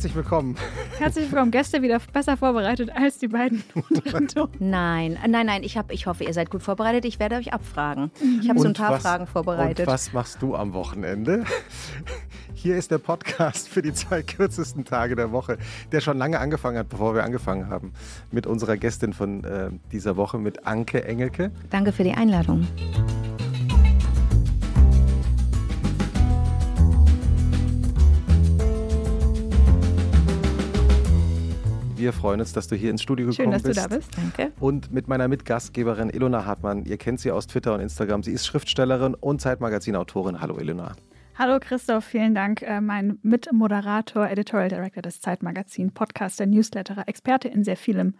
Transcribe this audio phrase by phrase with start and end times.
[0.00, 0.56] Herzlich willkommen.
[0.96, 1.50] Herzlich willkommen.
[1.50, 3.62] Gäste wieder besser vorbereitet als die beiden.
[4.58, 5.62] nein, nein, nein.
[5.62, 7.04] Ich, hab, ich hoffe, ihr seid gut vorbereitet.
[7.04, 8.10] Ich werde euch abfragen.
[8.40, 9.86] Ich habe so ein paar was, Fragen vorbereitet.
[9.86, 11.44] Und was machst du am Wochenende?
[12.54, 15.58] Hier ist der Podcast für die zwei kürzesten Tage der Woche,
[15.92, 17.92] der schon lange angefangen hat, bevor wir angefangen haben.
[18.30, 21.50] Mit unserer Gästin von äh, dieser Woche, mit Anke Engelke.
[21.68, 22.66] Danke für die Einladung.
[32.00, 33.76] Wir freuen uns, dass du hier ins Studio gekommen Schön, dass bist.
[33.78, 34.16] du da bist.
[34.16, 34.52] Danke.
[34.58, 36.86] Und mit meiner Mitgastgeberin Ilona Hartmann.
[36.86, 38.22] Ihr kennt sie aus Twitter und Instagram.
[38.22, 40.40] Sie ist Schriftstellerin und Zeitmagazin-Autorin.
[40.40, 40.92] Hallo Ilona.
[41.36, 42.62] Hallo Christoph, vielen Dank.
[42.62, 48.14] Äh, mein Mitmoderator, Editorial Director des Zeitmagazin, Podcaster, Newsletterer, Experte in sehr vielem,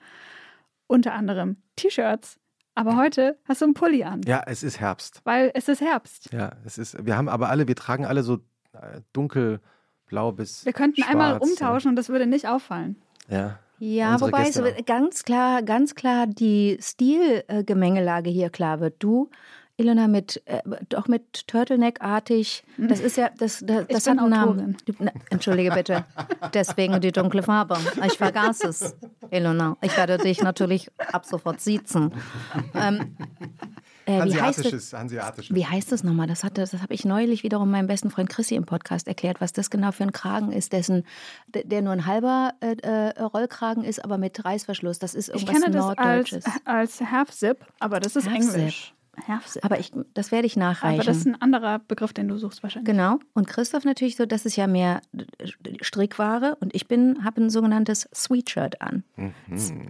[0.87, 2.39] unter anderem T-Shirts.
[2.75, 4.21] Aber heute hast du einen Pulli an.
[4.27, 5.23] Ja, es ist Herbst.
[5.25, 6.31] Weil es ist Herbst.
[6.35, 7.07] Ja, es ist.
[7.07, 8.41] Wir haben aber alle, wir tragen alle so
[8.75, 10.67] äh, dunkelblau bis.
[10.67, 12.97] Wir könnten schwarz, einmal umtauschen und das würde nicht auffallen.
[13.31, 13.59] Ja.
[13.81, 14.85] Ja, wobei Gäste auch.
[14.85, 18.97] ganz klar, ganz klar die Stilgemengelage hier klar wird.
[18.99, 19.31] Du,
[19.79, 22.63] Ilona, mit äh, doch mit Turtleneck-artig.
[22.77, 24.77] Das ist ja, das, das, das bin hat einen Autorin.
[24.99, 25.11] Namen.
[25.31, 26.05] Entschuldige bitte.
[26.53, 27.79] Deswegen die dunkle Farbe.
[28.05, 28.95] Ich vergaß es,
[29.31, 29.79] Ilona.
[29.81, 32.13] Ich werde dich natürlich ab sofort siezen.
[32.75, 33.17] Ähm,
[34.11, 34.65] äh, wie heißt es?
[34.67, 35.57] Hanseatisches, Hanseatisches.
[35.57, 36.27] Wie heißt das nochmal?
[36.27, 39.53] Das, hatte- das habe ich neulich wiederum meinem besten Freund Chrissy im Podcast erklärt, was
[39.53, 41.05] das genau für ein Kragen ist, dessen,
[41.49, 44.99] der nur ein halber äh, äh, Rollkragen ist, aber mit Reißverschluss.
[44.99, 46.45] Das ist Ich irgendwas kenne das als, Norddeutsches.
[46.65, 48.55] als Half-Zip, aber das ist Half-Zip.
[48.55, 48.95] Englisch.
[49.27, 49.65] Half-Zip.
[49.65, 51.01] Aber ich, das werde ich nachreichen.
[51.01, 52.91] Aber das ist ein anderer Begriff, den du suchst wahrscheinlich.
[52.93, 53.19] Genau.
[53.35, 55.01] Und Christoph natürlich so, das ist ja mehr
[55.81, 59.05] Strickware und ich bin habe ein sogenanntes Sweatshirt an.
[59.17, 59.33] Mhm.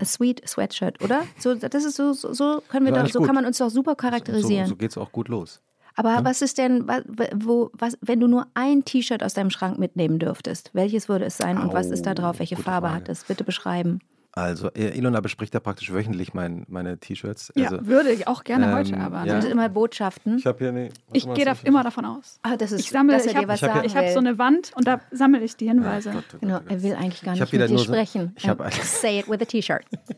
[0.01, 1.23] A Sweet Sweatshirt, oder?
[1.39, 3.27] So, das ist so, so, so können wir Ja, doch, so gut.
[3.27, 4.67] kann man uns doch super So, charakterisieren.
[4.67, 5.61] so geht es auch gut los.
[5.97, 6.87] Aber was ist denn,
[7.35, 11.37] wo, was, wenn du nur ein T-Shirt aus deinem Schrank mitnehmen dürftest, welches würde es
[11.37, 12.39] sein und was ist da drauf?
[12.39, 13.01] Welche Farbe Frage.
[13.03, 13.25] hat es?
[13.25, 13.99] Bitte beschreiben.
[14.33, 17.53] Also, äh, Ilona bespricht ja praktisch wöchentlich mein, meine T-Shirts.
[17.57, 19.35] Ja, Also, würde ich auch gerne ähm, heute, aber ja.
[19.35, 20.39] Das sind immer Botschaften.
[20.39, 20.91] ich habe hier eine.
[21.13, 22.39] ich gehe da immer davon aus.
[22.43, 23.53] Ah, das ist, Ich sammle, dass er ich habe
[23.83, 26.13] hab hab so eine Wand und da sammle ich die Hinweise.
[26.41, 28.33] Genau, er will eigentlich gar Ich nicht mit dir nur so- sprechen.
[28.37, 29.85] ich ein- Say it with a T-Shirt.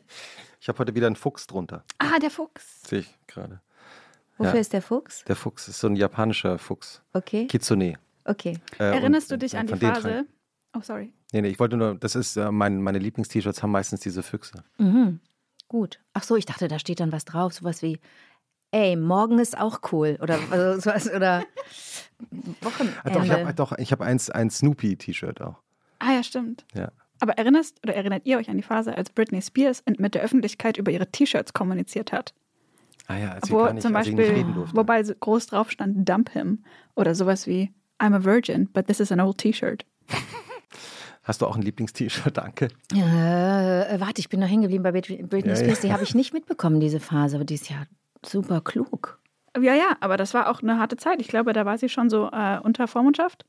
[0.60, 1.82] Ich habe heute wieder einen Fuchs drunter.
[1.98, 2.82] ah, der Fuchs.
[2.86, 3.60] Sehe ich gerade.
[4.38, 4.60] Wofür Ja.
[4.60, 5.24] ist der Fuchs?
[5.24, 7.02] Der Fuchs ist so ein japanischer Fuchs.
[7.12, 7.94] Okay, Kitsune.
[8.24, 8.58] okay.
[8.78, 10.24] Äh, Erinnerst und, du dich äh, an die Phase?
[10.74, 11.12] Oh, sorry.
[11.32, 14.64] Nee, nee, ich wollte nur, das ist, äh, mein, meine Lieblings-T-Shirts haben meistens diese Füchse.
[14.78, 15.20] Mhm.
[15.68, 16.00] Gut.
[16.12, 17.98] Ach so, ich dachte, da steht dann was drauf, sowas wie
[18.74, 21.44] Ey, morgen ist auch cool oder also, sowas oder
[22.62, 22.98] Wochenende.
[23.04, 25.56] Ah, doch, ich habe doch, ich hab eins, ein Snoopy-T-Shirt auch.
[25.98, 26.64] Ah ja, stimmt.
[26.74, 26.90] Ja.
[27.20, 30.78] Aber erinnerst oder erinnert ihr euch an die Phase, als Britney Spears mit der Öffentlichkeit
[30.78, 32.34] über ihre T-Shirts kommuniziert hat?
[33.06, 34.76] Ah ja, als sie, Wo gar nicht, zum sie nicht Beispiel, reden durfte.
[34.76, 36.64] wobei groß drauf stand, dump him.
[36.96, 39.84] Oder sowas wie, I'm a virgin, but this is an old T-Shirt.
[41.22, 42.36] Hast du auch ein Lieblings-T-Shirt?
[42.36, 42.68] Danke.
[42.92, 45.80] Äh, warte, ich bin noch hängen geblieben bei Brit- Britney Ja, Spears.
[45.80, 47.84] Die habe ich nicht mitbekommen, diese Phase, aber die ist ja
[48.24, 49.20] super klug.
[49.56, 51.20] Ja, ja, aber das war auch eine harte Zeit.
[51.20, 53.44] Ich glaube, da war sie schon so äh, unter Vormundschaft.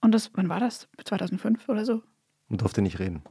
[0.00, 0.88] Und das, wann war das?
[1.04, 2.02] 2005 oder so.
[2.48, 3.22] Und durfte nicht reden.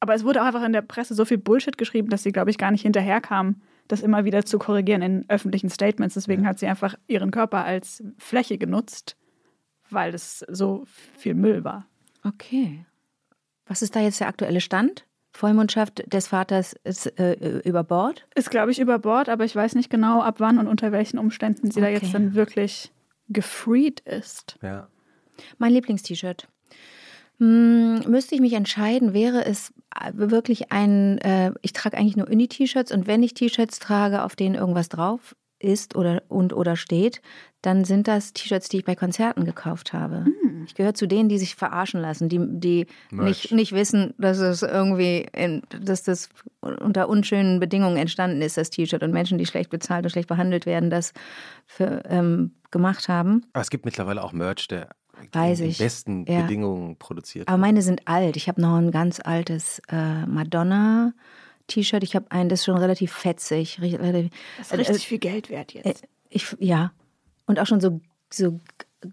[0.00, 2.50] Aber es wurde auch einfach in der Presse so viel Bullshit geschrieben, dass sie, glaube
[2.50, 6.14] ich, gar nicht hinterherkam, das immer wieder zu korrigieren in öffentlichen Statements.
[6.14, 9.16] Deswegen hat sie einfach ihren Körper als Fläche genutzt,
[9.88, 10.84] weil es so
[11.16, 11.86] viel Müll war.
[12.24, 12.84] Okay.
[13.70, 15.06] Was ist da jetzt der aktuelle Stand?
[15.32, 18.26] Vollmundschaft des Vaters ist äh, über Bord?
[18.34, 21.18] Ist, glaube ich, über Bord, aber ich weiß nicht genau, ab wann und unter welchen
[21.18, 22.00] Umständen sie da Okay.
[22.02, 22.90] jetzt dann wirklich
[23.28, 24.58] gefreed ist.
[24.60, 24.88] Ja.
[25.58, 26.48] Mein Lieblingst-T-Shirt.
[27.38, 32.28] Hm, müsste ich mich entscheiden, wäre es äh, wirklich ein, äh, ich trage eigentlich nur
[32.28, 37.22] Uni-T-Shirts und wenn ich T-Shirts trage, auf denen irgendwas drauf ist oder und oder steht,
[37.62, 40.26] dann sind das T-Shirts, die ich bei Konzerten gekauft habe.
[40.70, 44.62] Ich gehöre zu denen, die sich verarschen lassen, die, die nicht, nicht wissen, dass es
[44.62, 46.28] irgendwie, in, dass das
[46.60, 50.66] unter unschönen Bedingungen entstanden ist, das T-Shirt und Menschen, die schlecht bezahlt und schlecht behandelt
[50.66, 51.12] werden, das
[51.66, 53.44] für, ähm, gemacht haben.
[53.52, 54.90] Aber es gibt mittlerweile auch Merch, der
[55.32, 55.78] Weiß ich.
[55.78, 56.42] besten Ja.
[56.42, 58.36] Bedingungen produziert Aber meine sind alt.
[58.36, 62.04] Ich habe noch ein ganz altes äh, Madonna-T-Shirt.
[62.04, 63.80] Ich habe ein, das ist schon relativ fetzig.
[63.80, 66.04] Das ist richtig viel Geld wert Äh, jetzt.
[66.28, 66.92] ich, ja.
[67.46, 68.00] Und auch schon so,
[68.32, 68.60] so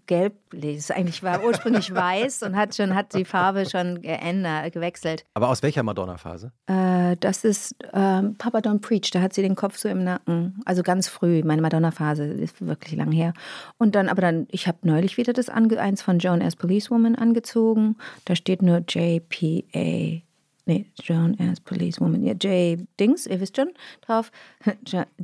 [0.06, 0.78] gelblich.
[0.78, 5.24] Es eigentlich war ursprünglich weiß und hat schon hat die Farbe schon geändert, gewechselt.
[5.34, 6.52] Aber aus welcher Madonna-Phase?
[6.66, 9.10] Äh, das ist ähm, Papa Don't Preach.
[9.10, 10.60] Da hat sie den Kopf so im Nacken.
[10.64, 11.42] Also ganz früh.
[11.44, 13.32] Meine Madonna-Phase ist wirklich lang her.
[13.78, 17.14] Und dann, aber dann, ich habe neulich wieder das ange eins von Joan as Policewoman
[17.14, 17.96] angezogen.
[18.24, 20.22] Da steht nur JPA.
[20.68, 22.22] Nee, Joan as Policewoman.
[22.22, 22.86] Ja, J.
[23.00, 23.70] Dings, ihr wisst schon
[24.02, 24.30] drauf.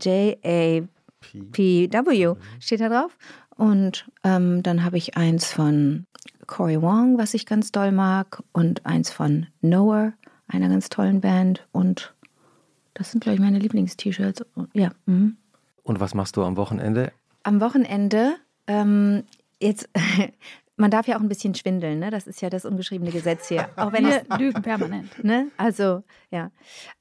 [0.02, 0.88] J-A-P-W
[2.60, 3.18] steht da drauf.
[3.56, 6.06] Und ähm, dann habe ich eins von
[6.46, 10.12] Cory Wong, was ich ganz doll mag, und eins von Noah,
[10.48, 11.66] einer ganz tollen Band.
[11.72, 12.14] Und
[12.94, 14.44] das sind, glaube ich, meine Lieblings-T-Shirts.
[14.72, 14.90] Ja.
[15.06, 15.36] Mhm.
[15.82, 17.12] Und was machst du am Wochenende?
[17.42, 18.36] Am Wochenende,
[18.66, 19.24] ähm,
[19.60, 19.88] jetzt,
[20.76, 22.10] man darf ja auch ein bisschen schwindeln, ne?
[22.10, 23.68] Das ist ja das ungeschriebene Gesetz hier.
[23.76, 25.10] Auch wenn wir lügen permanent.
[25.22, 25.48] Ne?
[25.56, 26.50] Also, ja.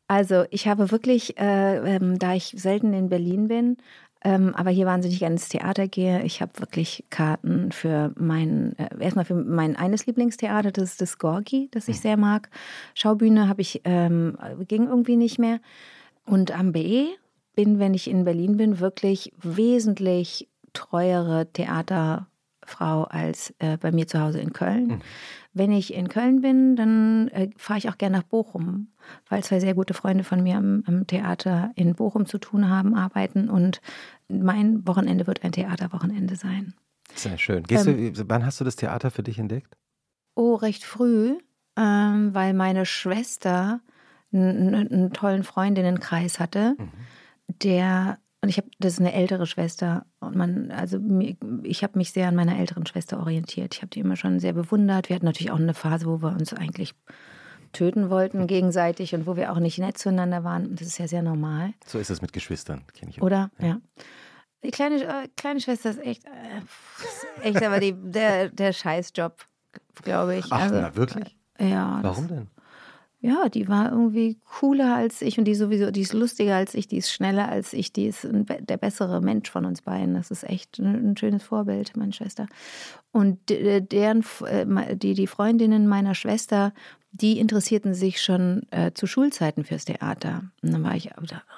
[0.07, 3.77] Also, ich habe wirklich, äh, ähm, da ich selten in Berlin bin,
[4.23, 6.23] ähm, aber hier wahnsinnig gerne ins Theater gehe.
[6.23, 11.17] Ich habe wirklich Karten für mein, äh, erstmal für mein eines Lieblingstheater, das ist das
[11.17, 12.49] Gorgi, das ich sehr mag.
[12.95, 14.37] Schaubühne habe ich, ähm,
[14.67, 15.59] ging irgendwie nicht mehr.
[16.25, 17.07] Und am BE
[17.55, 21.45] bin, wenn ich in Berlin bin, wirklich wesentlich treuere
[22.63, 24.87] Theaterfrau als äh, bei mir zu Hause in Köln.
[24.87, 25.01] Mhm.
[25.53, 28.87] Wenn ich in Köln bin, dann äh, fahre ich auch gerne nach Bochum,
[29.29, 32.95] weil zwei sehr gute Freunde von mir am, am, Theater in Bochum zu tun haben,
[32.95, 33.81] arbeiten und
[34.27, 36.73] mein Wochenende wird ein Theaterwochenende sein.
[37.13, 37.63] Sehr schön.
[37.63, 39.77] Gehst ähm, du, wann hast du das Theater für dich entdeckt?
[40.35, 41.37] Oh, recht früh,
[41.77, 43.81] ähm, weil meine Schwester
[44.31, 46.89] einen, einen tollen Freundinnenkreis hatte, mhm.
[47.61, 50.99] der und ich habe, das ist eine ältere Schwester und man, also
[51.63, 53.73] ich habe mich sehr an meiner älteren Schwester orientiert.
[53.73, 55.07] Ich habe die immer schon sehr bewundert.
[55.07, 56.93] Wir hatten natürlich auch eine Phase, wo wir uns eigentlich
[57.71, 60.67] töten wollten gegenseitig und wo wir auch nicht nett zueinander waren.
[60.67, 61.73] Und das ist ja sehr normal.
[61.85, 63.25] So ist es mit Geschwistern, kenne ich auch.
[63.25, 63.49] Oder?
[63.59, 63.65] Ja.
[63.65, 63.81] ja.
[64.65, 69.37] Die kleine, äh, kleine Schwester ist echt, äh, echt aber die, der, der Scheißjob,
[70.03, 70.47] glaube ich.
[70.49, 71.37] Ach, also, na wirklich?
[71.59, 71.99] Ja.
[72.01, 72.49] Warum denn?
[73.23, 76.89] Ja, die war irgendwie cooler als ich und die sowieso, die ist lustiger als ich,
[76.89, 80.15] die ist schneller als ich, die ist der bessere Mensch von uns beiden.
[80.15, 82.47] Das ist echt ein, ein schönes Vorbild, meine Schwester.
[83.13, 86.73] Und deren, äh, die, die Freundinnen meiner Schwester
[87.15, 90.41] die interessierten sich schon äh, zu Schulzeiten fürs Theater.
[90.63, 91.11] Und dann war ich,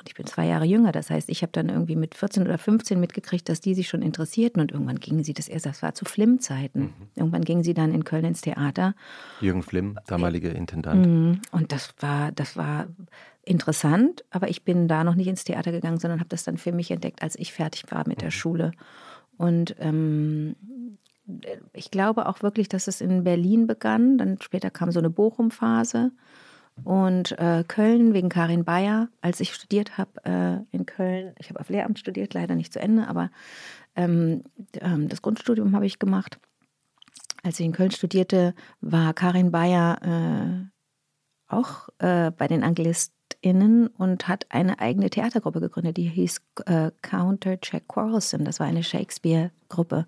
[0.05, 2.99] ich bin zwei Jahre jünger, das heißt, ich habe dann irgendwie mit 14 oder 15
[2.99, 6.03] mitgekriegt, dass die sich schon interessierten und irgendwann gingen sie das erst, das war zu
[6.03, 6.81] Flimm-Zeiten.
[6.81, 6.93] Mhm.
[7.15, 8.95] Irgendwann gingen sie dann in Köln ins Theater.
[9.39, 11.05] Jürgen Flimm, damaliger Intendant.
[11.05, 11.41] Mhm.
[11.51, 12.87] Und das war, das war
[13.45, 16.73] interessant, aber ich bin da noch nicht ins Theater gegangen, sondern habe das dann für
[16.73, 18.31] mich entdeckt, als ich fertig war mit der mhm.
[18.31, 18.71] Schule.
[19.37, 20.57] Und ähm,
[21.73, 24.17] ich glaube auch wirklich, dass es in Berlin begann.
[24.17, 26.11] Dann später kam so eine Bochum-Phase.
[26.83, 31.59] Und äh, Köln wegen Karin Bayer, als ich studiert habe äh, in Köln, ich habe
[31.59, 33.31] auf Lehramt studiert, leider nicht zu Ende, aber
[33.95, 34.43] ähm,
[34.81, 36.37] ähm, das Grundstudium habe ich gemacht.
[37.43, 40.65] Als ich in Köln studierte, war Karin Bayer äh,
[41.47, 47.57] auch äh, bei den AnglistInnen und hat eine eigene Theatergruppe gegründet, die hieß äh, Counter
[47.63, 48.43] Jack Quarrelson.
[48.43, 50.07] Das war eine Shakespeare-Gruppe.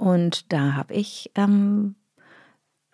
[0.00, 1.94] Und da habe ich ähm,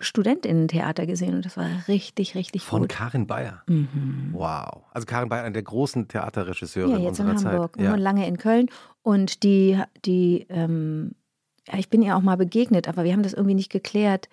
[0.01, 2.93] Studentinnen-Theater gesehen und das war richtig, richtig Von gut.
[2.93, 3.63] Von Karin Bayer.
[3.69, 4.31] Mhm.
[4.33, 4.83] Wow.
[4.91, 7.85] Also Karin Bayer, eine der großen Theaterregisseure ja, jetzt unserer in Hamburg, Zeit.
[7.85, 7.93] Ja.
[7.93, 8.69] Und lange in Köln.
[9.03, 11.13] Und die, die ähm,
[11.69, 14.29] ja, ich bin ihr auch mal begegnet, aber wir haben das irgendwie nicht geklärt.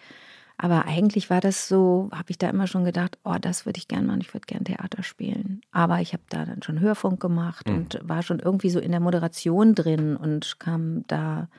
[0.57, 3.87] Aber eigentlich war das so, habe ich da immer schon gedacht, oh, das würde ich
[3.87, 5.61] gerne machen, ich würde gerne Theater spielen.
[5.71, 7.75] Aber ich habe da dann schon Hörfunk gemacht mhm.
[7.75, 11.49] und war schon irgendwie so in der Moderation drin und kam da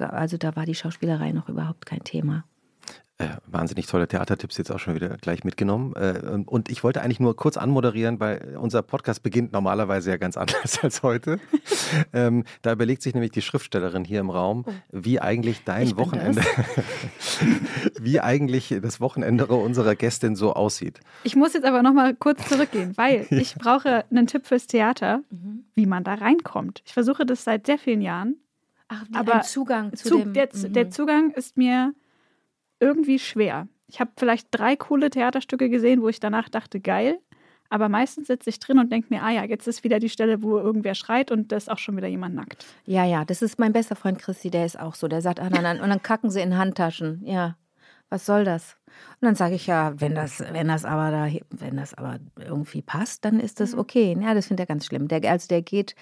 [0.00, 2.44] also da war die Schauspielerei noch überhaupt kein Thema.
[3.22, 5.94] Äh, wahnsinnig tolle Theatertipps jetzt auch schon wieder gleich mitgenommen.
[5.94, 10.36] Äh, und ich wollte eigentlich nur kurz anmoderieren, weil unser Podcast beginnt normalerweise ja ganz
[10.38, 11.38] anders als heute.
[12.12, 14.72] ähm, da überlegt sich nämlich die Schriftstellerin hier im Raum, oh.
[14.90, 16.42] wie eigentlich dein Wochenende,
[18.00, 21.00] wie eigentlich das Wochenende unserer Gästin so aussieht.
[21.22, 23.36] Ich muss jetzt aber nochmal kurz zurückgehen, weil ja.
[23.36, 25.64] ich brauche einen Tipp fürs Theater, mhm.
[25.74, 26.82] wie man da reinkommt.
[26.86, 28.36] Ich versuche das seit sehr vielen Jahren
[28.92, 30.32] Ach, aber Zugang zu Zug, dem.
[30.34, 30.72] Der, mhm.
[30.72, 31.94] der, Zugang ist mir
[32.80, 33.68] irgendwie schwer.
[33.86, 37.18] Ich habe vielleicht drei coole Theaterstücke gesehen, wo ich danach dachte, geil.
[37.70, 40.42] Aber meistens sitze ich drin und denke mir, ah ja, jetzt ist wieder die Stelle,
[40.42, 42.66] wo irgendwer schreit und da ist auch schon wieder jemand nackt.
[42.84, 45.08] Ja, ja, das ist mein bester Freund Christi, der ist auch so.
[45.08, 47.22] Der sagt, ah, nein, nein, und dann kacken sie in Handtaschen.
[47.24, 47.56] Ja,
[48.10, 48.76] was soll das?
[49.20, 52.82] Und dann sage ich ja, wenn das, wenn das aber da, wenn das aber irgendwie
[52.82, 53.78] passt, dann ist das mhm.
[53.78, 54.18] okay.
[54.20, 55.08] Ja, das finde ich ganz schlimm.
[55.08, 55.94] Der, also der geht,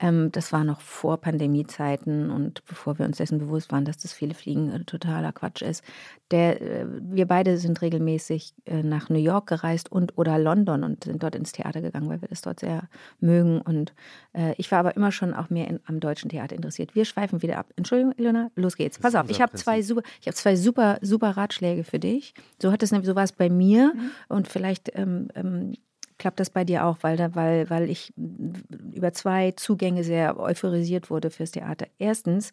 [0.00, 4.12] ähm, das war noch vor Pandemiezeiten und bevor wir uns dessen bewusst waren, dass das
[4.12, 5.82] viele Fliegen äh, totaler Quatsch ist.
[6.30, 11.04] Der, äh, wir beide sind regelmäßig äh, nach New York gereist und oder London und
[11.04, 12.88] sind dort ins Theater gegangen, weil wir das dort sehr
[13.20, 13.60] mögen.
[13.60, 13.92] Und
[14.34, 16.94] äh, ich war aber immer schon auch mehr in, am deutschen Theater interessiert.
[16.94, 17.66] Wir schweifen wieder ab.
[17.76, 18.98] Entschuldigung, Ilona, los geht's.
[18.98, 22.34] Pass auf, ich habe zwei super, ich habe zwei super, super Ratschläge für dich.
[22.60, 24.10] So hat es nämlich, so war es bei mir mhm.
[24.28, 25.74] und vielleicht ähm, ähm,
[26.18, 31.10] klappt das bei dir auch, weil, da, weil, weil ich über zwei Zugänge sehr euphorisiert
[31.10, 31.86] wurde fürs Theater.
[31.98, 32.52] Erstens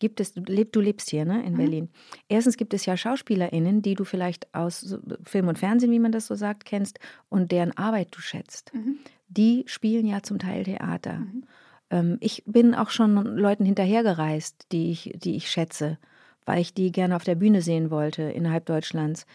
[0.00, 1.56] gibt es, du, du lebst hier ne, in mhm.
[1.56, 1.88] Berlin.
[2.28, 6.26] Erstens gibt es ja SchauspielerInnen, die du vielleicht aus Film und Fernsehen, wie man das
[6.26, 6.98] so sagt, kennst
[7.28, 8.74] und deren Arbeit du schätzt.
[8.74, 8.98] Mhm.
[9.28, 11.20] Die spielen ja zum Teil Theater.
[11.20, 11.44] Mhm.
[11.90, 15.98] Ähm, ich bin auch schon Leuten hinterhergereist, die ich, die ich schätze
[16.46, 19.26] weil ich die gerne auf der Bühne sehen wollte innerhalb Deutschlands.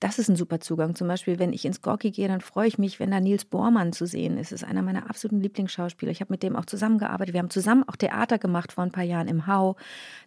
[0.00, 0.94] Das ist ein super Zugang.
[0.94, 3.92] Zum Beispiel, wenn ich ins Gorki gehe, dann freue ich mich, wenn da Nils Bormann
[3.92, 4.52] zu sehen ist.
[4.52, 6.12] Das ist einer meiner absoluten Lieblingsschauspieler.
[6.12, 7.34] Ich habe mit dem auch zusammengearbeitet.
[7.34, 9.74] Wir haben zusammen auch Theater gemacht vor ein paar Jahren im Hau.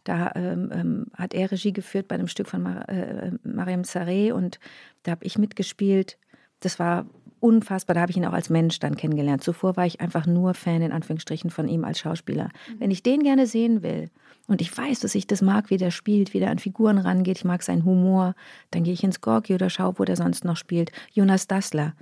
[0.03, 4.33] Da ähm, ähm, hat er Regie geführt bei einem Stück von Mar äh, Mariam Saré
[4.33, 4.59] und
[5.03, 6.17] da habe ich mitgespielt.
[6.59, 7.05] Das war
[7.41, 7.93] unfassbar.
[7.95, 9.43] Da habe ich ihn auch als Mensch dann kennengelernt.
[9.43, 12.45] Zuvor war ich einfach nur Fan in Anführungsstrichen von ihm als Schauspieler.
[12.45, 12.79] Mhm.
[12.79, 14.09] Wenn ich den gerne sehen will,
[14.47, 17.37] und ich weiß, dass ich das mag, wie der spielt, wie der an Figuren rangeht.
[17.37, 18.35] Ich mag seinen Humor.
[18.71, 20.91] Dann gehe ich ins Gorki oder schaue, wo der sonst noch spielt.
[21.13, 21.93] Jonas Dassler,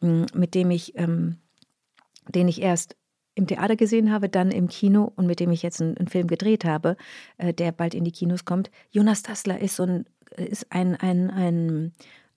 [0.00, 1.36] mm, mit dem ich, ähm,
[2.28, 2.96] den ich erst
[3.34, 6.26] im Theater gesehen habe, dann im Kino und mit dem ich jetzt einen, einen Film
[6.26, 6.96] gedreht habe,
[7.38, 8.70] äh, der bald in die Kinos kommt.
[8.90, 10.04] Jonas Dassler ist so ein,
[10.36, 11.92] ist ein, ein, ein,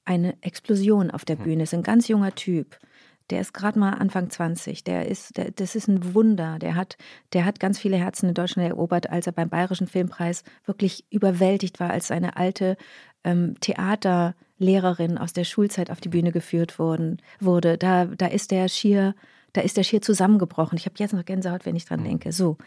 [0.06, 1.44] eine Explosion auf der hm.
[1.44, 2.78] Bühne, ist ein ganz junger Typ
[3.30, 4.84] der ist gerade mal Anfang 20.
[4.84, 6.60] Der ist, der, das ist ein Wunder.
[6.60, 6.98] Der hat,
[7.34, 11.80] der hat ganz viele Herzen in Deutschland erobert, als er beim Bayerischen Filmpreis wirklich überwältigt
[11.80, 12.78] war, als seine alte
[13.24, 17.78] ähm, Theaterlehrerin aus der Schulzeit auf die Bühne geführt worden, wurde.
[17.78, 19.16] Da, da ist der schier,
[19.54, 20.78] da ist der schier zusammengebrochen.
[20.78, 22.06] Ich habe jetzt noch Gänsehaut, wenn ich dran mhm.
[22.06, 22.32] denke.
[22.32, 22.58] So,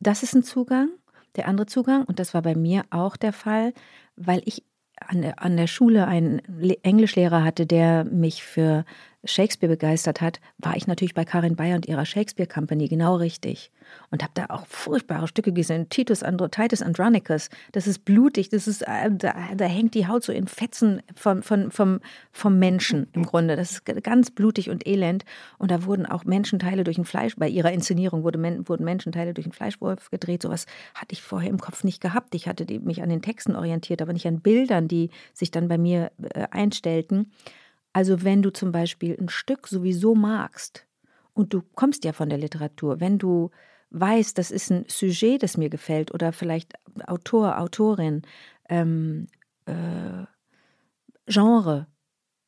[0.00, 0.88] das ist ein Zugang.
[1.36, 3.74] Der andere Zugang, und das war bei mir auch der Fall,
[4.16, 4.64] weil ich
[4.98, 6.40] an der, Schule einen
[6.82, 8.84] Englischlehrer hatte, der mich für
[9.24, 13.70] Shakespeare begeistert hat, war ich natürlich bei Karin Bayer und ihrer Shakespeare Company genau richtig.
[14.10, 15.88] Und habe da auch furchtbare Stücke gesehen.
[15.88, 20.24] Titus Andro, Titus Andronicus, das ist blutig, das ist, äh, da, da, hängt die Haut
[20.24, 22.00] so in Fetzen von, von, vom,
[22.32, 23.56] vom Menschen im Grunde.
[23.56, 25.24] Das ist ganz blutig und elend.
[25.58, 29.46] Und da wurden auch Menschenteile durch ein Fleisch, bei ihrer Inszenierung wurde, wurden Menschenteile durch
[29.46, 30.42] einen Fleischwolf gedreht.
[30.42, 32.34] Sowas hatte ich vorher im Kopf nicht gehabt.
[32.34, 35.78] Ich hatte mich an den Texten orientiert, aber nicht an Bildern, die sich dann bei
[35.78, 37.30] mir äh, einstellten.
[37.96, 40.86] Also wenn du zum Beispiel ein Stück sowieso magst
[41.32, 43.48] und du kommst ja von der Literatur, wenn du
[43.88, 46.74] weißt, das ist ein Sujet, das mir gefällt oder vielleicht
[47.06, 48.20] Autor, Autorin,
[48.68, 49.28] ähm,
[49.64, 50.26] äh,
[51.24, 51.86] Genre,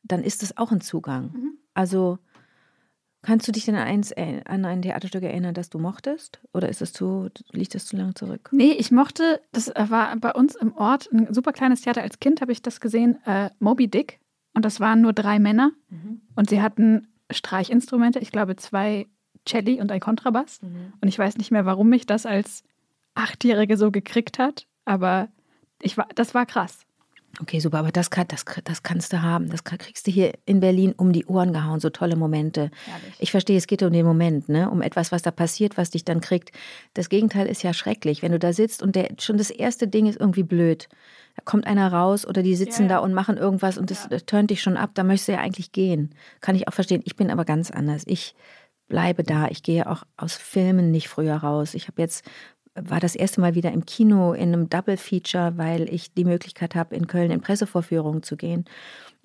[0.03, 1.33] dann ist das auch ein Zugang.
[1.33, 1.59] Mhm.
[1.73, 2.19] Also
[3.23, 6.43] kannst du dich denn eins, äh, an ein Theaterstück erinnern, das du mochtest?
[6.53, 8.51] Oder ist das zu, liegt das zu lange zurück?
[8.53, 12.03] Nee, ich mochte, das war bei uns im Ort ein super kleines Theater.
[12.03, 14.21] Als Kind habe ich das gesehen, äh, Moby Dick
[14.59, 15.71] und das waren nur drei Männer.
[15.89, 16.21] Mhm.
[16.35, 19.07] Und sie hatten Streichinstrumente, ich glaube zwei
[19.47, 20.61] Celli und ein Kontrabass.
[20.63, 20.95] Mhm.
[21.01, 22.65] Und ich weiß nicht mehr, warum mich das als
[23.15, 25.29] Achtjährige so gekriegt hat, aber
[25.81, 26.88] ich war, das war krass.
[27.41, 29.49] Okay, super, aber das, kann, das, das kannst du haben.
[29.51, 32.71] Das kriegst du hier in Berlin um die Ohren gehauen, so tolle Momente.
[32.89, 33.15] Ehrlich.
[33.19, 34.71] Ich verstehe, es geht um den Moment, ne?
[34.71, 36.51] um etwas, was da passiert, was dich dann kriegt.
[36.95, 40.07] Das Gegenteil ist ja schrecklich, wenn du da sitzt und der, schon das erste Ding
[40.07, 40.89] ist irgendwie blöd
[41.39, 42.95] da kommt einer raus oder die sitzen ja, ja.
[42.97, 45.39] da und machen irgendwas und das, das turnt dich schon ab, da möchtest du ja
[45.39, 46.13] eigentlich gehen.
[46.41, 47.01] Kann ich auch verstehen.
[47.05, 48.03] Ich bin aber ganz anders.
[48.07, 48.35] Ich
[48.89, 49.47] bleibe da.
[49.47, 51.75] Ich gehe auch aus Filmen nicht früher raus.
[51.75, 52.25] Ich habe jetzt
[52.75, 56.75] war das erste Mal wieder im Kino in einem Double Feature, weil ich die Möglichkeit
[56.75, 58.65] habe, in Köln in Pressevorführungen zu gehen,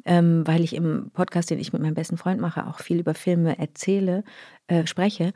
[0.05, 3.13] ähm, weil ich im Podcast, den ich mit meinem besten Freund mache, auch viel über
[3.13, 4.23] Filme erzähle,
[4.67, 5.33] äh, spreche.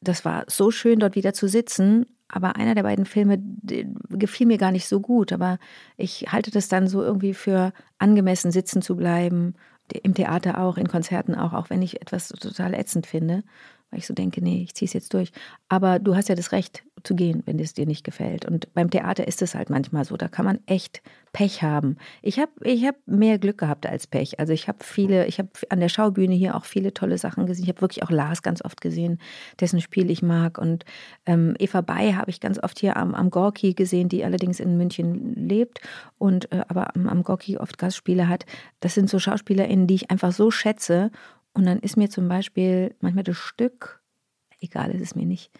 [0.00, 3.42] Das war so schön, dort wieder zu sitzen aber einer der beiden Filme
[4.08, 5.32] gefiel mir gar nicht so gut.
[5.32, 5.58] Aber
[5.96, 9.54] ich halte das dann so irgendwie für angemessen, sitzen zu bleiben.
[10.02, 13.42] Im Theater auch, in Konzerten auch, auch wenn ich etwas total ätzend finde
[13.90, 15.32] weil ich so denke, nee, ich ziehe es jetzt durch.
[15.68, 18.44] Aber du hast ja das Recht zu gehen, wenn es dir nicht gefällt.
[18.44, 21.96] Und beim Theater ist es halt manchmal so, da kann man echt Pech haben.
[22.22, 24.38] Ich habe ich hab mehr Glück gehabt als Pech.
[24.38, 27.64] Also ich habe viele, ich habe an der Schaubühne hier auch viele tolle Sachen gesehen.
[27.64, 29.18] Ich habe wirklich auch Lars ganz oft gesehen,
[29.60, 30.58] dessen Spiel ich mag.
[30.58, 30.84] Und
[31.26, 34.76] ähm, Eva Bay habe ich ganz oft hier am, am Gorki gesehen, die allerdings in
[34.76, 35.80] München lebt
[36.18, 38.44] und äh, aber am, am Gorki oft Gastspiele hat.
[38.80, 41.10] Das sind so SchauspielerInnen, die ich einfach so schätze
[41.54, 44.00] und dann ist mir zum Beispiel manchmal das Stück,
[44.60, 45.50] egal ist es mir nicht,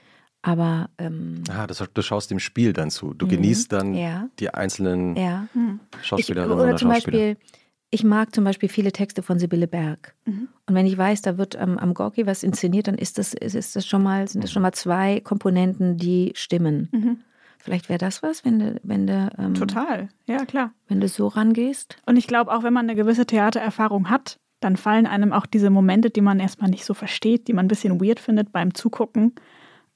[0.43, 0.91] aber.
[0.99, 3.15] Ähm, ah, das, du schaust dem Spiel dann zu.
[3.15, 4.29] Du mhm, genießt dann ja.
[4.39, 5.49] die einzelnen ja.
[5.53, 5.81] Hm.
[6.03, 7.37] Schauspielerinnen ich, oder, oder zum Beispiel,
[7.91, 10.15] ich mag zum Beispiel viele Texte von Sibylle Berg.
[10.25, 10.49] Mhm.
[10.67, 13.55] Und wenn ich weiß, da wird ähm, am Gorki was inszeniert, dann ist das, ist,
[13.55, 16.89] ist das schon mal, sind das schon mal zwei Komponenten, die stimmen.
[16.93, 17.19] Mhm.
[17.59, 21.27] Vielleicht wäre das was, wenn du, wenn du ähm, total, ja klar, wenn du so
[21.27, 21.99] rangehst.
[22.07, 25.71] Und ich glaube auch, wenn man eine gewisse Theatererfahrung hat, dann fallen einem auch diese
[25.71, 29.35] Momente, die man erstmal nicht so versteht, die man ein bisschen weird findet beim Zugucken,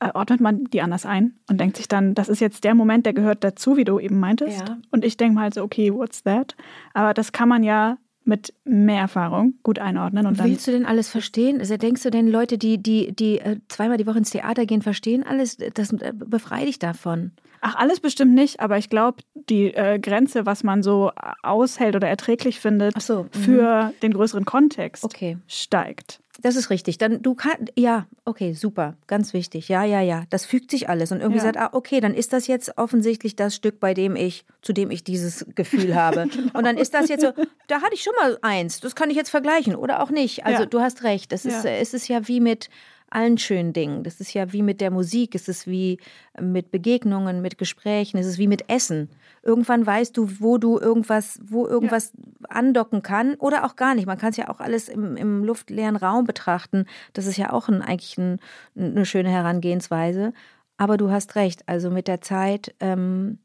[0.01, 3.07] äh, ordnet man die anders ein und denkt sich dann, das ist jetzt der Moment,
[3.07, 4.69] der gehört dazu, wie du eben meintest.
[4.69, 4.79] Ja.
[4.91, 6.57] Und ich denke mal so, okay, what's that?
[6.95, 10.27] Aber das kann man ja mit mehr Erfahrung gut einordnen.
[10.27, 11.61] Und Willst du denn alles verstehen?
[11.61, 14.83] Also denkst du denn, Leute, die, die, die äh, zweimal die Woche ins Theater gehen,
[14.83, 15.59] verstehen alles?
[15.75, 17.33] Das äh, befreit dich davon.
[17.61, 21.13] Ach, alles bestimmt nicht, aber ich glaube, die äh, Grenze, was man so
[21.43, 25.39] aushält oder erträglich findet, so, für den größeren Kontext okay.
[25.47, 26.21] steigt.
[26.43, 26.99] Das ist richtig.
[26.99, 29.69] Dann du kannst, ja, okay, super, ganz wichtig.
[29.69, 30.25] Ja, ja, ja.
[30.31, 31.45] Das fügt sich alles und irgendwie Ja.
[31.45, 34.91] sagt, ah, okay, dann ist das jetzt offensichtlich das Stück, bei dem ich, zu dem
[34.91, 36.27] ich dieses Gefühl habe.
[36.27, 36.59] Genau.
[36.59, 37.33] Und dann ist das jetzt so,
[37.69, 38.81] da hatte ich schon mal eins.
[38.81, 40.45] Das kann ich jetzt vergleichen oder auch nicht.
[40.45, 40.67] Also Ja.
[40.67, 41.31] du hast recht.
[41.33, 41.71] Das ist, Ja.
[41.71, 42.69] es ist ja wie mit
[43.15, 44.03] allen schönen Dingen.
[44.03, 45.35] Das ist ja wie mit der Musik.
[45.35, 45.99] Es ist wie
[46.41, 48.19] mit Begegnungen, mit Gesprächen.
[48.19, 49.09] Es ist wie mit Essen.
[49.43, 52.13] Irgendwann weißt du, wo du irgendwas, wo irgendwas
[52.49, 54.07] andocken kann oder auch gar nicht.
[54.07, 56.87] Man kann es ja auch alles im, im luftleeren Raum betrachten.
[57.13, 58.41] Das ist ja auch ein, eigentlich ein,
[58.77, 60.33] eine schöne Herangehensweise.
[60.77, 61.69] Aber du hast recht.
[61.69, 63.39] Also mit der Zeit, ähm,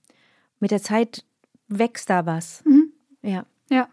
[0.59, 1.25] mit der Zeit
[1.67, 2.63] wächst da was.
[2.65, 2.91] Mhm.
[3.21, 3.45] Ja.
[3.69, 3.87] Ja.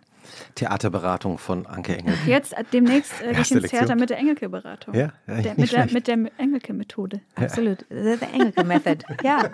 [0.54, 2.14] Theaterberatung von Anke Engel.
[2.26, 3.70] Jetzt äh, demnächst äh, gehe ins.
[3.70, 4.94] Theater mit der Engelke-Beratung.
[4.94, 5.94] Ja, ja, Der, nicht mit, der, schlecht.
[5.94, 7.20] mit der Engelke-Methode.
[7.34, 7.84] Absolut.
[7.90, 9.04] The Engelke Method.
[9.22, 9.50] Ja.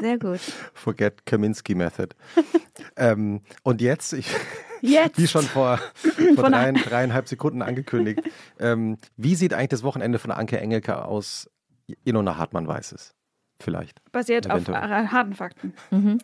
[0.00, 0.40] Sehr gut.
[0.74, 2.14] Forget Kaminski Method.
[2.96, 4.26] ähm, und jetzt, ich,
[4.82, 5.18] Jetzt.
[5.18, 8.20] wie schon vor, vor Von drei, dreieinhalb Sekunden angekündigt,
[8.58, 11.48] ähm, wie sieht eigentlich das Wochenende von Anke Engelke aus?
[12.04, 13.14] Ilona Hartmann weiß es.
[13.60, 14.00] Vielleicht.
[14.12, 15.04] Basiert auf Eventuell.
[15.04, 15.72] äh, harten Fakten.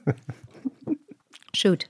[1.55, 1.89] Shoot.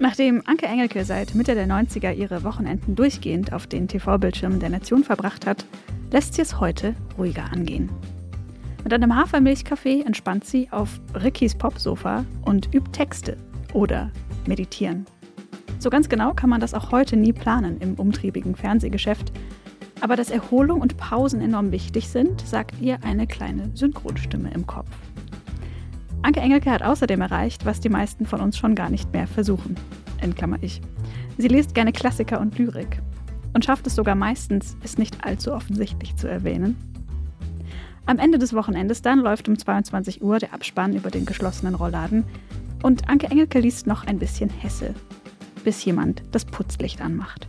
[0.00, 5.02] Nachdem Anke Engelke seit Mitte der 90er ihre Wochenenden durchgehend auf den TV-Bildschirmen der Nation
[5.02, 5.64] verbracht hat,
[6.12, 7.90] lässt sie es heute ruhiger angehen.
[8.84, 13.36] Mit einem Hafermilchkaffee entspannt sie auf Rickys Popsofa und übt Texte
[13.72, 14.12] oder
[14.46, 15.04] meditieren.
[15.80, 19.32] So ganz genau kann man das auch heute nie planen im umtriebigen Fernsehgeschäft.
[20.00, 24.90] Aber dass Erholung und Pausen enorm wichtig sind, sagt ihr eine kleine Synchronstimme im Kopf.
[26.22, 29.76] Anke Engelke hat außerdem erreicht, was die meisten von uns schon gar nicht mehr versuchen.
[30.20, 30.80] In Klammer ich.
[31.38, 33.00] Sie liest gerne Klassiker und Lyrik
[33.54, 36.76] und schafft es sogar meistens, es nicht allzu offensichtlich zu erwähnen.
[38.06, 42.24] Am Ende des Wochenendes dann läuft um 22 Uhr der Abspann über den geschlossenen Rollladen
[42.82, 44.94] und Anke Engelke liest noch ein bisschen Hesse,
[45.62, 47.48] bis jemand das Putzlicht anmacht.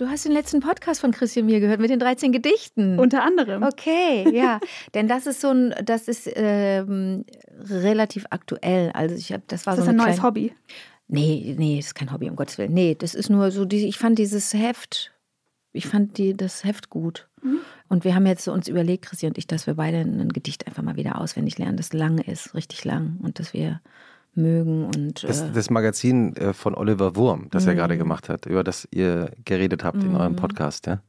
[0.00, 2.98] Du hast den letzten Podcast von Christian Mir gehört mit den 13 Gedichten.
[2.98, 3.62] Unter anderem.
[3.62, 4.58] Okay, ja,
[4.94, 7.26] denn das ist so ein, das ist ähm,
[7.68, 8.92] relativ aktuell.
[8.94, 10.54] Also ich habe, das war Ist das so ein eine neues Hobby?
[11.08, 12.72] Nee, nee, das ist kein Hobby, um Gottes Willen.
[12.72, 15.12] Nee, das ist nur so, die, ich fand dieses Heft,
[15.74, 17.28] ich fand die, das Heft gut.
[17.90, 20.82] Und wir haben jetzt uns überlegt, Christi und ich, dass wir beide ein Gedicht einfach
[20.82, 23.82] mal wieder auswendig lernen, das lang ist, richtig lang und dass wir
[24.34, 28.46] mögen und Das, äh, das Magazin äh, von Oliver Wurm, das er gerade gemacht hat,
[28.46, 30.86] über das ihr geredet habt in eurem Podcast.
[30.86, 31.02] Ja?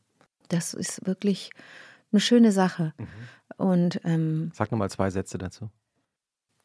[0.49, 1.51] das ist wirklich
[2.12, 2.93] eine schöne Sache.
[3.57, 5.69] Und ähm, Sag nochmal zwei Sätze dazu.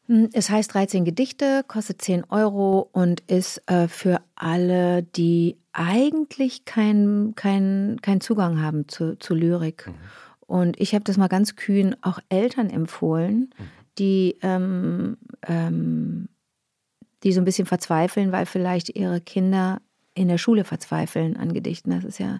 [0.07, 6.65] Hm, Es heißt 13 Gedichte, kostet 10 Euro und ist äh, für alle, die eigentlich
[6.65, 9.89] keinen kein, kein Zugang haben zu, zu Lyrik.
[10.39, 13.53] Und ich habe das mal ganz kühn auch Eltern empfohlen,
[13.99, 16.29] die, ähm, ähm,
[17.23, 19.81] die so ein bisschen verzweifeln, weil vielleicht ihre Kinder
[20.13, 21.91] in der Schule verzweifeln an Gedichten.
[21.91, 22.39] Das ist ja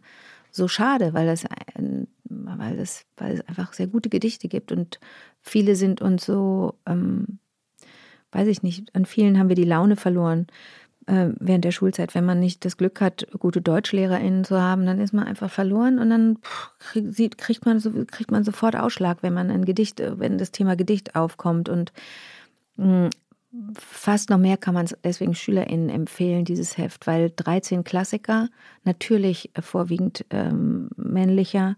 [0.52, 1.46] so schade, weil das,
[2.26, 5.00] weil das, weil es einfach sehr gute Gedichte gibt und
[5.42, 7.40] viele sind uns so, ähm,
[8.32, 10.48] weiß ich nicht, an vielen haben wir die Laune verloren
[11.06, 12.16] äh, während der Schulzeit.
[12.16, 16.00] Wenn man nicht das Glück hat, gute DeutschlehrerInnen zu haben, dann ist man einfach verloren
[16.00, 16.40] und dann
[16.80, 20.52] krieg- sieht- kriegt man, so, kriegt man sofort Ausschlag, wenn man ein Gedicht, wenn das
[20.52, 21.94] Thema Gedicht aufkommt und
[22.78, 23.10] mh,
[23.76, 28.50] Fast noch mehr kann man es deswegen SchülerInnen empfehlen, dieses Heft, weil 13 Klassiker,
[28.84, 31.78] natürlich äh, vorwiegend ähm, männlicher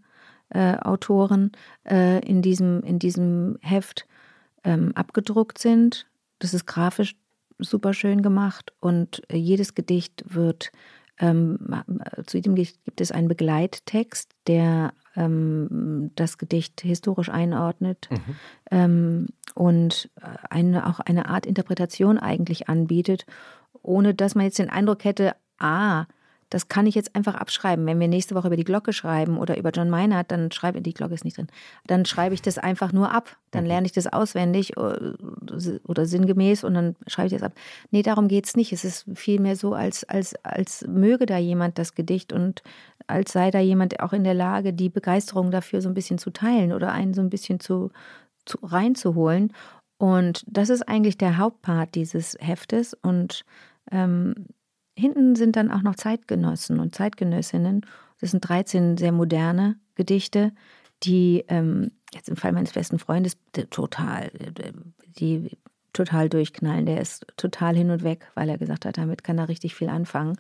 [0.50, 1.52] äh, Autoren,
[1.86, 4.08] äh, in, diesem, in diesem Heft
[4.64, 6.08] ähm, abgedruckt sind.
[6.40, 7.16] Das ist grafisch
[7.60, 10.72] super schön gemacht und äh, jedes Gedicht wird,
[11.20, 11.60] ähm,
[12.00, 18.10] äh, zu jedem Gedicht gibt es einen Begleittext, der ähm, das Gedicht historisch einordnet
[18.72, 23.26] ähm, und äh, eine, auch eine Art Interpretation eigentlich anbietet,
[23.82, 26.06] ohne dass man jetzt den Eindruck hätte, ah,
[26.50, 27.86] das kann ich jetzt einfach abschreiben.
[27.86, 30.94] Wenn wir nächste Woche über die Glocke schreiben oder über John Meinert, dann schreibe die
[30.94, 31.48] Glocke ist nicht drin.
[31.86, 33.38] Dann schreibe ich das einfach nur ab.
[33.52, 35.14] Dann lerne ich das auswendig äh,
[35.88, 37.54] oder sinngemäß und dann schreibe ich das ab.
[37.92, 38.74] Nee, darum geht es nicht.
[38.74, 42.64] Es ist vielmehr so, als, als, als möge da jemand das Gedicht und
[43.06, 46.32] als sei da jemand auch in der Lage, die Begeisterung dafür so ein bisschen zu
[46.32, 47.92] teilen oder einen so ein bisschen zu,
[48.46, 49.54] zu reinzuholen.
[49.98, 52.94] Und das ist eigentlich der Hauptpart dieses Heftes.
[52.94, 53.46] Und
[53.92, 54.48] ähm,
[55.00, 57.86] hinten sind dann auch noch Zeitgenossen und Zeitgenössinnen.
[58.20, 60.52] Das sind 13 sehr moderne Gedichte,
[61.04, 63.38] die ähm, jetzt im Fall meines besten Freundes
[63.70, 64.32] total,
[65.20, 65.58] die
[65.94, 66.86] total durchknallen.
[66.86, 69.90] Der ist total hin und weg, weil er gesagt hat, damit kann er richtig viel
[69.90, 70.38] anfangen.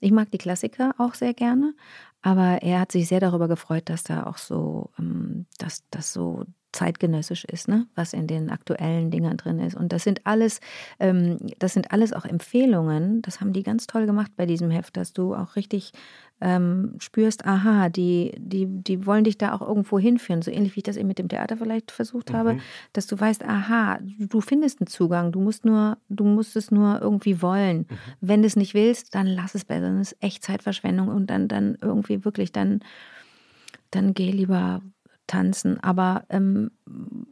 [0.00, 1.74] Ich mag die Klassiker auch sehr gerne,
[2.22, 6.44] aber er hat sich sehr darüber gefreut, dass da auch so, ähm, dass das so
[6.78, 7.86] zeitgenössisch ist, ne?
[7.96, 9.74] was in den aktuellen Dingern drin ist.
[9.74, 10.60] Und das sind alles,
[11.00, 13.20] ähm, das sind alles auch Empfehlungen.
[13.22, 15.92] Das haben die ganz toll gemacht bei diesem Heft, dass du auch richtig
[16.40, 20.80] ähm, spürst, aha, die, die, die wollen dich da auch irgendwo hinführen, so ähnlich wie
[20.80, 22.36] ich das eben mit dem Theater vielleicht versucht mhm.
[22.36, 22.58] habe,
[22.92, 27.02] dass du weißt, aha, du findest einen Zugang, du musst nur, du musst es nur
[27.02, 27.78] irgendwie wollen.
[27.78, 27.96] Mhm.
[28.20, 31.48] Wenn du es nicht willst, dann lass es besser, dann ist echt Zeitverschwendung und dann,
[31.48, 32.84] dann irgendwie wirklich, dann,
[33.90, 34.80] dann geh lieber
[35.28, 35.78] tanzen.
[35.82, 36.72] Aber, ähm,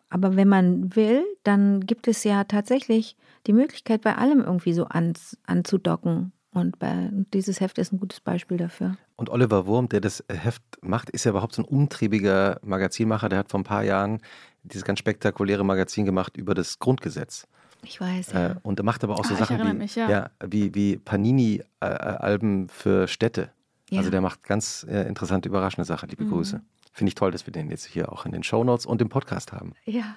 [0.08, 3.16] aber wenn man will, dann gibt es ja tatsächlich
[3.48, 5.14] die Möglichkeit, bei allem irgendwie so an,
[5.46, 6.32] anzudocken.
[6.52, 8.96] Und bei, dieses Heft ist ein gutes Beispiel dafür.
[9.16, 13.28] Und Oliver Wurm, der das Heft macht, ist ja überhaupt so ein umtriebiger Magazinmacher.
[13.28, 14.20] Der hat vor ein paar Jahren
[14.62, 17.46] dieses ganz spektakuläre Magazin gemacht über das Grundgesetz.
[17.82, 18.32] Ich weiß.
[18.32, 18.52] Ja.
[18.52, 20.08] Äh, und er macht aber auch so oh, Sachen wie, mich, ja.
[20.08, 23.50] Ja, wie, wie Panini-Alben für Städte.
[23.90, 23.98] Ja.
[23.98, 26.08] Also der macht ganz äh, interessante, überraschende Sachen.
[26.08, 26.30] Liebe mhm.
[26.30, 26.62] Grüße.
[26.96, 29.52] Finde ich toll, dass wir den jetzt hier auch in den Shownotes und im Podcast
[29.52, 29.74] haben.
[29.84, 30.16] Ja.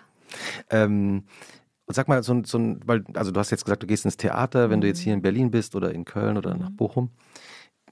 [0.70, 1.26] Ähm,
[1.86, 4.16] und sag mal, so, so ein, weil, also du hast jetzt gesagt, du gehst ins
[4.16, 4.84] Theater, wenn mhm.
[4.84, 6.62] du jetzt hier in Berlin bist oder in Köln oder mhm.
[6.62, 7.10] nach Bochum.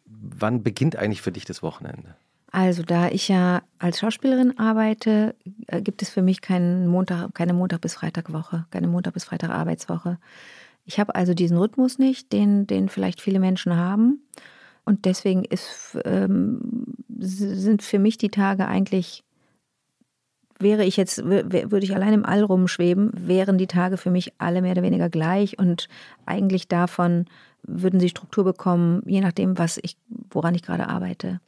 [0.06, 2.15] Wann beginnt eigentlich für dich das Wochenende?
[2.50, 5.36] Also, da ich ja als Schauspielerin arbeite,
[5.67, 10.17] äh, gibt es für mich keinen Montag, keine Montag- bis Freitagwoche, keine Montag- bis Freitag-Arbeitswoche.
[10.86, 14.21] Ich habe also diesen Rhythmus nicht, den, den vielleicht viele Menschen haben.
[14.88, 16.62] Und deswegen ist, ähm,
[17.19, 19.26] sind für mich die Tage eigentlich
[20.60, 24.62] wäre ich jetzt, würde ich allein im All rumschweben, wären die Tage für mich alle
[24.62, 25.89] mehr oder weniger gleich und
[26.26, 27.26] eigentlich davon
[27.63, 29.97] würden sie Struktur bekommen, je nachdem, was ich,
[30.30, 31.41] woran ich gerade arbeite.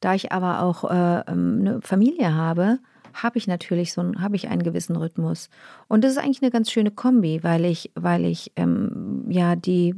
[0.00, 2.78] Da ich aber auch äh, ähm, eine Familie habe,
[3.12, 5.50] habe ich natürlich so einen, ich einen gewissen Rhythmus.
[5.86, 9.94] Und das ist eigentlich eine ganz schöne Kombi, weil ich, weil ich ähm, ja die,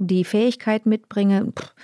[0.00, 1.74] die Fähigkeit mitbringe, pff,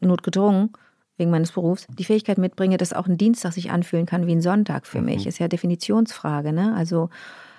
[0.00, 0.70] notgedrungen,
[1.16, 4.40] wegen meines Berufs, die Fähigkeit mitbringe, dass auch ein Dienstag sich anfühlen kann wie ein
[4.40, 5.06] Sonntag für mhm.
[5.06, 5.26] mich.
[5.26, 6.52] Ist ja Definitionsfrage.
[6.52, 6.74] Ne?
[6.76, 7.10] Also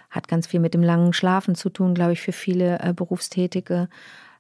[0.10, 3.90] hat ganz viel mit dem langen Schlafen zu tun, glaube ich, für viele äh, Berufstätige.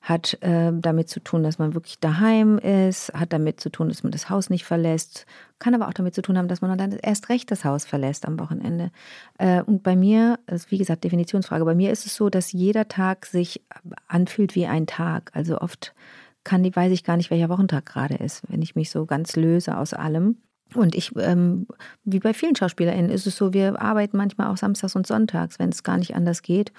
[0.05, 4.03] Hat äh, damit zu tun, dass man wirklich daheim ist, hat damit zu tun, dass
[4.03, 5.25] man das Haus nicht verlässt,
[5.57, 8.27] kann aber auch damit zu tun haben, dass man dann erst recht das Haus verlässt
[8.27, 8.91] am Wochenende.
[9.39, 12.87] Äh, und bei mir, ist, wie gesagt, Definitionsfrage, bei mir ist es so, dass jeder
[12.87, 13.61] Tag sich
[14.07, 15.31] anfühlt wie ein Tag.
[15.33, 15.95] Also oft
[16.43, 19.35] kann die, weiß ich gar nicht, welcher Wochentag gerade ist, wenn ich mich so ganz
[19.35, 20.37] löse aus allem.
[20.75, 21.67] Und ich, ähm,
[22.03, 25.69] wie bei vielen SchauspielerInnen, ist es so, wir arbeiten manchmal auch samstags und sonntags, wenn
[25.69, 26.71] es gar nicht anders geht.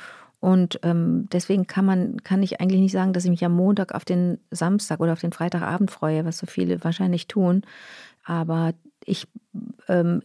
[0.46, 3.92] Und ähm, deswegen kann man, kann ich eigentlich nicht sagen, dass ich mich am Montag
[3.96, 7.62] auf den Samstag oder auf den Freitagabend freue, was so viele wahrscheinlich tun.
[8.22, 8.72] Aber
[9.04, 9.26] ich,
[9.88, 10.22] ähm,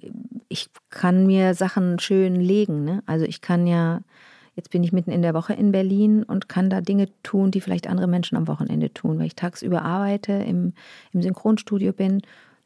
[0.47, 2.86] ich kann mir Sachen schön legen.
[2.86, 3.01] Ne?
[3.07, 4.01] Also ich kann ja
[4.53, 7.62] Jetzt bin ich mitten in der Woche in Berlin und kann da Dinge tun, die
[7.62, 9.17] vielleicht andere Menschen am Wochenende tun.
[9.17, 10.73] Weil ich tagsüber arbeite, im,
[11.13, 12.21] im Synchronstudio bin,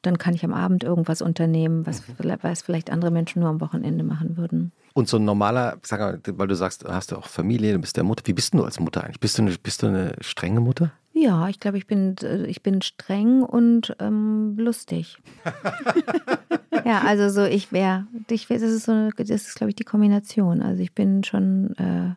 [0.06, 2.36] dann kann ich am Abend irgendwas unternehmen, was, mhm.
[2.42, 4.72] was vielleicht andere Menschen nur am Wochenende machen würden.
[4.94, 7.98] Und so ein normaler, sag mal, weil du sagst, hast du auch Familie, du bist
[7.98, 8.26] der Mutter.
[8.26, 9.20] Wie bist du als Mutter eigentlich?
[9.20, 10.92] Bist du eine, bist du eine strenge Mutter?
[11.12, 12.16] Ja, ich glaube, ich bin,
[12.48, 15.18] ich bin streng und ähm, lustig.
[16.86, 20.62] ja, also so, ich wäre, ich, das ist so, das ist, glaube ich, die Kombination.
[20.62, 22.16] Also ich bin schon, äh,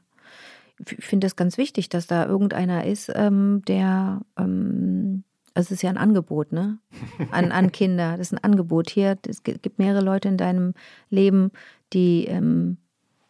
[0.84, 5.24] ich finde das ganz wichtig, dass da irgendeiner ist, ähm, der, ähm,
[5.58, 6.78] es ist ja ein Angebot, ne?
[7.30, 8.12] An, an Kinder.
[8.16, 8.90] Das ist ein Angebot.
[8.90, 10.74] Hier, es gibt mehrere Leute in deinem
[11.10, 11.50] Leben,
[11.92, 12.76] die, ähm,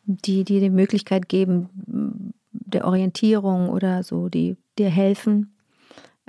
[0.05, 5.55] die dir die Möglichkeit geben, der Orientierung oder so, die dir helfen.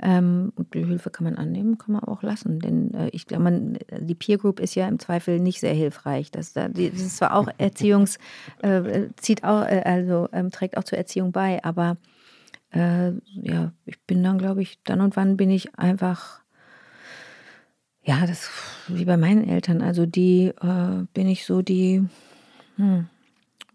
[0.02, 2.58] Ähm, und die Hilfe kann man annehmen, kann man auch lassen.
[2.60, 6.30] Denn äh, ich glaube, man, die Peer Group ist ja im Zweifel nicht sehr hilfreich.
[6.30, 8.18] Das, das ist zwar auch Erziehungs,
[8.62, 11.98] äh, zieht auch, äh, also ähm, trägt auch zur Erziehung bei, aber
[12.72, 16.40] äh, ja, ich bin dann, glaube ich, dann und wann bin ich einfach,
[18.02, 18.50] ja, das
[18.88, 19.82] wie bei meinen Eltern.
[19.82, 22.04] Also die äh, bin ich so die,
[22.76, 23.06] hm,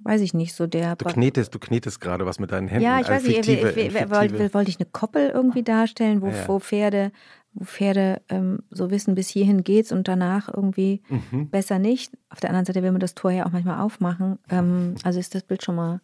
[0.04, 0.96] weiß ich nicht, so der.
[0.96, 2.84] Du knetest, du knetest gerade was mit deinen Händen.
[2.84, 6.28] Ja, ich weiß nicht, fiktive, ich, ich, wollte, wollte ich eine Koppel irgendwie darstellen, wo,
[6.28, 6.48] ja.
[6.48, 7.12] wo Pferde,
[7.54, 11.50] wo Pferde ähm, so wissen, bis hierhin geht's und danach irgendwie mhm.
[11.50, 12.14] besser nicht.
[12.30, 14.40] Auf der anderen Seite will man das Tor ja auch manchmal aufmachen.
[14.50, 16.00] Ähm, also ist das Bild schon mal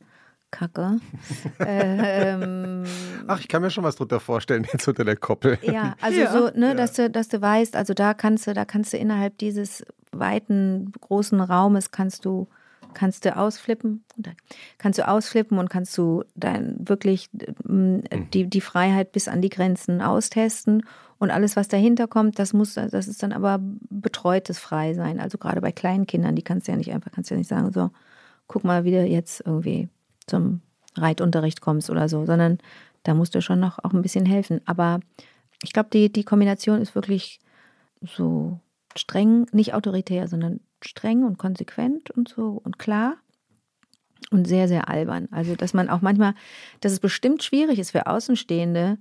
[0.52, 1.00] kacke.
[1.60, 2.84] ähm,
[3.28, 5.58] Ach, ich kann mir schon was drunter vorstellen, jetzt unter der Koppel.
[5.62, 6.32] Ja, also ja.
[6.32, 6.74] so, ne, ja.
[6.74, 10.92] dass du, dass du weißt, also da kannst du, da kannst du innerhalb dieses weiten,
[11.00, 12.48] großen Raumes kannst du
[12.94, 14.04] kannst du ausflippen,
[14.78, 17.30] kannst du ausflippen und kannst du dann wirklich
[17.64, 18.04] mhm.
[18.34, 20.84] die, die Freiheit bis an die Grenzen austesten.
[21.20, 25.20] Und alles, was dahinter kommt, das muss, das ist dann aber betreutes Frei sein.
[25.20, 27.48] Also gerade bei kleinen Kindern, die kannst du ja nicht einfach, kannst du ja nicht
[27.48, 27.92] sagen, so,
[28.48, 29.88] guck mal, wie du jetzt irgendwie
[30.32, 30.62] zum
[30.96, 32.58] Reitunterricht kommst oder so, sondern
[33.04, 34.62] da musst du schon noch auch ein bisschen helfen.
[34.66, 35.00] Aber
[35.62, 37.40] ich glaube, die, die Kombination ist wirklich
[38.02, 38.60] so
[38.96, 43.18] streng, nicht autoritär, sondern streng und konsequent und so und klar
[44.32, 45.28] und sehr, sehr albern.
[45.32, 46.34] Also, dass man auch manchmal,
[46.80, 48.98] dass es bestimmt schwierig ist für Außenstehende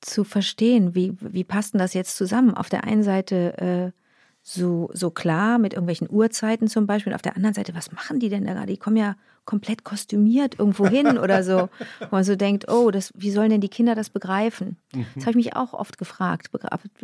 [0.00, 2.54] zu verstehen, wie, wie passt denn das jetzt zusammen?
[2.54, 4.01] Auf der einen Seite äh,
[4.42, 8.28] so, so klar mit irgendwelchen Uhrzeiten zum Beispiel, auf der anderen Seite, was machen die
[8.28, 8.72] denn da gerade?
[8.72, 11.68] Die kommen ja komplett kostümiert irgendwo hin oder so.
[12.00, 14.76] Wo man so denkt, oh, das, wie sollen denn die Kinder das begreifen?
[14.94, 15.06] Mhm.
[15.14, 16.50] Das habe ich mich auch oft gefragt.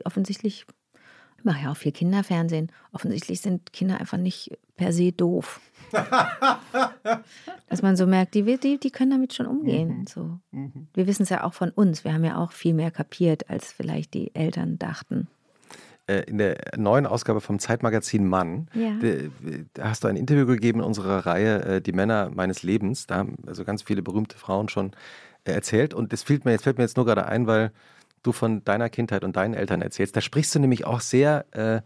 [0.05, 0.67] Offensichtlich
[1.39, 2.73] ich mache ja auch viel Kinderfernsehen.
[2.91, 5.61] Offensichtlich sind Kinder einfach nicht per se doof.
[7.69, 10.01] Dass man so merkt, die, die, die können damit schon umgehen.
[10.01, 10.07] Mhm.
[10.09, 10.41] So.
[10.51, 10.89] Mhm.
[10.95, 12.03] Wir wissen es ja auch von uns.
[12.03, 15.29] Wir haben ja auch viel mehr kapiert, als vielleicht die Eltern dachten
[16.09, 18.93] in der neuen Ausgabe vom Zeitmagazin Mann, ja.
[19.75, 23.07] da hast du ein Interview gegeben in unserer Reihe äh, Die Männer meines Lebens.
[23.07, 24.93] Da haben also ganz viele berühmte Frauen schon
[25.45, 25.95] äh, erzählt.
[25.95, 27.73] Und das fällt mir, jetzt fällt mir jetzt nur gerade ein, weil
[28.23, 30.17] du von deiner Kindheit und deinen Eltern erzählst.
[30.17, 31.83] Da sprichst du nämlich auch sehr äh,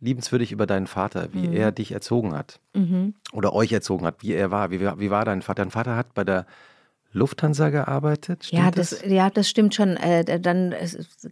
[0.00, 1.54] liebenswürdig über deinen Vater, wie mhm.
[1.54, 2.60] er dich erzogen hat.
[2.74, 3.14] Mhm.
[3.32, 4.70] Oder euch erzogen hat, wie er war.
[4.70, 5.62] Wie, wie war dein Vater?
[5.62, 6.46] Dein Vater hat bei der
[7.12, 8.44] Lufthansa gearbeitet?
[8.44, 9.04] Stimmt ja, das, das?
[9.04, 9.96] ja, das stimmt schon.
[9.96, 10.74] Äh, dann,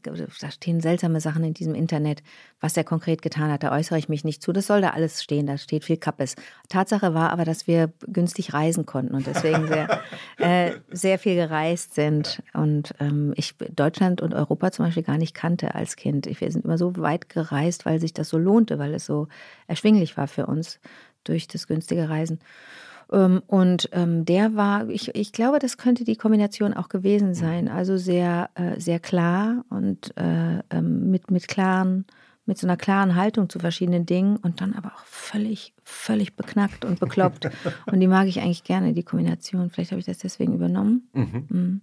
[0.03, 2.23] da stehen seltsame Sachen in diesem Internet,
[2.61, 3.63] was er konkret getan hat.
[3.63, 4.53] Da äußere ich mich nicht zu.
[4.53, 5.47] Das soll da alles stehen.
[5.47, 6.37] Da steht viel Kappes.
[6.69, 10.01] Tatsache war aber, dass wir günstig reisen konnten und deswegen sehr,
[10.39, 12.43] äh, sehr viel gereist sind.
[12.53, 16.27] Und ähm, ich Deutschland und Europa zum Beispiel gar nicht kannte als Kind.
[16.27, 19.29] Wir sind immer so weit gereist, weil sich das so lohnte, weil es so
[19.67, 20.79] erschwinglich war für uns
[21.25, 22.41] durch das günstige Reisen.
[23.13, 27.69] Ähm, und ähm, der war, ich, ich glaube, das könnte die Kombination auch gewesen sein.
[27.69, 32.07] Also sehr, äh, sehr klar und äh, ähm, mit, mit klaren,
[32.47, 36.85] mit so einer klaren Haltung zu verschiedenen Dingen und dann aber auch völlig, völlig beknackt
[36.85, 37.51] und bekloppt.
[37.87, 39.71] und die mag ich eigentlich gerne, die Kombination.
[39.71, 41.09] Vielleicht habe ich das deswegen übernommen.
[41.13, 41.47] Mhm.
[41.49, 41.81] Mhm.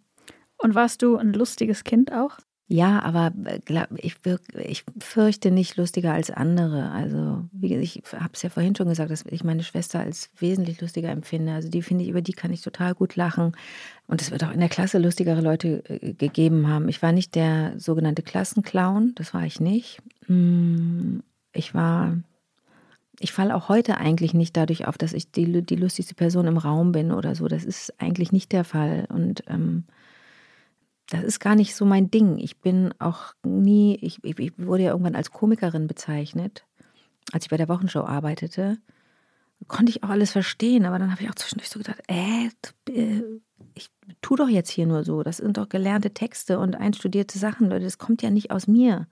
[0.59, 2.37] Und warst du ein lustiges Kind auch?
[2.69, 3.59] Ja, aber äh,
[3.95, 4.15] ich,
[4.53, 6.91] ich fürchte nicht lustiger als andere.
[6.91, 10.81] Also, wie ich habe es ja vorhin schon gesagt, dass ich meine Schwester als wesentlich
[10.81, 11.53] lustiger empfinde.
[11.53, 13.53] Also, die finde ich, über die kann ich total gut lachen.
[14.07, 16.89] Und es wird auch in der Klasse lustigere Leute äh, gegeben haben.
[16.89, 20.01] Ich war nicht der sogenannte Klassenclown, das war ich nicht.
[20.25, 22.17] Hm, ich war,
[23.19, 26.57] ich falle auch heute eigentlich nicht dadurch auf, dass ich die, die lustigste Person im
[26.57, 27.47] Raum bin oder so.
[27.47, 29.07] Das ist eigentlich nicht der Fall.
[29.09, 29.85] Und ähm,
[31.09, 32.37] das ist gar nicht so mein Ding.
[32.37, 36.65] Ich bin auch nie, ich, ich, wurde ja irgendwann als Komikerin bezeichnet,
[37.31, 38.77] als ich bei der Wochenshow arbeitete.
[39.67, 42.49] Konnte ich auch alles verstehen, aber dann habe ich auch zwischendurch so gedacht, äh,
[43.73, 43.89] ich
[44.21, 45.23] tu doch jetzt hier nur so.
[45.23, 47.85] Das sind doch gelernte Texte und einstudierte Sachen, Leute.
[47.85, 49.07] Das kommt ja nicht aus mir.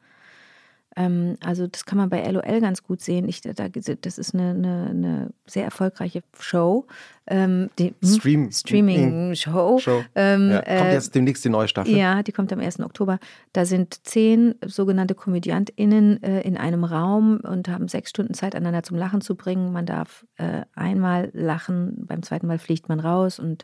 [0.95, 3.27] Ähm, also das kann man bei LOL ganz gut sehen.
[3.27, 6.85] Ich, da, das ist eine, eine, eine sehr erfolgreiche Show.
[7.27, 8.07] Ähm, die hm?
[8.07, 9.79] Stream Streaming-Show.
[9.79, 10.03] Show.
[10.15, 11.95] Ähm, ja, kommt äh, jetzt demnächst die neue Staffel.
[11.95, 12.79] Ja, die kommt am 1.
[12.79, 13.19] Oktober.
[13.51, 18.83] Da sind zehn sogenannte KomödiantInnen äh, in einem Raum und haben sechs Stunden Zeit, einander
[18.83, 19.73] zum Lachen zu bringen.
[19.73, 23.63] Man darf äh, einmal lachen, beim zweiten Mal fliegt man raus und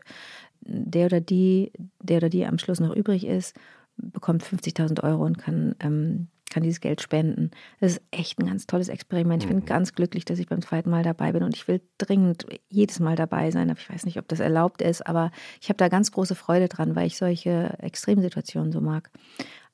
[0.64, 3.56] der oder die, der oder die am Schluss noch übrig ist,
[3.96, 7.50] bekommt 50.000 Euro und kann ähm, kann dieses Geld spenden.
[7.80, 9.42] Das ist echt ein ganz tolles Experiment.
[9.42, 9.64] Ich bin mhm.
[9.64, 13.16] ganz glücklich, dass ich beim zweiten Mal dabei bin und ich will dringend jedes Mal
[13.16, 13.70] dabei sein.
[13.70, 16.68] Aber ich weiß nicht, ob das erlaubt ist, aber ich habe da ganz große Freude
[16.68, 19.10] dran, weil ich solche Extremsituationen so mag.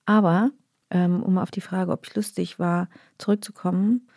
[0.06, 0.50] Aber
[0.90, 2.88] ähm, um auf die Frage, ob ich lustig war,
[3.18, 4.08] zurückzukommen,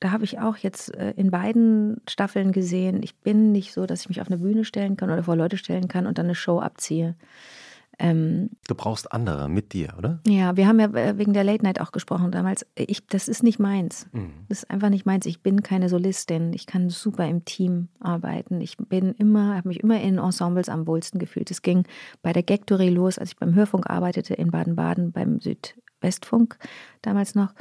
[0.00, 4.02] da habe ich auch jetzt äh, in beiden Staffeln gesehen, ich bin nicht so, dass
[4.02, 6.34] ich mich auf eine Bühne stellen kann oder vor Leute stellen kann und dann eine
[6.34, 7.16] Show abziehe.
[8.00, 10.20] Ähm, du brauchst andere mit dir, oder?
[10.26, 12.64] Ja, wir haben ja äh, wegen der Late Night auch gesprochen damals.
[12.76, 14.06] Ich, das ist nicht meins.
[14.12, 14.30] Mhm.
[14.48, 15.26] Das ist einfach nicht meins.
[15.26, 16.52] Ich bin keine Solistin.
[16.52, 18.60] Ich kann super im Team arbeiten.
[18.60, 21.50] Ich bin immer, habe mich immer in Ensembles am wohlsten gefühlt.
[21.50, 21.84] Es ging
[22.22, 26.56] bei der Gagtory los, als ich beim Hörfunk arbeitete in Baden-Baden beim Südwestfunk
[27.02, 27.52] damals noch.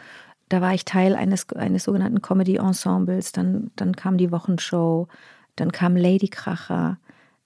[0.50, 3.32] Da war ich Teil eines, eines sogenannten Comedy-Ensembles.
[3.32, 5.08] Dann, dann kam die Wochenshow.
[5.56, 7.00] Dann kam Lady Kracher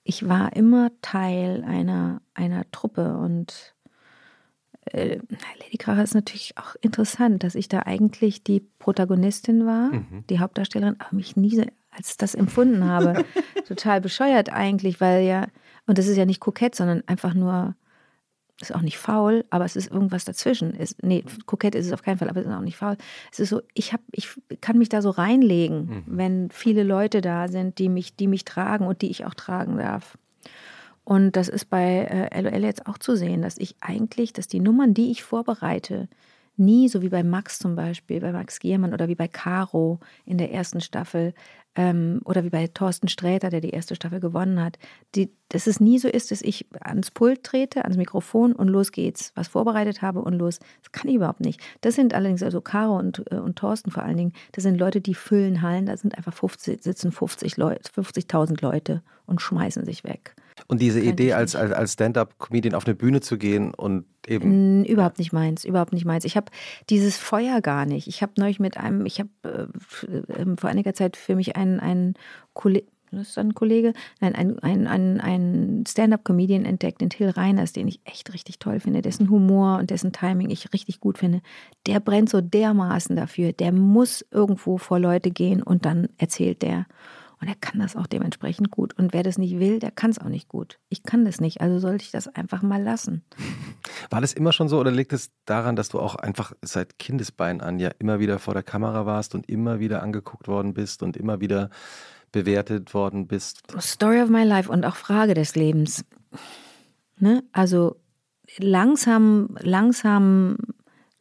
[0.03, 3.75] ich war immer Teil einer, einer Truppe und
[4.85, 5.19] äh,
[5.59, 10.23] Lady Kracher ist natürlich auch interessant, dass ich da eigentlich die Protagonistin war, mhm.
[10.29, 13.25] die Hauptdarstellerin, aber mich nie als das empfunden habe.
[13.67, 15.47] Total bescheuert eigentlich, weil ja,
[15.85, 17.75] und das ist ja nicht kokett, sondern einfach nur
[18.61, 20.73] ist auch nicht faul, aber es ist irgendwas dazwischen.
[20.73, 22.97] Ist, nee, kokett ist es auf keinen Fall, aber es ist auch nicht faul.
[23.31, 24.29] Es ist so, ich, hab, ich
[24.61, 26.03] kann mich da so reinlegen, mhm.
[26.05, 29.77] wenn viele Leute da sind, die mich, die mich tragen und die ich auch tragen
[29.77, 30.17] darf.
[31.03, 34.59] Und das ist bei äh, LOL jetzt auch zu sehen, dass ich eigentlich, dass die
[34.59, 36.07] Nummern, die ich vorbereite,
[36.57, 40.37] nie, so wie bei Max zum Beispiel, bei Max Giermann oder wie bei Caro in
[40.37, 41.33] der ersten Staffel
[41.75, 44.77] ähm, oder wie bei Thorsten Sträter, der die erste Staffel gewonnen hat,
[45.15, 48.91] die, dass es nie so ist, dass ich ans Pult trete, ans Mikrofon und los
[48.91, 50.59] geht's, was vorbereitet habe und los.
[50.81, 51.61] Das kann ich überhaupt nicht.
[51.81, 55.01] Das sind allerdings, also Caro und, äh, und Thorsten vor allen Dingen, das sind Leute,
[55.01, 60.03] die füllen Hallen, da sind einfach 50, sitzen 50 Leute, 50.000 Leute und schmeißen sich
[60.03, 60.35] weg.
[60.67, 64.85] Und diese Idee, als, als, als Stand-up-Comedian auf eine Bühne zu gehen und eben.
[64.85, 66.25] Überhaupt nicht meins, überhaupt nicht meins.
[66.25, 66.51] Ich habe
[66.89, 68.07] dieses Feuer gar nicht.
[68.07, 72.13] Ich habe neulich mit einem, ich habe äh, vor einiger Zeit für mich einen, einen
[72.53, 77.73] Kollegen, das ist ein Kollege, nein, ein, ein, ein, ein Stand-up-Comedian entdeckt, den Till Reiners,
[77.73, 81.41] den ich echt richtig toll finde, dessen Humor und dessen Timing ich richtig gut finde.
[81.87, 83.51] Der brennt so dermaßen dafür.
[83.51, 86.85] Der muss irgendwo vor Leute gehen und dann erzählt der.
[87.41, 88.93] Und er kann das auch dementsprechend gut.
[88.97, 90.77] Und wer das nicht will, der kann es auch nicht gut.
[90.89, 93.23] Ich kann das nicht, also sollte ich das einfach mal lassen.
[94.11, 97.59] War das immer schon so oder liegt es daran, dass du auch einfach seit Kindesbein
[97.59, 101.17] an ja immer wieder vor der Kamera warst und immer wieder angeguckt worden bist und
[101.17, 101.71] immer wieder
[102.31, 103.63] bewertet worden bist?
[103.79, 106.05] Story of my life und auch Frage des Lebens.
[107.17, 107.43] Ne?
[107.53, 107.95] Also
[108.59, 110.57] langsam, langsam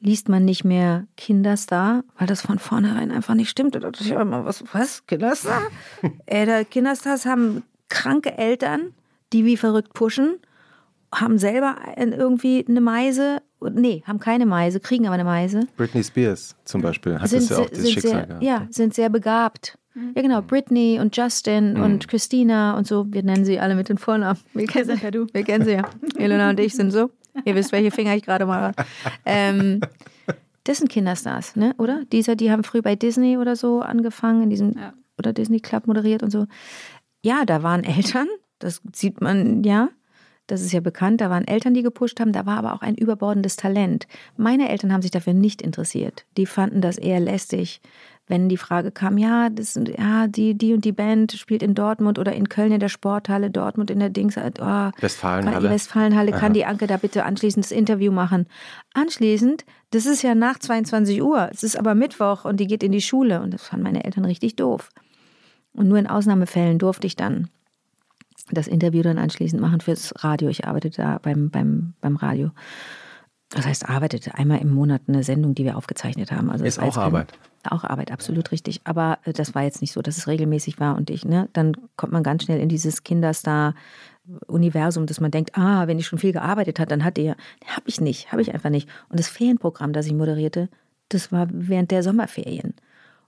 [0.00, 3.74] liest man nicht mehr Kinderstar, weil das von vornherein einfach nicht stimmt.
[3.74, 5.06] Da dachte ich immer, was, was?
[5.06, 5.62] Kinderstar?
[6.26, 8.94] äh, Kinderstars haben kranke Eltern,
[9.32, 10.36] die wie verrückt pushen,
[11.14, 13.42] haben selber irgendwie eine Meise.
[13.60, 15.66] Nee, haben keine Meise, kriegen aber eine Meise.
[15.76, 18.42] Britney Spears zum Beispiel hat sind, das ja auch dieses Schicksal sehr, gehabt.
[18.42, 19.76] Ja, sind sehr begabt.
[20.14, 20.40] Ja, genau.
[20.40, 21.82] Britney und Justin mhm.
[21.82, 23.06] und Christina und so.
[23.10, 24.38] Wir nennen sie alle mit den Vornamen.
[24.54, 25.90] Wir kennen sie, ja, wir kennen sie ja.
[26.16, 27.10] Elena und ich sind so.
[27.44, 28.72] Ihr wisst, welche Finger ich gerade mache.
[29.24, 29.80] Ähm,
[30.64, 31.74] das sind Kinderstars, ne?
[31.78, 32.04] Oder?
[32.12, 34.92] Dieser, die haben früh bei Disney oder so angefangen, in diesem ja.
[35.18, 36.46] oder Disney Club moderiert und so.
[37.22, 39.88] Ja, da waren Eltern, das sieht man ja.
[40.46, 42.96] Das ist ja bekannt, da waren Eltern, die gepusht haben, da war aber auch ein
[42.96, 44.08] überbordendes Talent.
[44.36, 46.26] Meine Eltern haben sich dafür nicht interessiert.
[46.36, 47.80] Die fanden das eher lästig,
[48.30, 52.18] wenn die Frage kam, ja, das, ja, die, die und die Band spielt in Dortmund
[52.18, 55.68] oder in Köln in der Sporthalle, Dortmund in der Dings, oh, Westfalenhalle.
[55.68, 58.46] Westfalenhalle, kann die Anke da bitte anschließend das Interview machen?
[58.94, 62.92] Anschließend, das ist ja nach 22 Uhr, es ist aber Mittwoch und die geht in
[62.92, 64.88] die Schule und das fanden meine Eltern richtig doof.
[65.72, 67.48] Und nur in Ausnahmefällen durfte ich dann
[68.50, 70.48] das Interview dann anschließend machen fürs Radio.
[70.48, 72.50] Ich arbeitete da beim, beim, beim Radio.
[73.50, 76.50] Das heißt, arbeitete einmal im Monat eine Sendung, die wir aufgezeichnet haben.
[76.50, 77.32] Also ist auch Arbeit.
[77.68, 78.80] Auch Arbeit, absolut richtig.
[78.84, 81.76] Aber äh, das war jetzt nicht so, dass es regelmäßig war und ich, ne, dann
[81.96, 86.32] kommt man ganz schnell in dieses Kinderstar-Universum, dass man denkt, ah, wenn ich schon viel
[86.32, 87.34] gearbeitet hat, dann hat ihr,
[87.66, 88.88] habe ich nicht, habe ich einfach nicht.
[89.08, 90.68] Und das Ferienprogramm, das ich moderierte,
[91.08, 92.74] das war während der Sommerferien.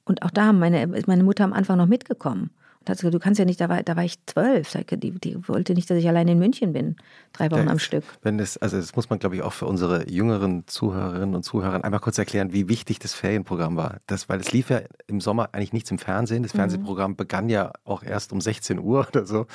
[0.04, 2.50] Und auch da meine, meine Mutter am Anfang noch mitgekommen.
[2.84, 4.72] Gesagt, du kannst ja nicht, da war, da war ich zwölf.
[4.72, 6.96] Die, die wollte nicht, dass ich allein in München bin,
[7.32, 8.04] drei Wochen ja, am Stück.
[8.22, 11.84] Wenn das, also das muss man, glaube ich, auch für unsere jüngeren Zuhörerinnen und Zuhörer
[11.84, 13.98] einmal kurz erklären, wie wichtig das Ferienprogramm war.
[14.06, 16.42] Das, weil es lief ja im Sommer eigentlich nichts im Fernsehen.
[16.42, 16.58] Das mhm.
[16.58, 17.16] Fernsehprogramm mhm.
[17.16, 19.46] begann ja auch erst um 16 Uhr oder so.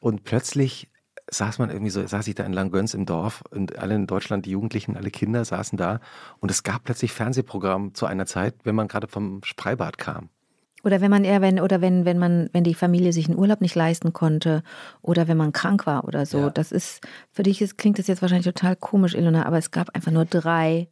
[0.00, 0.90] Und plötzlich
[1.30, 4.46] saß man irgendwie so, saß ich da in Langgöns im Dorf und alle in Deutschland,
[4.46, 6.00] die Jugendlichen, alle Kinder saßen da
[6.40, 10.28] und es gab plötzlich Fernsehprogramm zu einer Zeit, wenn man gerade vom Freibad kam.
[10.84, 13.60] Oder wenn man eher, wenn, oder wenn, wenn man, wenn die Familie sich einen Urlaub
[13.60, 14.62] nicht leisten konnte
[15.00, 16.38] oder wenn man krank war oder so.
[16.38, 16.50] Ja.
[16.50, 17.00] Das ist,
[17.32, 20.26] für dich ist, klingt das jetzt wahrscheinlich total komisch, Ilona, aber es gab einfach nur
[20.26, 20.88] drei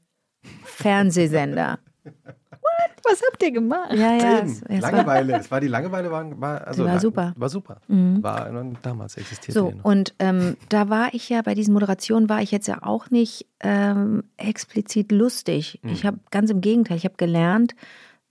[0.64, 1.78] Fernsehsender.
[2.04, 2.92] What?
[3.04, 3.92] Was habt ihr gemacht?
[3.92, 4.38] Ja, ja.
[4.38, 5.32] Es, es Langeweile.
[5.32, 7.34] War, es war die Langeweile, war, war, also, war super.
[7.36, 7.80] War super.
[7.88, 8.22] Mhm.
[8.22, 8.50] War
[8.82, 9.54] damals existiert.
[9.54, 13.10] So, und ähm, da war ich ja, bei diesen Moderationen war ich jetzt ja auch
[13.10, 15.80] nicht ähm, explizit lustig.
[15.82, 15.90] Mhm.
[15.90, 17.74] Ich habe ganz im Gegenteil, ich habe gelernt,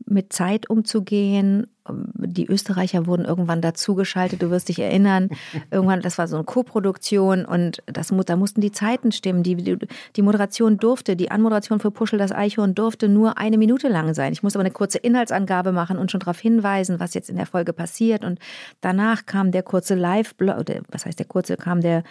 [0.06, 1.68] mit Zeit umzugehen.
[2.16, 5.30] Die Österreicher wurden irgendwann dazugeschaltet, du wirst dich erinnern.
[5.72, 9.42] Irgendwann, das war so eine Koproduktion und das, da mussten die Zeiten stimmen.
[9.42, 9.78] Die, die,
[10.16, 14.32] die, Moderation durfte, die Anmoderation für Puschel das Eichhorn durfte nur eine Minute lang sein.
[14.32, 17.48] Ich musste aber eine kurze Inhaltsangabe machen und schon darauf hinweisen, was jetzt in der
[17.48, 18.24] Folge passiert.
[18.24, 18.40] Und
[18.82, 22.04] danach kam der kurze Live-Blog, was heißt der kurze, kam der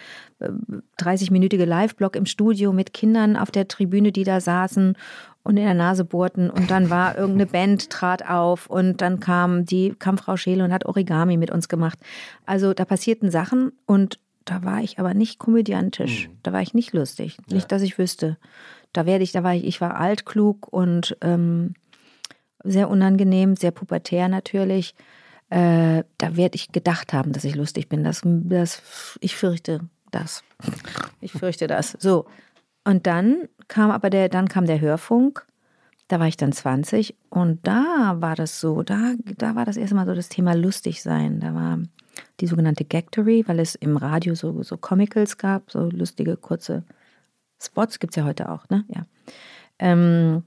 [0.99, 4.95] 30-minütige äh, Live-Blog im Studio mit Kindern auf der Tribüne, die da saßen
[5.43, 9.65] und in der Nase bohrten und dann war irgendeine Band trat auf und dann kam
[9.65, 11.99] die kam Frau Scheele und hat Origami mit uns gemacht.
[12.45, 16.27] Also da passierten Sachen und da war ich aber nicht komödiantisch.
[16.27, 16.37] Mhm.
[16.43, 17.55] Da war ich nicht lustig, ja.
[17.55, 18.37] nicht, dass ich wüsste.
[18.93, 21.73] Da werde ich, da war ich, ich war altklug und ähm,
[22.63, 24.95] sehr unangenehm, sehr pubertär natürlich.
[25.49, 28.03] Äh, da werde ich gedacht haben, dass ich lustig bin.
[28.03, 28.81] Das, das,
[29.19, 30.43] ich fürchte das.
[31.19, 31.97] Ich fürchte das.
[31.99, 32.25] So.
[32.83, 35.45] Und dann kam aber der, dann kam der Hörfunk.
[36.07, 39.95] Da war ich dann 20 und da war das so, da, da war das erste
[39.95, 41.39] Mal so das Thema lustig sein.
[41.39, 41.79] Da war
[42.41, 46.83] die sogenannte Gagtory, weil es im Radio so, so Comicals gab, so lustige kurze
[47.61, 48.83] Spots, gibt es ja heute auch, ne?
[48.89, 49.05] Ja.
[49.79, 50.43] Ähm,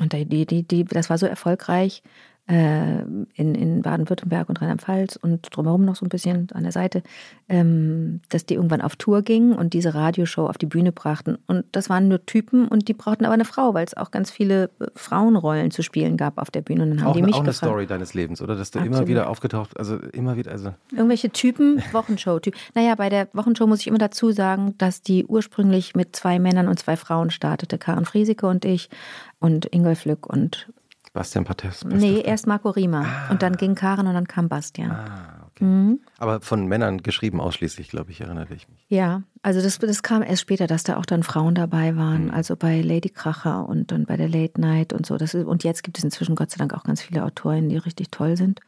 [0.00, 2.02] und die, die, die, das war so erfolgreich,
[2.50, 3.02] äh,
[3.34, 7.04] in, in Baden-Württemberg und Rheinland-Pfalz und drumherum noch so ein bisschen an der Seite,
[7.48, 11.38] ähm, dass die irgendwann auf Tour gingen und diese Radioshow auf die Bühne brachten.
[11.46, 14.32] Und das waren nur Typen und die brauchten aber eine Frau, weil es auch ganz
[14.32, 16.82] viele äh, Frauenrollen zu spielen gab auf der Bühne.
[16.82, 17.70] Und dann haben auch, die mich auch eine gefragt.
[17.70, 18.56] Story deines Lebens, oder?
[18.56, 18.98] Dass du Absolut.
[18.98, 22.58] immer wieder aufgetaucht, also immer wieder, also Irgendwelche Typen, Wochenshow-Typen.
[22.74, 26.66] Naja, bei der Wochenshow muss ich immer dazu sagen, dass die ursprünglich mit zwei Männern
[26.66, 27.78] und zwei Frauen startete.
[27.78, 28.90] Karen Frieseke und ich
[29.38, 30.68] und Ingolf Lück und
[31.12, 31.84] Bastian Pates.
[31.84, 33.04] Nee, erst Marco Riemer.
[33.30, 34.92] Und dann ging Karen und dann kam Bastian.
[34.92, 35.64] Ah, okay.
[35.64, 36.00] Mhm.
[36.18, 38.86] Aber von Männern geschrieben ausschließlich, glaube ich, erinnere ich mich.
[38.88, 42.26] Ja, also das, das kam erst später, dass da auch dann Frauen dabei waren.
[42.26, 42.30] Mhm.
[42.30, 45.16] Also bei Lady Kracher und dann bei der Late Night und so.
[45.16, 47.76] Das ist, und jetzt gibt es inzwischen Gott sei Dank auch ganz viele Autorinnen, die
[47.76, 48.60] richtig toll sind.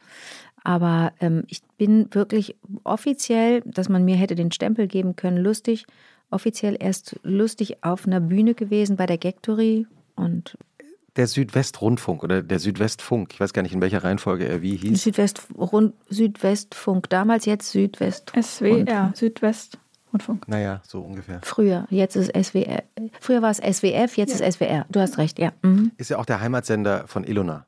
[0.65, 5.85] Aber ähm, ich bin wirklich offiziell, dass man mir hätte den Stempel geben können, lustig,
[6.29, 10.57] offiziell erst lustig auf einer Bühne gewesen bei der Gagtory und
[11.15, 15.03] Der Südwestrundfunk oder der Südwestfunk, ich weiß gar nicht, in welcher Reihenfolge er wie hieß.
[15.03, 18.31] Südwest, Rund, Südwestfunk, damals jetzt Südwest.
[18.41, 20.47] SWR, Südwestrundfunk.
[20.47, 21.39] Naja, so ungefähr.
[21.43, 22.83] Früher, jetzt ist SWR.
[23.21, 24.85] Früher war es SWF, jetzt ist SWR.
[24.89, 25.51] Du hast recht, ja.
[25.61, 25.91] Mhm.
[25.97, 27.65] Ist ja auch der Heimatsender von Ilona.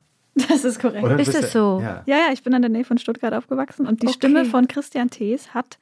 [0.48, 1.02] Das ist korrekt.
[1.04, 1.18] Oder?
[1.18, 1.80] Ist du- so?
[1.82, 2.02] Ja.
[2.06, 4.14] Ja, ja, ich bin in der Nähe von Stuttgart aufgewachsen und die Okay.
[4.16, 5.78] Stimme von Christian Thees hat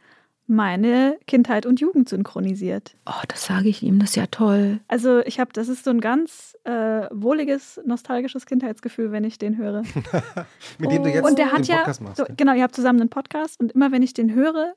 [0.47, 2.95] meine Kindheit und Jugend synchronisiert.
[3.07, 4.80] Oh, das sage ich ihm, das ist ja toll.
[4.88, 9.57] Also ich habe, das ist so ein ganz äh, wohliges, nostalgisches Kindheitsgefühl, wenn ich den
[9.57, 9.82] höre.
[10.78, 12.16] Mit dem du jetzt und der den hat ja, Podcast machst.
[12.18, 14.74] so, genau, ihr habt zusammen einen Podcast und immer wenn ich den höre,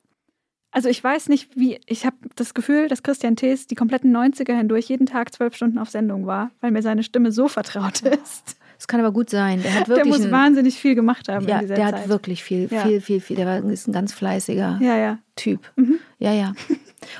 [0.70, 4.54] also ich weiß nicht, wie, ich habe das Gefühl, dass Christian Thees die kompletten 90er
[4.54, 8.56] hindurch jeden Tag zwölf Stunden auf Sendung war, weil mir seine Stimme so vertraut ist.
[8.76, 9.60] Das kann aber gut sein.
[9.62, 11.94] Der hat Der wirklich muss ein, wahnsinnig viel gemacht haben ja, in dieser der Zeit.
[12.02, 12.82] hat wirklich viel, Ja.
[12.82, 13.34] viel, viel, viel.
[13.36, 15.18] Der war, ist ein ganz fleißiger ja, ja.
[15.38, 15.60] Typ.
[15.76, 16.00] Mhm.
[16.18, 16.52] Ja, ja.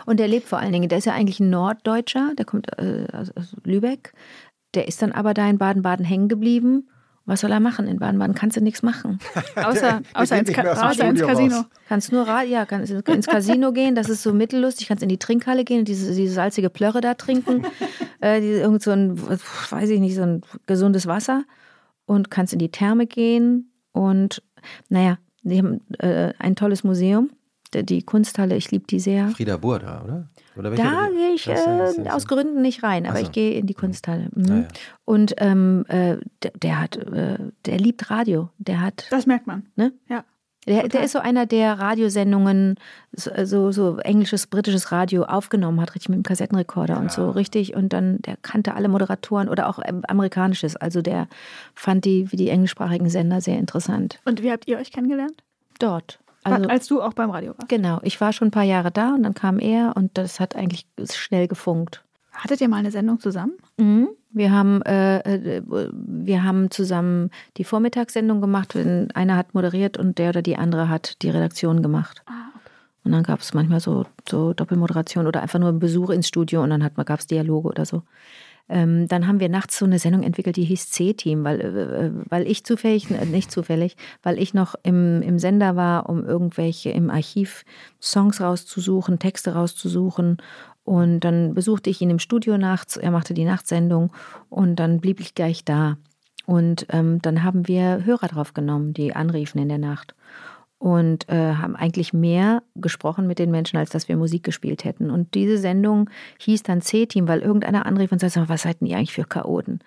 [0.07, 0.89] Und der lebt vor allen Dingen.
[0.89, 2.33] Der ist ja eigentlich ein Norddeutscher.
[2.37, 4.13] Der kommt äh, aus, aus Lübeck.
[4.75, 6.89] Der ist dann aber da in Baden-Baden hängen geblieben.
[7.25, 7.87] Was soll er machen?
[7.87, 9.19] In Baden-Baden kannst du nichts machen.
[9.55, 11.57] Außer, außer, ins, Ka außer ins Casino.
[11.57, 11.65] raus.
[11.87, 15.65] Kannst nur ja, kannst ins Casino gehen, das ist so mittellustig, kannst in die Trinkhalle
[15.65, 17.67] gehen und diese, diese salzige Plörre da trinken,
[18.21, 21.45] äh, die, irgend so ein, weiß ich nicht, so ein gesundes Wasser
[22.07, 24.43] und kannst in die Therme gehen und
[24.89, 27.31] naja, die haben äh, ein tolles Museum,
[27.75, 29.29] die- die Kunsthalle, ich liebe die sehr.
[29.29, 30.29] Frieda Burda, oder?
[30.57, 33.23] oder Da gehe ich äh, aus Gründen nicht rein, aber so.
[33.25, 34.29] ich gehe in die Kunsthalle.
[34.35, 34.51] Mhm.
[34.51, 34.69] Ah, ja.
[35.05, 39.67] Und ähm, äh, der, der hat, äh, der liebt Radio, der hat Das merkt man.
[39.77, 39.93] Ne?
[40.09, 40.25] Ja.
[40.67, 42.75] der, der ist so einer, der Radiosendungen,
[43.13, 47.75] so, so, so englisches, britisches Radio aufgenommen hat, richtig mit dem Kassettenrekorder und so, richtig.
[47.77, 50.75] Und dann, der kannte alle Moderatoren oder auch ähm, amerikanisches.
[50.77, 51.29] Also der
[51.75, 54.19] fand die, wie die englischsprachigen Sender sehr interessant.
[54.25, 55.43] Und wie habt ihr euch kennengelernt?
[55.79, 56.19] Dort.
[56.53, 57.69] Also, Als du auch beim Radio warst.
[57.69, 58.01] genau.
[58.03, 60.87] Ich war schon ein paar Jahre da und dann kam er und das hat eigentlich
[61.13, 62.03] schnell gefunkt.
[62.33, 63.55] Hattet ihr mal eine Sendung zusammen?
[63.79, 64.09] Mhm.
[64.31, 68.75] Wir haben, äh, äh, wir haben zusammen die Vormittagssendung gemacht.
[68.75, 72.23] Wenn Einer hat moderiert und der oder die andere hat die Redaktion gemacht.
[72.27, 72.71] Ah, okay.
[73.05, 76.71] Und dann gab es manchmal so, so Doppelmoderation oder einfach nur Besuch ins Studio und
[76.71, 78.03] dann gab es Dialoge oder so.
[78.69, 82.47] Ähm, dann haben wir nachts so eine Sendung entwickelt, die hieß C-Team, weil, äh, weil
[82.47, 87.11] ich zufällig, äh, nicht zufällig, weil ich noch im, im Sender war, um irgendwelche im
[87.11, 87.65] Archiv
[88.01, 90.39] Songs rauszusuchen, Texte rauszusuchen.
[90.85, 94.11] Und dann besuchte ich ihn im Studio nachts, er machte die Nachtsendung
[94.49, 95.99] und dann blieb ich gleich da.
[96.47, 100.15] Und ähm, dann haben wir Hörer drauf genommen, die anriefen in der Nacht
[100.79, 105.11] und äh, haben eigentlich mehr gesprochen mit den Menschen, als dass wir Musik gespielt hätten.
[105.11, 106.09] Und diese Sendung
[106.39, 109.81] hieß dann C-Team, weil irgendeiner anrief und sagte, was seid denn ihr eigentlich für Chaoten?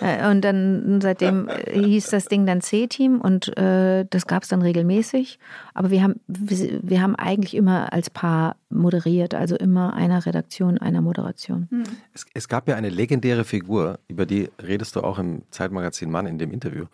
[0.00, 4.48] Äh, und dann seitdem äh, hieß das Ding dann C-Team und äh, das gab es
[4.48, 5.38] dann regelmäßig.
[5.74, 10.78] Aber wir haben, wir, wir haben eigentlich immer als Paar moderiert, also immer einer Redaktion,
[10.78, 11.68] einer Moderation.
[12.14, 16.26] Es, es gab ja eine legendäre Figur, über die redest du auch im Zeitmagazin Mann
[16.26, 16.86] in dem Interview,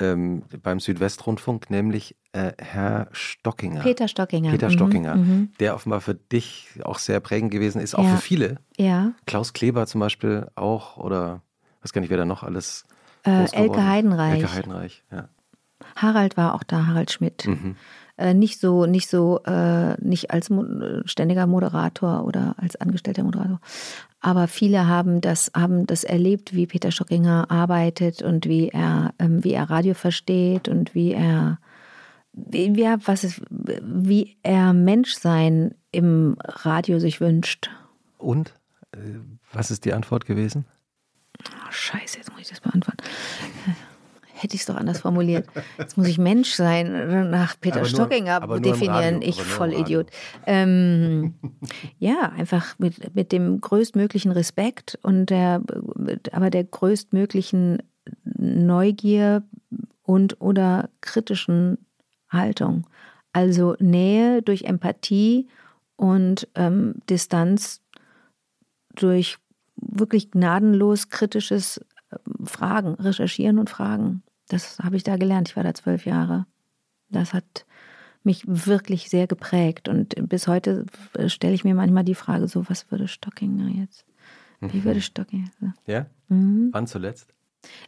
[0.00, 3.80] ähm, beim Südwestrundfunk, nämlich äh, Herr Stockinger.
[3.82, 4.50] Peter Stockinger.
[4.50, 5.52] Peter Mhm, Stockinger, mhm.
[5.60, 8.16] der offenbar für dich auch sehr prägend gewesen ist, auch Ja.
[8.16, 8.56] für viele.
[8.76, 9.12] Ja.
[9.26, 11.42] Klaus Kleber zum Beispiel auch oder
[11.82, 12.84] weiß gar nicht, wer da noch alles.
[13.24, 13.86] Äh, Elke.
[13.86, 14.40] Heidenreich.
[14.40, 15.28] Elke Heidenreich, ja.
[15.96, 17.46] Harald war auch da, Harald Schmidt.
[17.46, 17.76] Mhm.
[18.16, 20.64] Äh, nicht so, nicht so, äh, nicht als mo
[21.06, 23.60] ständiger Moderator oder als angestellter Moderator.
[24.20, 29.42] Aber viele haben das, haben das erlebt, wie Peter Stockinger arbeitet und wie er, ähm,
[29.42, 31.58] wie er Radio versteht und wie er,
[32.32, 37.70] wie, er, was ist, wie er Menschsein im Radio sich wünscht.
[38.18, 38.54] Und
[38.92, 38.98] äh,
[39.52, 40.66] was ist die Antwort gewesen?
[41.48, 43.02] Oh, scheiße, jetzt muss ich das beantworten.
[44.42, 45.46] Hätte ich es doch anders formuliert.
[45.78, 49.16] Jetzt muss ich Mensch sein, nach Peter Aber Stockinger nur definieren.
[49.16, 50.06] Radio, ich Vollidiot.
[50.46, 51.34] Ähm,
[51.98, 55.62] ja, einfach mit, mit dem größtmöglichen Respekt und der,
[56.32, 57.82] aber der größtmöglichen
[58.24, 59.42] Neugier
[60.02, 61.78] und oder kritischen
[62.28, 62.86] Haltung.
[63.32, 65.48] Also Nähe durch Empathie
[65.96, 67.80] und ähm, Distanz
[68.94, 69.38] durch
[69.76, 71.80] wirklich gnadenlos kritisches
[72.10, 74.22] ähm, Fragen, Recherchieren und Fragen.
[74.50, 75.48] Das habe ich da gelernt.
[75.48, 76.46] Ich war da zwölf Jahre.
[77.08, 77.64] Das hat
[78.22, 79.88] mich wirklich sehr geprägt.
[79.88, 84.04] Und bis heute äh, stelle ich mir manchmal die Frage, so, was würde Stockinger jetzt?
[84.60, 85.48] Wie würde Stockinger?
[85.86, 86.06] Ja?
[86.28, 86.68] Mhm.
[86.72, 87.32] Wann zuletzt?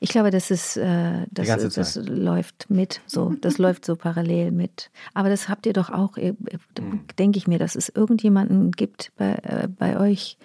[0.01, 4.91] Ich glaube, das ist, äh, das, das läuft mit, so, das läuft so parallel mit.
[5.15, 7.05] Aber das habt ihr doch auch, Mhm.
[7.19, 10.39] denke ich mir, dass es irgendjemanden gibt bei, äh, bei euch,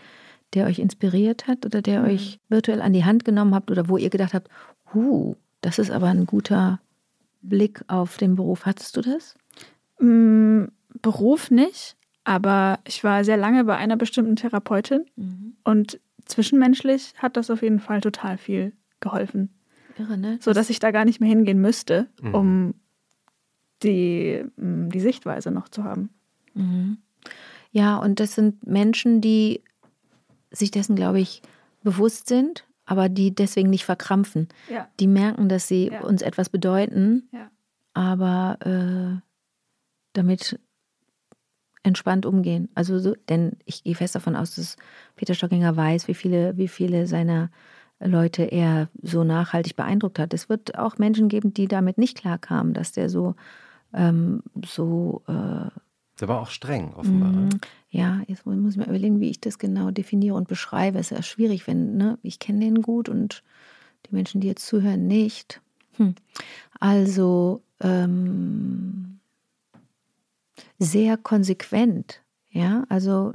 [0.54, 3.98] der euch inspiriert hat oder der euch virtuell an die Hand genommen habt oder wo
[3.98, 4.50] ihr gedacht habt,
[4.94, 5.36] huh,
[5.68, 6.80] das ist aber ein guter
[7.42, 8.66] Blick auf den Beruf.
[8.66, 9.36] Hattest du das?
[10.00, 10.66] Mm,
[11.02, 15.06] Beruf nicht, aber ich war sehr lange bei einer bestimmten Therapeutin
[15.66, 19.50] und zwischenmenschlich hat das auf jeden Fall total viel geholfen.
[19.98, 20.40] Irre, ne?
[20.42, 22.34] So dass ich da gar nicht mehr hingehen müsste, Mhm.
[22.34, 22.74] um
[23.84, 26.10] die, mm, die Sichtweise noch zu haben.
[26.54, 26.98] Mhm.
[27.72, 29.62] Ja, und das sind Menschen, die
[30.50, 31.42] sich dessen, glaube ich,
[31.84, 34.48] bewusst sind, aber die deswegen nicht verkrampfen.
[34.70, 34.88] Ja.
[35.00, 36.02] Die merken, dass sie Ja.
[36.02, 37.52] uns etwas bedeuten, Ja.
[37.94, 39.22] aber äh,
[40.14, 40.60] damit
[41.84, 42.70] entspannt umgehen.
[42.76, 44.76] Also so, denn ich gehe fest davon aus, dass
[45.16, 47.50] Peter Stockinger weiß, wie viele, wie viele seiner
[48.00, 50.34] Leute er so nachhaltig beeindruckt hat.
[50.34, 53.36] Es wird auch Menschen geben, die damit nicht klarkamen, dass der so
[53.94, 55.70] ähm, so äh,
[56.20, 57.32] Der war auch streng, offenbar.
[57.32, 57.42] ne?
[57.42, 57.60] Mhm.
[57.90, 61.00] Ja, jetzt muss ich mal überlegen, wie ich das genau definiere und beschreibe.
[61.00, 63.44] Es ist ja schwierig, wenn, ne, ich kenne den gut und
[64.06, 65.62] die Menschen, die jetzt zuhören, nicht.
[65.94, 66.16] Hm.
[66.80, 69.20] Also ähm,
[70.80, 73.34] sehr konsequent, ja, also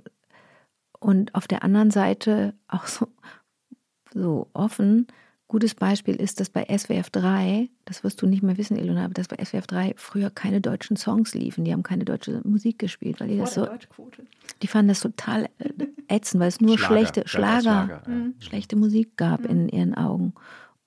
[0.99, 3.09] und auf der anderen Seite auch so,
[4.15, 5.07] so offen.
[5.53, 9.13] Gutes Beispiel ist, dass bei SWF 3, das wirst du nicht mehr wissen, Ilona, aber
[9.13, 11.67] dass bei SWF 3 früher keine deutschen Songs liefen.
[11.67, 13.69] Die haben keine deutsche Musik gespielt, weil die das so,
[14.63, 15.69] die fanden das total äh,
[16.09, 18.31] ätzend, weil es nur Schlager, schlechte Schlager, Schlager, ja.
[18.39, 20.33] schlechte Musik gab in ihren Augen,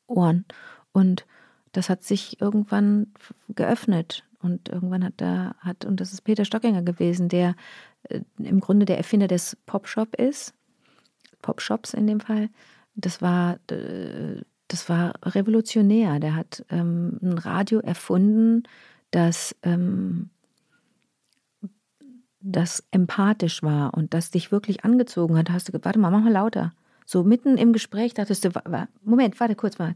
[0.07, 0.45] Ohren.
[0.93, 1.27] Und
[1.71, 3.13] das hat sich irgendwann
[3.49, 4.23] geöffnet.
[4.41, 7.53] Und irgendwann hat da, hat, und das ist Peter Stockinger gewesen, der
[8.09, 10.55] äh, im Grunde der Erfinder des Popshop ist.
[11.43, 12.49] Popshops in dem Fall.
[12.95, 16.19] Das war, äh, das war revolutionär.
[16.19, 18.63] Der hat ähm, ein Radio erfunden,
[19.11, 20.29] das, ähm,
[22.41, 25.49] das empathisch war und das dich wirklich angezogen hat.
[25.49, 26.73] Hast du, warte mal, mach mal lauter.
[27.05, 28.49] So mitten im Gespräch dachtest du,
[29.03, 29.95] Moment, warte kurz mal.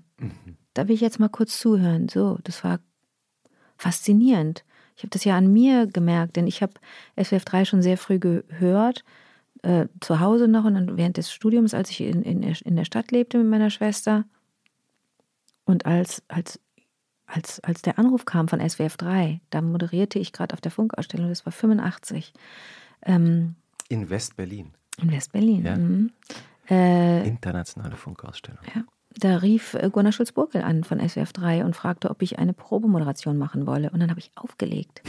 [0.76, 2.08] Da will ich jetzt mal kurz zuhören.
[2.08, 2.80] So, das war
[3.78, 4.64] faszinierend.
[4.96, 6.74] Ich habe das ja an mir gemerkt, denn ich habe
[7.22, 9.04] SWF 3 schon sehr früh gehört,
[9.64, 12.86] äh, zu Hause noch und dann während des Studiums, als ich in, in, in der
[12.86, 14.26] Stadt lebte mit meiner Schwester.
[15.70, 16.60] Und als, als,
[17.28, 21.30] als, als der Anruf kam von SWF 3, da moderierte ich gerade auf der Funkausstellung,
[21.30, 22.34] das war 85,
[23.06, 23.54] ähm,
[23.88, 24.72] In West-Berlin.
[25.00, 25.64] in West-Berlin.
[25.64, 25.78] Ja.
[25.78, 26.12] Mhm.
[26.72, 28.62] Äh, Internationale Funkausstellung.
[28.76, 28.82] ja.
[29.16, 33.38] Da rief äh, Gunnar Schulz-Burkel an von SWF 3 und fragte, ob ich eine Probemoderation
[33.38, 33.92] machen wolle.
[33.92, 35.04] Und dann habe ich aufgelegt.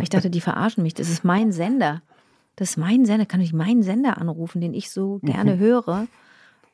[0.00, 0.94] Ich dachte, die verarschen mich.
[0.94, 2.02] Das ist mein Sender.
[2.56, 3.26] Das ist mein Sender.
[3.26, 6.06] Kann ich meinen Sender anrufen, den ich so gerne höre?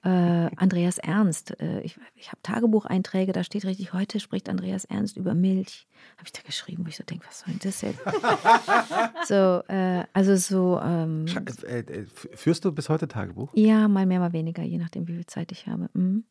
[0.04, 0.08] Äh,
[0.56, 1.58] Andreas Ernst.
[1.60, 5.86] Äh, ich ich habe Tagebucheinträge, da steht richtig, heute spricht Andreas Ernst über Milch.
[6.16, 7.98] Habe ich da geschrieben, wo ich so denke, was soll denn das jetzt?
[9.26, 11.26] so, äh, also so, ähm,
[11.66, 13.50] äh, äh, Führst du bis heute Tagebuch?
[13.54, 15.90] ja, mal mehr, mal weniger, je nachdem, wie viel Zeit ich habe.
[15.94, 16.24] Mhm.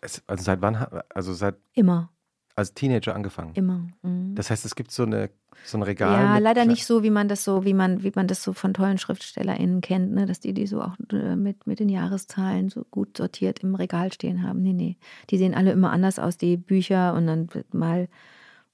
[0.00, 0.74] Es- Also seit wann?
[1.14, 2.10] Also seit Immer,
[2.54, 3.52] als Teenager angefangen.
[3.54, 3.88] immer.
[4.02, 4.34] Mhm.
[4.34, 5.30] Das heißt, es gibt so eine
[5.64, 6.12] so ein Regal.
[6.12, 8.74] Ja, leider nicht so, wie man das so, wie man, wie man das so von
[8.74, 10.26] tollen SchriftstellerInnen kennt, ne?
[10.26, 14.12] dass die die so auch äh, mit, mit den Jahreszahlen so gut sortiert im Regal
[14.12, 14.62] stehen haben.
[14.62, 14.96] Nee, nee.
[15.30, 18.08] Die sehen alle immer anders aus, die Bücher, und dann wird mal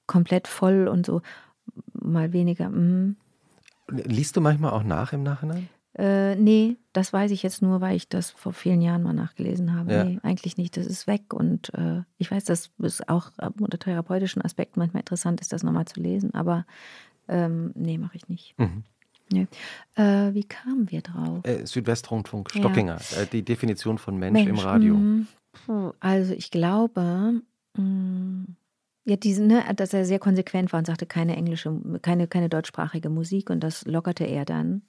[0.07, 1.21] komplett voll und so,
[1.93, 2.71] mal weniger.
[2.71, 3.17] Mhm.
[3.89, 5.69] Liest du manchmal auch nach im Nachhinein?
[5.99, 9.75] Äh, nee, das weiß ich jetzt nur, weil ich das vor vielen Jahren mal nachgelesen
[9.75, 9.93] habe.
[9.93, 10.05] Ja.
[10.05, 10.77] Nee, eigentlich nicht.
[10.77, 11.35] Das ist weg.
[11.35, 15.87] Und äh, ich weiß, dass es auch unter therapeutischen Aspekten manchmal interessant ist, das nochmal
[15.87, 16.33] zu lesen.
[16.35, 16.65] Aber
[17.27, 18.55] ähm, nee, mache ich nicht.
[18.59, 18.85] Mhm.
[19.31, 19.47] Nee.
[19.97, 21.45] Äh, wie kamen wir drauf?
[21.45, 22.61] Äh, Südwestrundfunk, Ja.
[22.61, 22.99] Stockinger.
[23.21, 24.95] Äh, die Definition von Mensch, im Mensch, Radio.
[24.95, 25.27] mhm.
[26.01, 27.43] Also ich glaube,
[27.77, 28.45] mh,
[29.05, 33.11] ja, diesen, ne, dass er sehr konsequent war und sagte, keine englische, keine, keine deutschsprachige
[33.11, 34.83] Musik und das lockerte er dann.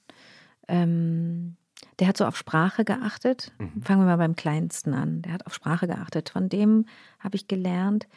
[0.70, 1.57] Ähm,
[1.99, 3.51] der hat so auf Sprache geachtet.
[3.57, 3.82] Mhm.
[3.82, 5.22] Fangen wir mal beim Kleinsten an.
[5.22, 6.30] Der hat auf Sprache geachtet.
[6.30, 6.86] Von dem
[7.20, 8.07] habe ich gelernt,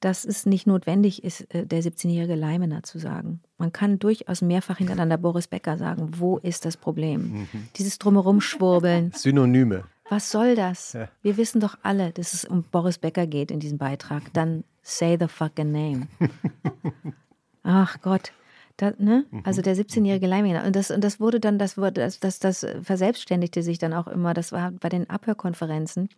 [0.00, 3.40] dass es nicht notwendig ist, äh, der 17-jährige Leimener zu sagen.
[3.56, 6.10] Man kann durchaus mehrfach hintereinander Boris Becker sagen.
[6.16, 7.40] Wo ist das Problem?
[7.52, 7.68] Mhm.
[7.76, 9.12] Dieses drumherum schwurbeln.
[9.12, 9.84] Synonyme.
[10.08, 10.94] Was soll das?
[10.94, 11.08] Ja.
[11.22, 14.32] Wir wissen doch alle, dass es um Boris Becker geht in diesem Beitrag.
[14.32, 16.08] Dann say the fucking name.
[17.62, 18.32] Ach Gott.
[18.78, 19.26] Da, ne?
[19.30, 19.42] Mhm.
[19.44, 20.64] Also der 17-jährige Leimener.
[20.64, 24.06] Und das, und das wurde dann, das wurde, das, das, das verselbstständigte sich dann auch
[24.06, 26.08] immer, das war bei den Abhörkonferenzen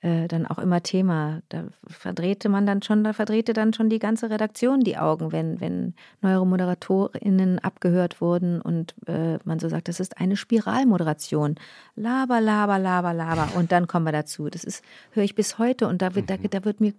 [0.00, 1.42] äh, dann auch immer Thema.
[1.48, 5.60] Da verdrehte man dann schon, da verdrehte dann schon die ganze Redaktion die Augen, wenn,
[5.60, 11.56] wenn neuere ModeratorInnen abgehört wurden und äh, man so sagt, das ist eine Spiralmoderation.
[11.96, 13.48] Laber, laber, laber, laber.
[13.56, 14.48] Und dann kommen wir dazu.
[14.48, 16.42] Das ist, höre ich bis heute und da wird, mhm.
[16.42, 16.92] da, da wird mir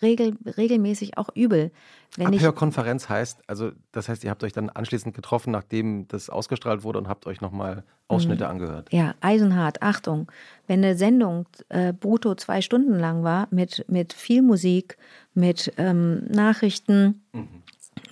[0.00, 1.70] regel, regelmäßig auch übel.
[2.16, 6.82] Wenn Abhörkonferenz heißt, also das heißt, ihr habt euch dann anschließend getroffen, nachdem das ausgestrahlt
[6.82, 8.50] wurde und habt euch nochmal Ausschnitte mhm.
[8.50, 8.92] angehört.
[8.92, 10.30] Ja, eisenhart, Achtung.
[10.66, 14.96] Wenn eine Sendung äh, brutto zwei Stunden lang war, mit, mit viel Musik,
[15.34, 17.62] mit ähm, Nachrichten, mhm.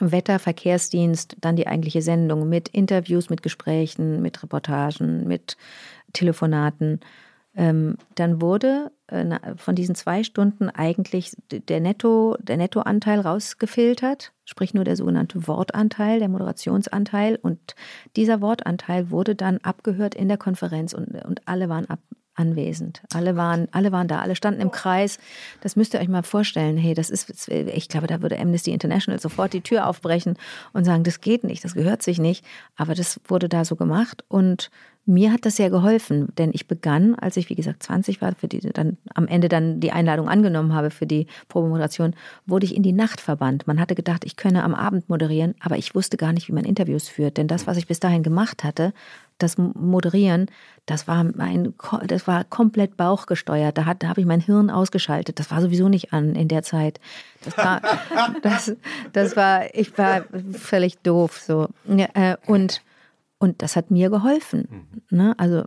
[0.00, 5.57] Wetter, Verkehrsdienst, dann die eigentliche Sendung mit Interviews, mit Gesprächen, mit Reportagen, mit
[6.12, 7.00] Telefonaten,
[7.57, 8.90] ähm, dann wurde
[9.57, 16.20] von diesen zwei Stunden eigentlich der, Netto, der Nettoanteil rausgefiltert, sprich nur der sogenannte Wortanteil,
[16.20, 17.38] der Moderationsanteil.
[17.40, 17.74] Und
[18.16, 21.98] dieser Wortanteil wurde dann abgehört in der Konferenz und, und alle waren ab,
[22.34, 23.02] anwesend.
[23.12, 25.18] Alle waren, alle waren da, alle standen im Kreis.
[25.61, 26.76] Das müsst ihr euch mal vorstellen.
[26.76, 30.36] Hey, das ist, ich glaube, da würde Amnesty International sofort die Tür aufbrechen
[30.72, 32.44] und sagen, das geht nicht, das gehört sich nicht.
[32.76, 34.70] Aber das wurde da so gemacht und
[35.07, 38.48] mir hat das sehr geholfen, denn ich begann, als ich wie gesagt 20 war, für
[38.48, 42.14] die dann am Ende dann die Einladung angenommen habe für die Probemoderation,
[42.46, 43.66] wurde ich in die Nacht verbannt.
[43.66, 46.64] Man hatte gedacht, ich könne am Abend moderieren, aber ich wusste gar nicht, wie man
[46.64, 48.94] Interviews führt, denn das, was ich bis dahin gemacht hatte,
[49.38, 50.46] das Moderieren,
[50.86, 51.74] das war mein,
[52.07, 53.76] das war komplett bauchgesteuert.
[53.76, 55.40] Da, da habe ich mein Hirn ausgeschaltet.
[55.40, 57.00] Das war sowieso nicht an in der Zeit.
[57.44, 57.82] Das war,
[58.42, 58.76] das,
[59.12, 61.68] das war, ich war völlig doof so.
[61.88, 62.82] Äh, und
[63.45, 64.66] und das hat mir geholfen.
[65.11, 65.18] Mhm.
[65.18, 65.34] Ne?
[65.36, 65.64] Also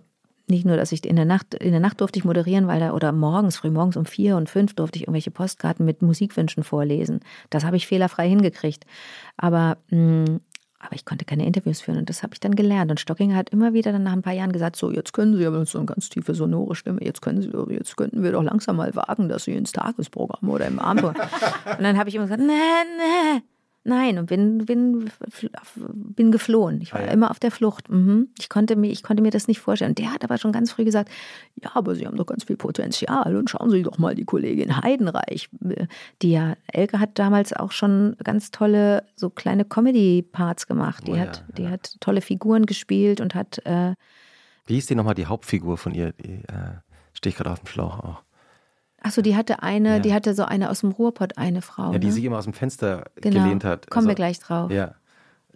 [0.47, 2.93] nicht nur, dass ich in der Nacht, in der Nacht durfte ich moderieren, weil da,
[2.93, 7.19] oder morgens, früh morgens um vier und fünf durfte ich irgendwelche Postkarten mit Musikwünschen vorlesen.
[7.51, 8.85] Das habe ich fehlerfrei hingekriegt.
[9.35, 10.39] Aber, mh, mm,
[10.79, 12.89] aber ich konnte keine Interviews führen und das habe ich dann gelernt.
[12.89, 15.45] Und Stockinger hat immer wieder dann nach ein paar Jahren gesagt: So, jetzt können Sie,
[15.45, 18.77] aber so eine ganz tiefe, sonore Stimme, jetzt können Sie, jetzt könnten wir doch langsam
[18.77, 21.03] mal wagen, dass Sie ins Tagesprogramm oder im Abend.
[21.03, 21.15] und
[21.81, 23.41] dann habe ich immer gesagt: Nee, nee
[23.87, 25.09] Nein, und bin, bin,
[25.85, 26.81] bin geflohen.
[26.81, 27.11] Ich war ah, ja.
[27.13, 27.89] immer auf der Flucht.
[27.89, 28.27] Mhm.
[28.37, 29.95] Ich, konnte mir, ich konnte mir das nicht vorstellen.
[29.95, 31.09] Der hat aber schon ganz früh gesagt,
[31.63, 34.81] ja, aber Sie haben doch ganz viel Potenzial und schauen Sie doch mal die Kollegin
[34.81, 35.47] Heidenreich.
[36.21, 41.07] Die ja, Elke hat damals auch schon ganz tolle, so kleine Comedy-Parts gemacht.
[41.07, 43.65] Die, oh, hat, ja, die hat tolle Figuren gespielt und hat...
[43.65, 43.93] Äh,
[44.65, 46.11] Wie hieß die nochmal, die Hauptfigur von ihr?
[46.11, 46.81] Die, äh,
[47.13, 48.26] stehe ich gerade auf dem Schlauch auch.
[49.01, 49.99] Achso, die hatte eine, ja.
[49.99, 51.93] die hatte so eine aus dem Ruhrpott, eine Frau.
[51.93, 52.13] Ja, die ne?
[52.13, 53.43] sich immer aus dem Fenster genau.
[53.43, 53.89] gelehnt hat.
[53.89, 54.71] Kommen also, wir gleich drauf.
[54.71, 54.95] Ja.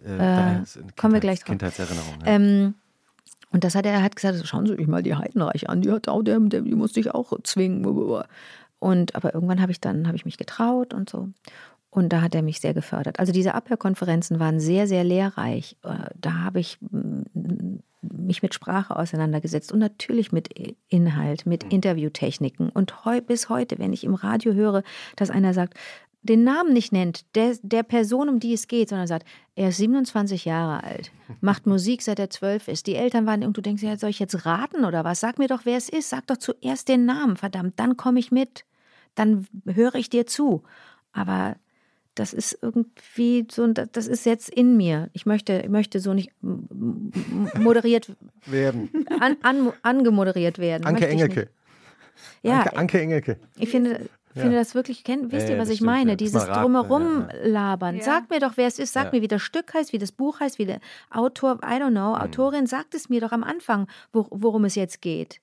[0.04, 0.62] Äh, äh,
[0.96, 1.46] kommen wir gleich drauf.
[1.46, 2.14] Kindheitserinnerung.
[2.24, 2.26] Ja.
[2.26, 2.74] Ähm,
[3.50, 6.08] und das hat er hat gesagt, schauen Sie sich mal die Heidenreich an, die hat
[6.08, 7.84] auch der, der, die musste ich auch zwingen.
[8.78, 11.28] Und aber irgendwann habe ich dann habe ich mich getraut und so.
[11.94, 13.18] Und da hat er mich sehr gefördert.
[13.18, 15.76] Also diese Abhörkonferenzen waren sehr, sehr lehrreich.
[15.84, 16.78] Äh, da habe ich
[18.00, 20.48] mich mit Sprache auseinandergesetzt und natürlich mit
[20.88, 21.70] Inhalt, mit mhm.
[21.70, 22.70] Interviewtechniken.
[22.70, 24.84] Und heu, bis heute, wenn ich im Radio höre,
[25.16, 25.74] dass einer sagt,
[26.22, 29.76] den Namen nicht nennt, der, der Person, um die es geht, sondern sagt, er ist
[29.76, 31.12] 27 Jahre alt,
[31.42, 32.86] macht Musik, seit er zwölf ist.
[32.86, 35.20] Die Eltern waren, und du denkst, ja, soll ich jetzt raten oder was?
[35.20, 36.08] Sag mir doch, wer es ist.
[36.08, 38.64] Sag doch zuerst den Namen, verdammt, dann komme ich mit.
[39.14, 40.62] Dann höre ich dir zu.
[41.12, 41.56] Aber
[42.14, 45.08] das ist irgendwie so, das ist jetzt in mir.
[45.12, 48.12] Ich möchte, ich möchte so nicht moderiert
[48.46, 48.90] werden.
[49.20, 50.84] An, an, angemoderiert werden.
[50.84, 51.48] Anke Engelke.
[52.42, 53.36] Ja, Anke, Anke, Engelke.
[53.58, 56.10] Ich finde, finde das wirklich, kennt, wisst ihr, was ich stimmt, meine?
[56.12, 56.16] Ja.
[56.16, 57.96] Dieses drumherum labern.
[57.96, 58.02] Ja.
[58.02, 58.92] Sag mir doch, wer es ist.
[58.92, 61.90] Sag mir, wie das Stück heißt, wie das Buch heißt, wie der Autor, I don't
[61.90, 62.22] know, hm.
[62.22, 65.40] Autorin, sagt es mir doch am Anfang, worum es jetzt geht.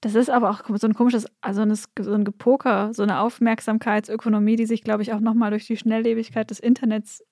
[0.00, 1.62] Das ist aber auch so ein komisches, also
[1.98, 6.50] so ein Gepoker, so eine Aufmerksamkeitsökonomie, die sich, glaube ich, auch nochmal durch die Schnelllebigkeit
[6.50, 7.22] des Internets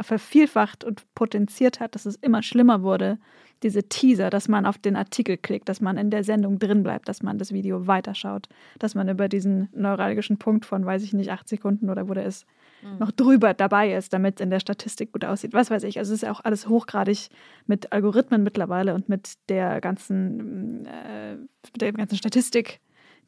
[0.00, 3.18] vervielfacht und potenziert hat, dass es immer schlimmer wurde.
[3.62, 7.08] Diese Teaser, dass man auf den Artikel klickt, dass man in der Sendung drin bleibt,
[7.08, 8.48] dass man das Video weiterschaut,
[8.78, 12.24] dass man über diesen neuralgischen Punkt von, weiß ich nicht, acht Sekunden oder wo der
[12.24, 12.46] ist,
[12.82, 12.98] mhm.
[12.98, 15.52] noch drüber dabei ist, damit es in der Statistik gut aussieht.
[15.52, 15.98] Was weiß ich.
[15.98, 17.28] Also es ist ja auch alles hochgradig
[17.66, 22.80] mit Algorithmen mittlerweile und mit der ganzen, äh, mit der ganzen Statistik,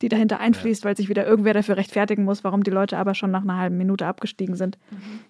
[0.02, 0.88] die dahinter einfließt, ja.
[0.88, 3.76] weil sich wieder irgendwer dafür rechtfertigen muss, warum die Leute aber schon nach einer halben
[3.76, 4.78] Minute abgestiegen sind.
[4.90, 5.20] Mhm.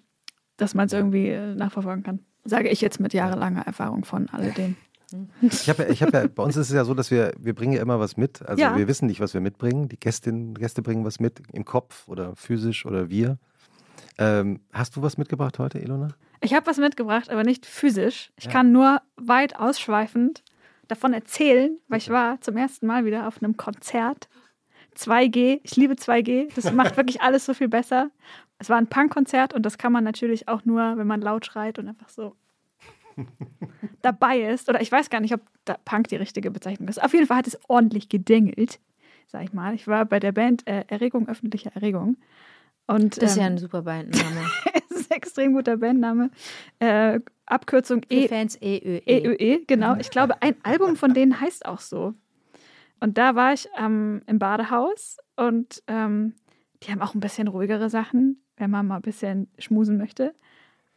[0.57, 2.19] Dass man es irgendwie äh, nachverfolgen kann.
[2.43, 4.75] Sage ich jetzt mit jahrelanger Erfahrung von alledem.
[5.41, 7.53] Ich habe ja, ich hab ja, bei uns ist es ja so, dass wir, wir
[7.53, 8.41] bringen ja immer was mit.
[8.43, 8.77] Also ja.
[8.77, 9.89] wir wissen nicht, was wir mitbringen.
[9.89, 13.37] Die Gästin, Gäste bringen was mit im Kopf oder physisch oder wir.
[14.17, 16.09] Ähm, hast du was mitgebracht heute, Ilona?
[16.41, 18.31] Ich habe was mitgebracht, aber nicht physisch.
[18.37, 18.51] Ich Ja.
[18.51, 20.43] kann nur weit ausschweifend
[20.87, 24.27] davon erzählen, weil ich war zum ersten Mal wieder auf einem Konzert.
[24.95, 28.09] 2G, ich liebe 2G, das macht wirklich alles so viel besser.
[28.59, 31.79] Es war ein Punkkonzert und das kann man natürlich auch nur, wenn man laut schreit
[31.79, 32.35] und einfach so
[34.01, 34.69] dabei ist.
[34.69, 35.41] Oder ich weiß gar nicht, ob
[35.85, 37.01] Punk die richtige Bezeichnung ist.
[37.01, 38.79] Auf jeden Fall hat es ordentlich gedengelt,
[39.27, 39.73] sag ich mal.
[39.75, 42.17] Ich war bei der Band äh, Erregung, öffentliche Erregung.
[42.87, 44.45] Und, Das ist ja ähm, ein super Bandname.
[44.89, 46.29] es ist ein extrem guter Bandname.
[46.79, 49.01] Äh, Abkürzung Für E Fans EÖE.
[49.05, 49.95] EÖE, genau.
[49.97, 52.13] Ich glaube, ein Album von denen heißt auch so.
[52.99, 56.35] Und da war ich ähm, im Badehaus und ähm,
[56.83, 60.35] die haben auch ein bisschen ruhigere Sachen, wenn man mal ein bisschen schmusen möchte.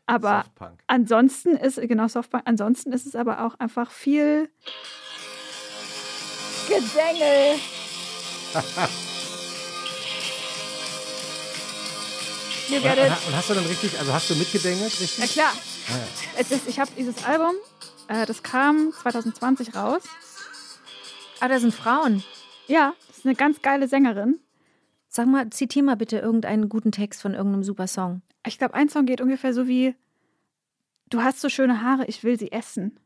[0.07, 0.83] Aber Softpunk.
[0.87, 4.51] ansonsten ist, genau, Softbank, ansonsten ist es aber auch einfach viel
[6.69, 7.59] Gedängel.
[12.69, 13.13] You get it?
[13.27, 15.19] Und hast du dann richtig, also hast du mitgedengelt, richtig?
[15.19, 15.53] Ja klar.
[15.89, 16.41] Ah, ja.
[16.41, 17.55] Es ist, ich habe dieses Album,
[18.09, 20.03] äh, das kam 2020 raus.
[21.41, 22.23] Ah, da sind Frauen.
[22.67, 24.41] Ja, das ist eine ganz geile Sängerin.
[25.09, 28.23] Sag mal, zitier mal bitte irgendeinen guten Text von irgendeinem super Song.
[28.47, 29.95] Ich glaube, ein Song geht ungefähr so wie:
[31.11, 32.99] Du hast so schöne Haare, ich will sie essen.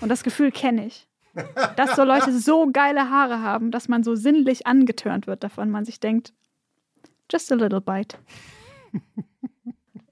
[0.00, 1.06] Und das Gefühl kenne ich.
[1.76, 5.68] Dass so Leute so geile Haare haben, dass man so sinnlich angetörnt wird davon.
[5.68, 6.32] Man sich denkt,
[7.30, 8.18] just a little bite.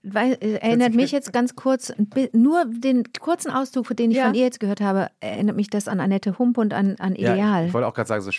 [0.04, 1.92] Weil, äh, erinnert mich jetzt ganz kurz,
[2.32, 4.24] nur den kurzen Auszug, den ich Ja.
[4.26, 7.34] von ihr jetzt gehört habe, erinnert mich das an Annette Hump und an, an Ja,
[7.34, 7.66] Ideal.
[7.66, 8.32] ich wollte auch gerade sagen, so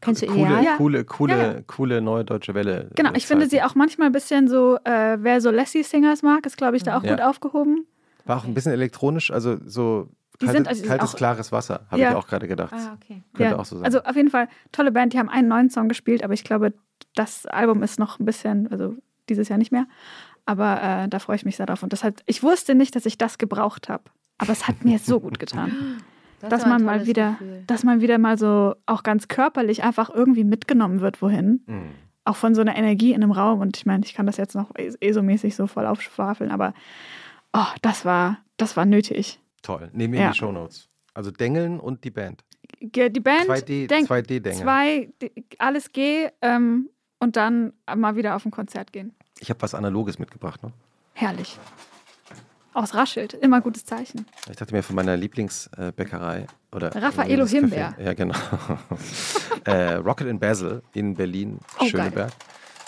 [0.00, 0.64] Kennst du coole, Ideal?
[0.64, 0.76] Ja.
[0.76, 1.60] coole, coole, Ja, ja.
[1.64, 2.90] coole neue deutsche Welle.
[2.96, 6.56] Genau, ich finde sie auch manchmal ein bisschen so, äh, wer so Lassie-Singers mag, ist,
[6.56, 7.12] glaube ich, da auch Ja.
[7.12, 7.86] gut aufgehoben.
[8.24, 10.08] War auch ein bisschen elektronisch, also so
[10.40, 12.10] Die kalte, sind also kaltes, auch- klares Wasser, habe Ja.
[12.10, 12.72] ich auch gerade gedacht.
[12.74, 13.22] ah, okay.
[13.32, 13.84] Könnte auch so sein.
[13.84, 15.12] Also auf jeden Fall tolle Band.
[15.12, 16.74] Die haben einen neuen Song gespielt, aber ich glaube,
[17.14, 18.96] das Album ist noch ein bisschen, also
[19.28, 19.86] dieses Jahr nicht mehr.
[20.44, 21.82] Aber äh, da freue ich mich sehr drauf.
[21.82, 24.04] Und das hat, ich wusste nicht, dass ich das gebraucht habe.
[24.38, 25.72] Aber es hat mir so gut getan,
[26.40, 27.64] Das dass man mal wieder, Gefühl.
[27.66, 31.62] dass man wieder mal so auch ganz körperlich einfach irgendwie mitgenommen wird, wohin.
[31.66, 31.90] Mhm.
[32.24, 33.60] Auch von so einer Energie in einem Raum.
[33.60, 36.74] Und ich meine, ich kann das jetzt noch ESO-mäßig so voll aufschwafeln, aber
[37.54, 39.40] oh, das war, das war nötig.
[39.62, 39.88] Toll.
[39.94, 40.26] Nehmen wir Ja.
[40.26, 40.90] in die Shownotes.
[41.14, 42.44] Also Dengeln und die Band.
[42.82, 44.62] Die Band 2D, denkt 2D-Dengeln.
[44.62, 49.14] zwei, die- alles geh ähm, und dann mal wieder auf ein Konzert gehen.
[49.38, 50.62] Ich habe was Analoges mitgebracht.
[50.62, 50.72] Ne?
[51.12, 51.58] Herrlich.
[52.72, 54.26] Aus Raschelt, immer gutes Zeichen.
[54.50, 57.94] Ich dachte mir von meiner Lieblingsbäckerei oder Raffaello Himbeer.
[57.98, 58.36] Ja, genau.
[59.64, 62.32] äh, Rocket in Basel in Berlin, Oh, Schöneberg.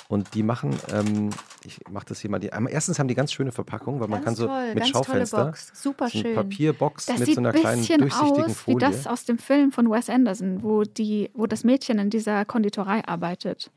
[0.09, 1.31] Und die machen, ähm,
[1.64, 2.39] ich mache das hier mal.
[2.39, 4.89] Die, erstens haben die ganz schöne Verpackung, weil man kann Ganz so toll, mit ganz
[4.89, 5.53] Schaufenster.
[5.74, 6.35] Super so schön.
[6.35, 8.79] Papierbox Das mit so einer ein kleinen bisschen durchsichtigen aus wie Folie.
[8.79, 13.05] das aus dem Film von Wes Anderson, wo, die, wo das Mädchen in dieser Konditorei
[13.07, 13.70] arbeitet.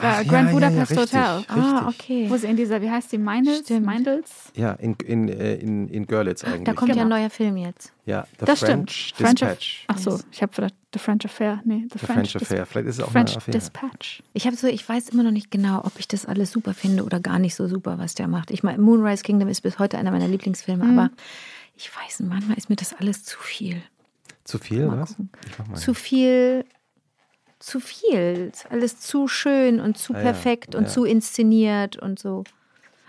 [0.00, 1.36] Ach, äh, ja, Grand ja, Budapest ja, richtig, Hotel.
[1.38, 1.56] Richtig.
[1.56, 2.26] Ah, okay.
[2.30, 3.58] Wo sie in dieser, wie heißt die, Meindels?
[3.64, 3.84] Stimmt.
[3.86, 4.30] Meindels?
[4.56, 6.64] Ja, in, in, äh, in, in Görlitz eigentlich.
[6.64, 7.16] Da kommt ja ein Genau.
[7.16, 7.92] neuer Film jetzt.
[8.06, 9.16] ja, The Das French stimmt.
[9.28, 9.84] French Dispatch.
[9.88, 11.60] Ach so, ich habe vielleicht The French Affair.
[11.64, 12.66] Nee, The, The French, French Affair.
[12.66, 13.58] Vielleicht ist es auch French eine Affäre.
[13.58, 14.22] Dispatch.
[14.34, 17.02] Ich habe so, ich weiß immer noch nicht genau, ob ich das alles super finde
[17.04, 18.50] oder gar nicht so super, was der macht.
[18.52, 20.98] Ich meine, Moonrise Kingdom ist bis heute einer meiner Lieblingsfilme, Mhm.
[20.98, 21.10] aber
[21.76, 23.82] ich weiß, manchmal ist mir das alles zu viel.
[24.44, 25.10] Zu viel, Mal was?
[25.10, 25.30] gucken.
[25.50, 26.64] Ich mach mal Zu viel,
[27.58, 28.50] zu viel.
[28.52, 30.88] Ist Alles zu schön und zu Ah ja, perfekt und ja.
[30.88, 32.44] zu inszeniert und so.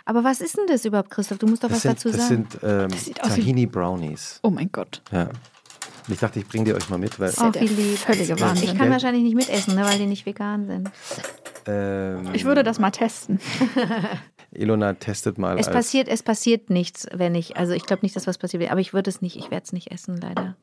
[0.05, 1.37] Aber was ist denn das überhaupt, Christoph?
[1.37, 2.47] Du musst doch das was sind, dazu das sagen.
[2.51, 4.39] sind ähm, Das Tahini Brownies.
[4.41, 5.01] Oh mein Gott.
[5.11, 5.23] Ja.
[5.25, 7.97] Und ich dachte, ich bringe die euch mal mit, weil Oh, wie lieb.
[7.99, 8.69] völlige Wahnsinn.
[8.69, 8.93] Ich kann Ja.
[8.93, 10.89] wahrscheinlich nicht mitessen, ne, weil die nicht vegan sind.
[11.67, 13.39] ähm, Ich würde das mal testen.
[14.51, 18.25] Ilona testet mal Es passiert, es passiert nichts, wenn ich, also ich glaube nicht, dass
[18.25, 20.55] was passiert, aber ich würde es nicht, ich werde es nicht essen, leider.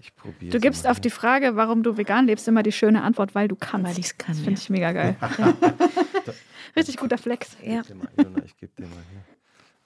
[0.00, 3.34] Ich probiere Du gibst auf die Frage, warum du vegan lebst, immer die schöne Antwort,
[3.34, 3.86] weil du kannst.
[3.86, 4.58] Weil ich's kann, Das finde ja.
[4.58, 5.16] ich mega geil.
[6.76, 7.56] Richtig guter Flex.
[7.62, 7.82] Ja.
[7.82, 9.22] Dir mal, Ilona, ich gebe dir mal hier.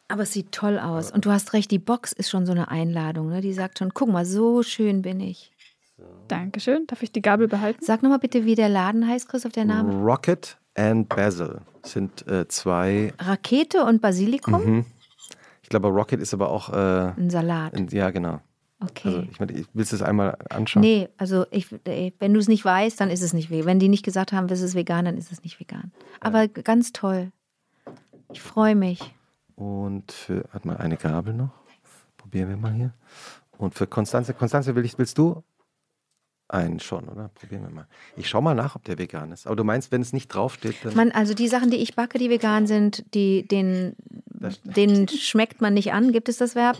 [0.08, 1.10] Aber es sieht toll aus.
[1.10, 3.28] Und du hast recht, die Box ist schon so eine Einladung.
[3.30, 3.40] Ne?
[3.40, 5.52] Die sagt schon, guck mal, so schön bin ich.
[6.28, 6.86] Dankeschön.
[6.86, 7.84] Darf ich die Gabel behalten?
[7.84, 9.94] Sag nochmal bitte, wie der Laden heißt, Christoph, der Name.
[9.94, 13.12] Rocket and Basil sind äh, zwei.
[13.18, 14.64] Rakete und Basilikum?
[14.64, 14.86] Mhm.
[15.62, 16.68] Ich glaube, Rocket ist aber auch.
[16.70, 17.74] Äh, Ein Salat.
[17.74, 18.40] ein, ja, genau.
[18.82, 19.08] Okay.
[19.08, 20.80] Also, ich meine, willst du es einmal anschauen?
[20.82, 23.66] nee, also ich, wenn du es nicht weißt, dann ist es nicht vegan.
[23.66, 25.92] Wenn die nicht gesagt haben, es ist vegan, dann ist es nicht vegan.
[26.20, 27.30] Aber ganz toll.
[28.32, 29.14] Ich freue mich.
[29.56, 31.50] Und für, hat mal eine Gabel noch.
[32.16, 32.92] Probieren wir mal hier.
[33.58, 35.42] Und für Konstanze, Konstanze, will ich, willst du?
[36.48, 37.28] Einen schon, oder?
[37.34, 37.86] Probieren wir mal.
[38.16, 39.46] Ich schau mal nach, ob der vegan ist.
[39.46, 40.94] Aber du meinst, wenn es nicht draufsteht, dann.
[40.94, 43.46] Man, also die Sachen, die ich backe, die vegan sind, die,
[44.28, 46.76] Das- denen schmeckt man nicht an, gibt es das Verb,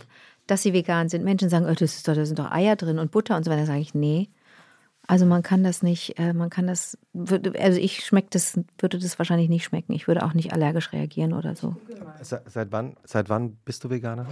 [0.52, 1.24] dass sie vegan sind.
[1.24, 3.50] Menschen sagen, oh, das ist doch, da sind doch Eier drin und Butter und so
[3.50, 3.62] weiter.
[3.62, 4.28] Da sage ich, nee.
[5.06, 9.18] Also man kann das nicht, äh, man kann das, also ich schmecke das, würde das
[9.18, 9.94] wahrscheinlich nicht schmecken.
[9.94, 11.76] Ich würde auch nicht allergisch reagieren oder so.
[12.20, 14.26] Seit wann, seit wann bist du Veganer?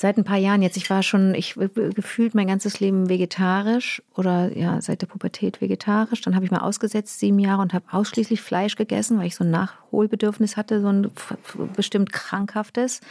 [0.00, 0.78] Seit ein paar Jahren jetzt.
[0.78, 6.22] Ich war schon, ich gefühlt mein ganzes Leben vegetarisch oder ja, seit der Pubertät vegetarisch.
[6.22, 9.44] Dann habe ich mal ausgesetzt sieben Jahre und habe ausschließlich Fleisch gegessen, weil ich so
[9.44, 11.10] ein Nachholbedürfnis hatte, so ein
[11.76, 13.02] bestimmt krankhaftes.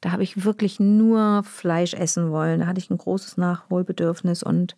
[0.00, 2.60] Da habe ich wirklich nur Fleisch essen wollen.
[2.60, 4.76] Da hatte ich ein großes Nachholbedürfnis und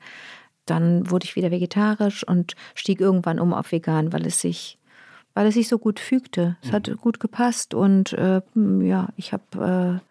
[0.65, 4.79] dann wurde ich wieder vegetarisch und stieg irgendwann um auf vegan, weil es sich
[5.35, 6.57] weil es sich so gut fügte.
[6.63, 6.97] Es hat mhm.
[6.97, 10.10] gut gepasst und äh, ja, ich habe äh,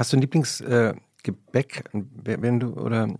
[0.00, 2.02] Hast du ein Lieblingsgebäck, äh,
[2.40, 3.18] wenn du oder ein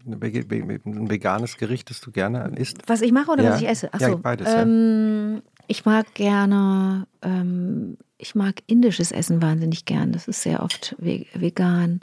[1.11, 2.79] veganes Gericht, das du gerne isst?
[2.87, 3.51] Was ich mache oder ja.
[3.51, 3.93] was ich esse?
[3.93, 4.49] Achso, ja, beides.
[4.51, 5.43] Ähm, ja.
[5.67, 10.13] Ich mag gerne, ähm, ich mag indisches Essen wahnsinnig gern.
[10.13, 12.01] Das ist sehr oft vegan.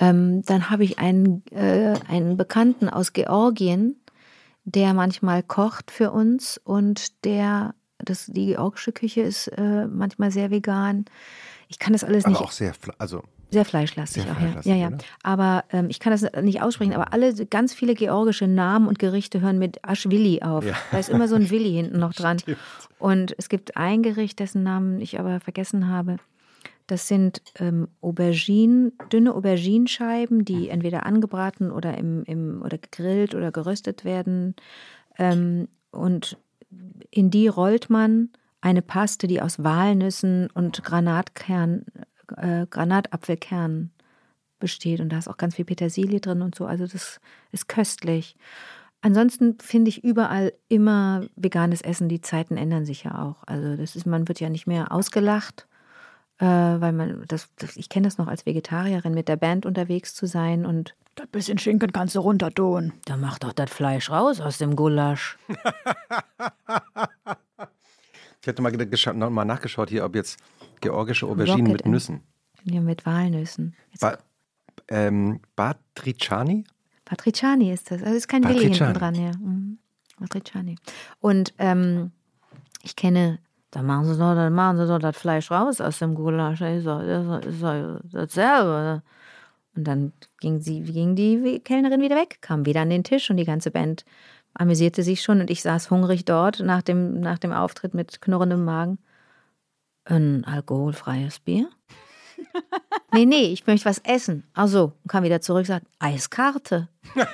[0.00, 3.94] Ähm, dann habe ich einen, äh, einen Bekannten aus Georgien,
[4.64, 10.50] der manchmal kocht für uns und der, das, die georgische Küche ist äh, manchmal sehr
[10.50, 11.04] vegan.
[11.68, 12.42] Ich kann das alles aber nicht.
[12.42, 14.78] auch sehr, also sehr fleischlastig Sehr auch, fleischlastig, ja.
[14.78, 14.98] ja, ja.
[15.22, 19.40] Aber ähm, ich kann das nicht aussprechen, aber alle, ganz viele georgische Namen und Gerichte
[19.40, 20.64] hören mit Aschwili auf.
[20.64, 20.74] Ja.
[20.90, 22.38] Da ist immer so ein Willi hinten noch dran.
[22.40, 22.58] Stimmt.
[22.98, 26.16] Und es gibt ein Gericht, dessen Namen ich aber vergessen habe.
[26.86, 33.50] Das sind ähm, Auberginen, dünne Auberginenscheiben, die entweder angebraten oder, im, im, oder gegrillt oder
[33.50, 34.54] geröstet werden.
[35.18, 36.38] Ähm, und
[37.10, 38.30] in die rollt man
[38.60, 41.86] eine Paste, die aus Walnüssen und Granatkern
[42.36, 43.92] äh, Granatapfelkernen
[44.58, 46.66] besteht und da ist auch ganz viel Petersilie drin und so.
[46.66, 47.20] Also das
[47.52, 48.36] ist köstlich.
[49.02, 52.08] Ansonsten finde ich überall immer veganes Essen.
[52.08, 53.44] Die Zeiten ändern sich ja auch.
[53.46, 55.68] Also das ist, man wird ja nicht mehr ausgelacht,
[56.38, 60.14] äh, weil man das, das ich kenne das noch als Vegetarierin mit der Band unterwegs
[60.14, 62.92] zu sein und das bisschen Schinken kannst du runter tun.
[63.06, 65.38] Da macht doch das Fleisch raus aus dem Gulasch.
[68.40, 70.38] ich hätte mal, mal nachgeschaut hier, ob jetzt
[70.80, 72.20] Georgische Auberginen Rocket mit Nüssen.
[72.64, 73.74] Ja, mit Walnüssen.
[74.00, 74.18] Ba
[74.88, 76.64] ähm, Batriciani?
[77.04, 78.02] Batriciani ist das.
[78.02, 79.30] Also ist kein Willi hinten dran, ja.
[79.38, 79.78] Mhm.
[80.18, 80.76] Batriciani.
[81.20, 82.12] Und ähm,
[82.82, 83.38] ich kenne,
[83.70, 86.60] da machen sie doch, dann machen sie doch das Fleisch raus aus dem Gulasch.
[86.60, 89.02] Das ist doch dasselbe.
[89.76, 93.36] Und dann ging, sie, ging die Kellnerin wieder weg, kam wieder an den Tisch und
[93.36, 94.04] die ganze Band
[94.54, 98.64] amüsierte sich schon und ich saß hungrig dort nach dem, nach dem Auftritt mit knurrendem
[98.64, 98.98] Magen
[100.06, 101.68] ein alkoholfreies Bier?
[103.12, 104.44] nee, nee, ich möchte was essen.
[104.54, 106.88] Also, und kam wieder zurück und sagt, Eiskarte.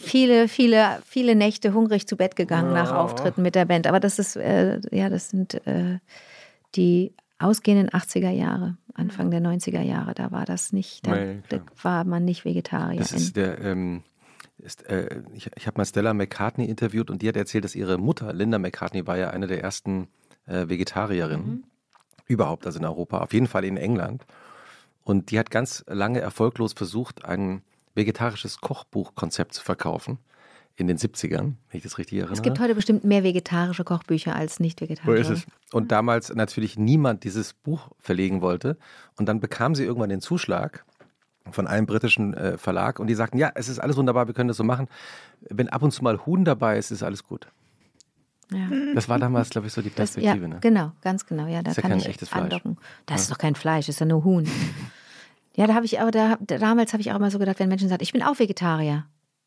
[0.00, 3.86] viele, viele, viele Nächte hungrig zu Bett gegangen nach Auftritten mit der Band.
[3.86, 5.98] Aber das ist, äh, ja, das sind äh,
[6.74, 10.14] die ausgehenden 80er Jahre, Anfang der 90er Jahre.
[10.14, 12.98] Da war das nicht, da, nee, da war man nicht Vegetarier.
[12.98, 14.02] Das ist der, ähm,
[14.58, 17.98] ist, äh, ich, ich habe mal Stella McCartney interviewt und die hat erzählt, dass ihre
[17.98, 20.08] Mutter, Linda McCartney, war ja eine der ersten
[20.46, 21.40] äh, Vegetarierin.
[21.40, 21.64] Mhm.
[22.26, 24.26] Überhaupt, also in Europa, auf jeden Fall in England.
[25.04, 27.62] Und die hat ganz lange erfolglos versucht, ein
[27.94, 30.18] vegetarisches Kochbuchkonzept zu verkaufen.
[30.78, 32.34] In den 70ern, wenn ich das richtig erinnere.
[32.34, 35.24] Es gibt heute bestimmt mehr vegetarische Kochbücher als nicht vegetarische.
[35.24, 35.72] So ist es.
[35.72, 38.76] Und damals natürlich niemand dieses Buch verlegen wollte.
[39.16, 40.84] Und dann bekam sie irgendwann den Zuschlag
[41.50, 44.48] von einem britischen äh, Verlag und die sagten, ja, es ist alles wunderbar, wir können
[44.48, 44.88] das so machen.
[45.48, 47.48] Wenn ab und zu mal Huhn dabei ist, ist alles gut.
[48.52, 48.68] Ja.
[48.94, 50.34] Das war damals, glaube ich, so die Perspektive.
[50.34, 50.58] Das, ja, ne?
[50.60, 51.46] Genau, ganz genau.
[51.46, 52.42] Ja, da das ist ja kein echtes Fleisch.
[52.42, 52.76] Andocken.
[53.06, 53.22] Das ja.
[53.22, 54.48] ist doch kein Fleisch, das ist ja nur Huhn.
[55.56, 57.88] ja, da habe ich aber, da, damals habe ich auch immer so gedacht, wenn Menschen
[57.88, 59.06] sagen, ich bin auch Vegetarier.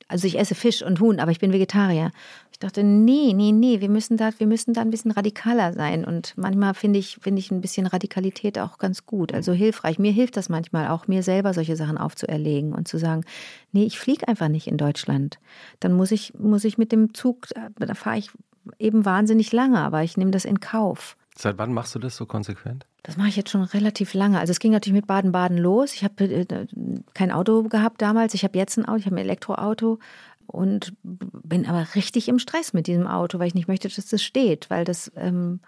[0.09, 2.11] Also ich esse Fisch und Huhn, aber ich bin Vegetarier.
[2.51, 6.03] Ich dachte, nee, nee, nee, wir müssen da, wir müssen da ein bisschen radikaler sein.
[6.03, 9.35] Und manchmal finde ich, finde ich ein bisschen Radikalität auch ganz gut.
[9.35, 9.99] Also hilfreich.
[9.99, 13.23] Mir hilft das manchmal auch, mir selber solche Sachen aufzuerlegen und zu sagen,
[13.71, 15.37] nee, ich fliege einfach nicht in Deutschland.
[15.79, 17.47] Dann muss ich, muss ich mit dem Zug,
[17.77, 18.31] da fahre ich
[18.78, 21.17] eben wahnsinnig lange, aber ich nehme das in Kauf.
[21.36, 22.86] Seit wann machst du das so konsequent?
[23.03, 24.39] Das mache ich jetzt schon relativ lange.
[24.39, 25.93] Also es ging natürlich mit Baden-Baden los.
[25.93, 26.67] Ich habe äh,
[27.13, 28.34] kein Auto gehabt damals.
[28.34, 29.99] Ich habe jetzt ein Auto, ich habe ein Elektroauto
[30.47, 34.22] und bin aber richtig im Stress mit diesem Auto, weil ich nicht möchte, dass das
[34.22, 35.61] steht, weil das ähm,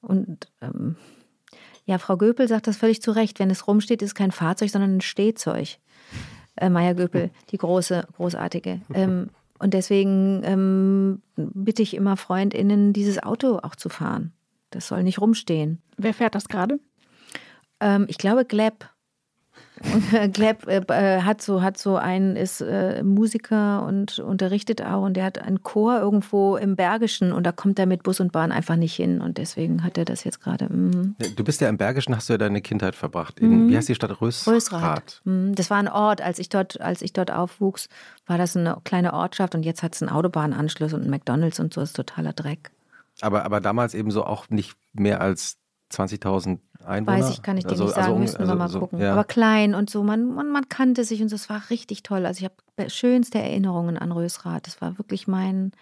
[0.00, 0.96] und ähm,
[1.86, 3.38] ja, Frau Göpel sagt das völlig zu Recht.
[3.38, 5.78] Wenn es rumsteht, ist es kein Fahrzeug, sondern ein Stehzeug.
[6.56, 8.80] Äh, Meier Göpel, die große, großartige.
[8.92, 14.32] Ähm, und deswegen ähm, bitte ich immer FreundInnen, dieses Auto auch zu fahren.
[14.70, 15.80] Das soll nicht rumstehen.
[15.96, 16.78] Wer fährt das gerade?
[17.80, 18.88] Ähm, ich glaube, Gleb.
[19.92, 25.02] Und Gleb äh, äh, hat so hat so einen ist äh, Musiker und unterrichtet auch
[25.04, 28.32] und der hat einen Chor irgendwo im Bergischen und da kommt er mit Bus und
[28.32, 30.66] Bahn einfach nicht hin und deswegen hat er das jetzt gerade.
[30.66, 31.16] Mm.
[31.36, 33.38] Du bist ja im Bergischen, hast du ja deine Kindheit verbracht.
[33.40, 33.68] In, Mhm.
[33.68, 34.20] Wie heißt die Stadt?
[34.20, 34.54] Rösrath.
[34.54, 35.20] Rösrath.
[35.24, 37.88] Mm, Das war ein Ort, als ich dort als ich dort aufwuchs,
[38.26, 41.72] war das eine kleine Ortschaft und jetzt hat es einen Autobahnanschluss und einen McDonald's und
[41.74, 42.70] so ist totaler Dreck.
[43.20, 45.56] Aber, aber damals eben so auch nicht mehr als
[45.92, 47.18] 20.000 Einwohner.
[47.18, 49.00] Weiß ich, kann ich dir Also- nicht sagen, also, müssten wir also, mal so, gucken.
[49.00, 49.12] Ja.
[49.12, 52.26] Aber klein und so, man, man, man kannte sich und so, es war richtig toll.
[52.26, 54.66] Also ich habe schönste Erinnerungen an Rösrath.
[54.66, 55.72] Das war wirklich mein,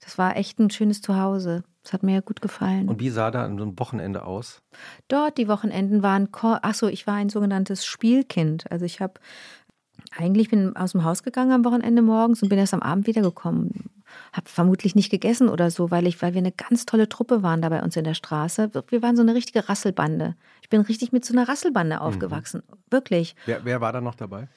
[0.00, 1.64] das war echt ein schönes Zuhause.
[1.82, 2.88] Das hat mir gut gefallen.
[2.88, 4.62] Und wie sah da an so einem Wochenende aus?
[5.08, 8.70] Dort die Wochenenden waren, Ko- ach so, ich war ein sogenanntes Spielkind.
[8.70, 9.14] Also ich habe
[10.16, 13.90] eigentlich bin aus dem Haus gegangen am Wochenende morgens und bin erst am Abend wiedergekommen.
[14.32, 17.62] Habe vermutlich nicht gegessen oder so, weil ich, weil wir eine ganz tolle Truppe waren
[17.62, 18.70] da bei uns in der Straße.
[18.88, 20.34] Wir waren so eine richtige Rasselbande.
[20.62, 23.36] Ich bin richtig mit so einer Rasselbande aufgewachsen, wirklich.
[23.46, 24.48] Wer, wer war da noch dabei?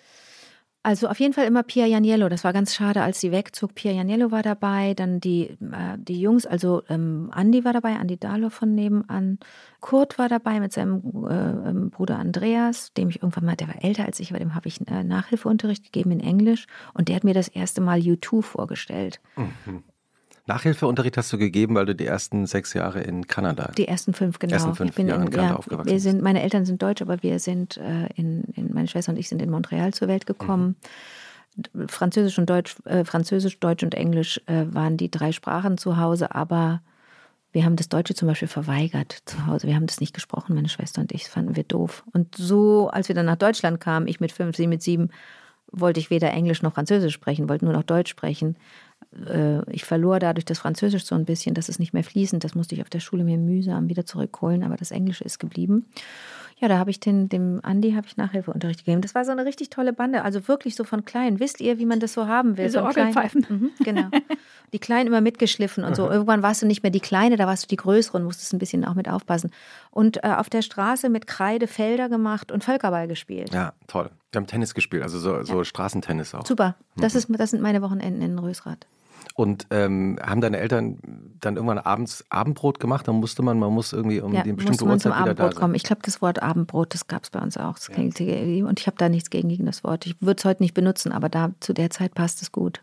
[0.88, 2.29] Also auf jeden Fall immer Pia Janiello.
[2.29, 3.75] Das war ganz schade, als sie wegzog.
[3.75, 8.15] Pia Janiello war dabei, dann die, äh, die Jungs, also ähm, Andi war dabei, Andi
[8.15, 9.38] Dahlow von nebenan.
[9.81, 13.83] Kurt war dabei mit seinem äh, ähm, Bruder Andreas, dem ich irgendwann mal, der war
[13.83, 16.67] älter als ich, aber dem habe ich äh, Nachhilfeunterricht gegeben in Englisch.
[16.93, 19.19] Und der hat mir das erste Mal U2 vorgestellt.
[20.47, 23.71] Nachhilfeunterricht hast du gegeben, weil du die ersten sechs Jahre in Kanada.
[23.77, 24.53] Die ersten fünf, genau.
[24.53, 26.81] Ersten fünf ich bin Jahre in, in Kanada ja, aufgewachsen wir sind, meine Eltern sind
[26.81, 30.07] deutsch, aber wir sind äh, in, in, meine Schwester und ich sind in Montreal zur
[30.07, 30.77] Welt gekommen.
[31.65, 31.87] Mhm.
[31.87, 36.33] Französisch und Deutsch, äh, Französisch, Deutsch und Englisch äh, waren die drei Sprachen zu Hause,
[36.35, 36.81] aber
[37.51, 39.67] wir haben das Deutsche zum Beispiel verweigert zu Hause.
[39.67, 42.03] Wir haben das nicht gesprochen, meine Schwester und ich, das fanden wir doof.
[42.13, 45.09] Und so, als wir dann nach Deutschland kamen, ich mit fünf, sie mit sieben,
[45.71, 48.55] wollte ich weder Englisch noch Französisch sprechen, wollte nur noch Deutsch sprechen.
[49.26, 52.43] Äh, Ich verlor dadurch das Französisch so ein bisschen, das ist nicht mehr fließend.
[52.43, 55.86] Das musste ich auf der Schule mir mühsam wieder zurückholen, aber das Englische ist geblieben.
[56.59, 59.01] Ja, da habe ich den, dem Andi habe ich Nachhilfeunterricht gegeben.
[59.01, 61.39] Das war so eine richtig tolle Bande, also wirklich so von klein.
[61.39, 62.65] Wisst ihr, wie man das so haben will?
[62.65, 62.88] Diese klein?
[62.88, 63.45] Orgelpfeifen.
[63.47, 64.09] Mhm, genau.
[64.74, 66.09] Die Kleinen immer mitgeschliffen und so.
[66.09, 68.57] Irgendwann warst du nicht mehr die Kleine, da warst du die Größere und musstest ein
[68.57, 69.51] bisschen auch mit aufpassen.
[69.91, 73.53] Und äh, auf der Straße mit Kreide Felder gemacht und Völkerball gespielt.
[73.53, 74.09] Ja, toll.
[74.32, 76.45] Wir haben Tennis gespielt, also so, so Straßentennis auch.
[76.45, 76.76] Super.
[76.95, 78.88] Das, ist, das sind meine Wochenenden in Rösrath.
[79.38, 80.97] Und ähm, haben deine Eltern
[81.39, 83.07] dann irgendwann abends Abendbrot gemacht?
[83.07, 85.43] Dann musste man, man muss irgendwie um Ja, die bestimmte man zum Uhrzeit wieder da
[85.43, 85.61] Abendbrot sein.
[85.61, 85.75] kommen.
[85.75, 87.77] Ich glaube, das Wort Abendbrot, das gab es bei uns auch.
[87.77, 90.07] Klingt, Und ich habe da nichts gegen, gegen das Wort.
[90.07, 92.81] Ich würde es heute nicht benutzen, aber da zu der Zeit passt es gut.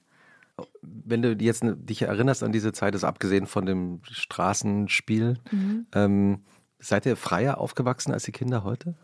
[0.81, 5.87] Wenn du jetzt dich erinnerst an diese Zeit, ist abgesehen von dem Straßenspiel, Mhm.
[5.93, 6.39] ähm,
[6.79, 8.95] seid ihr freier aufgewachsen als die Kinder heute?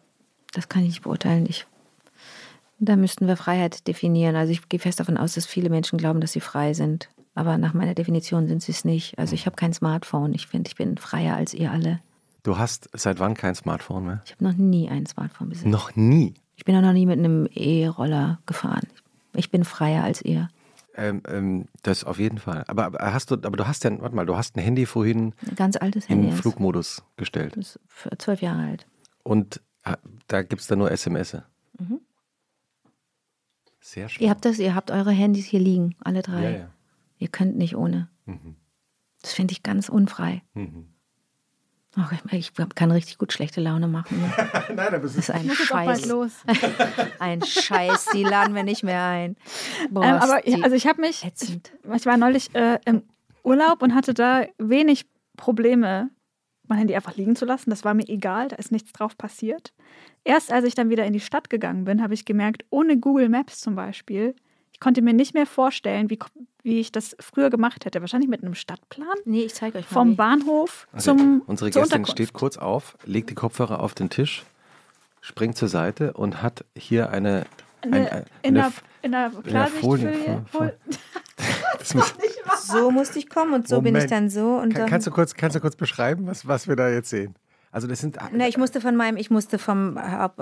[0.55, 1.47] Das kann ich nicht beurteilen.
[1.49, 1.67] Ich,
[2.79, 4.37] da müssten wir Freiheit definieren.
[4.37, 7.09] Also ich gehe fest davon aus, dass viele Menschen glauben, dass sie frei sind.
[7.41, 9.19] Aber nach meiner Definition sind sie es nicht.
[9.19, 10.35] Also ich habe kein Smartphone.
[10.35, 12.01] Ich finde, ich bin freier als ihr alle.
[12.43, 14.21] Du hast seit wann kein Smartphone mehr?
[14.27, 15.67] Ich habe noch nie ein Smartphone besitzt.
[15.67, 16.35] Noch nie.
[16.57, 18.87] Ich bin auch noch nie mit einem E-Roller gefahren.
[19.33, 20.51] Ich bin freier als ihr.
[20.97, 22.63] Ähm, ähm, das auf jeden Fall.
[22.67, 25.33] Aber, aber hast du, aber du hast ja, warte mal, du hast ein Handy vorhin
[25.49, 26.27] Ein ganz altes Handy.
[26.29, 27.57] in ist- Flugmodus gestellt.
[27.57, 28.87] ist für zwölf Jahre alt.
[29.23, 31.39] Und äh, da gibt es dann nur SMS.
[31.79, 32.01] Mhm.
[33.81, 34.23] Sehr schön.
[34.25, 36.43] Ihr habt das, ihr habt eure Handys hier liegen, alle drei.
[36.43, 36.69] Ja, ja.
[37.21, 38.09] Ihr könnt nicht ohne.
[38.27, 38.57] Mhm.
[39.23, 40.43] Das finde ich ganz unfrei.
[40.55, 40.89] Mhm.
[41.97, 44.21] Ach, ich, ich kann richtig gut schlechte Laune machen.
[44.21, 44.33] Ne?
[44.75, 46.07] Nein, aber Das ist ein Ich Scheiß.
[46.07, 46.31] los.
[47.19, 49.37] Ein Scheiß, die laden wir nicht mehr ein.
[49.91, 51.73] Boah, Ähm, aber also ich habe mich, ätzend.
[51.95, 53.03] ich war neulich äh, im
[53.43, 55.07] Urlaub und hatte da wenig
[55.37, 56.11] Probleme,
[56.69, 57.71] mein Handy einfach liegen zu lassen.
[57.71, 59.75] Das war mir egal, da ist nichts drauf passiert.
[60.23, 63.29] Erst als ich dann wieder in die Stadt gegangen bin, habe ich gemerkt, ohne Google
[63.29, 64.37] Maps zum Beispiel,
[64.81, 66.19] ich konnte mir nicht mehr vorstellen, wie,
[66.63, 68.01] wie ich das früher gemacht hätte.
[68.01, 69.07] Wahrscheinlich mit einem Stadtplan.
[69.27, 69.93] Nee, ich zeige euch mal.
[69.93, 70.15] Vom wie.
[70.15, 72.13] Bahnhof Also, zum unsere zur Gästin Unterkunft.
[72.13, 74.43] steht kurz auf, legt die Kopfhörer auf den Tisch,
[75.21, 77.45] springt zur Seite und hat hier eine,
[77.83, 78.73] ein, Eine, ein, in, eine der,
[79.03, 80.45] in der Folie- Klarsichtfolie.
[80.51, 80.73] Fol-
[81.79, 82.15] das muss,
[82.67, 84.11] So musste ich kommen und so bin ich Moment.
[84.13, 84.55] dann so.
[84.57, 87.11] Und kann, dann, kannst, du kurz, kannst du kurz beschreiben, was, was wir da jetzt
[87.11, 87.35] sehen?
[87.73, 89.99] Also das sind Na, ich musste von meinem, ich musste vom,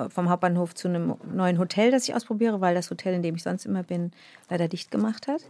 [0.09, 3.43] vom Hauptbahnhof zu einem neuen Hotel, das ich ausprobiere, weil das Hotel, in dem ich
[3.43, 4.13] sonst immer bin,
[4.49, 5.43] leider dicht gemacht hat.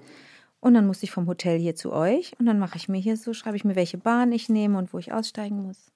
[0.60, 3.16] Und dann musste ich vom Hotel hier zu euch und dann mache ich mir hier
[3.16, 5.92] so, schreibe ich mir, welche Bahn ich nehme und wo ich aussteigen muss.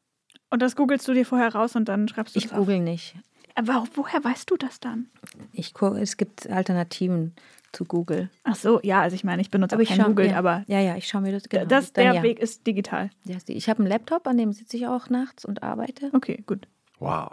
[0.50, 3.16] Und das googelst du dir vorher raus und dann schreibst du Ich google nicht.
[3.54, 5.08] Aber woher weißt du das dann?
[5.52, 7.34] Ich gucke, es gibt Alternativen
[7.72, 8.30] zu Google.
[8.44, 10.36] Ach so, ja, also ich meine, ich benutze Aber auch ich kein schau, Google, ja,
[10.36, 11.64] aber ja, ja, ich schaue mir das genau.
[11.64, 12.22] das, dann der ja.
[12.22, 13.10] Weg ist digital.
[13.24, 16.10] Ja, Ich habe einen Laptop, an dem sitze ich auch nachts und arbeite.
[16.12, 16.68] Okay, gut.
[16.98, 17.32] Wow.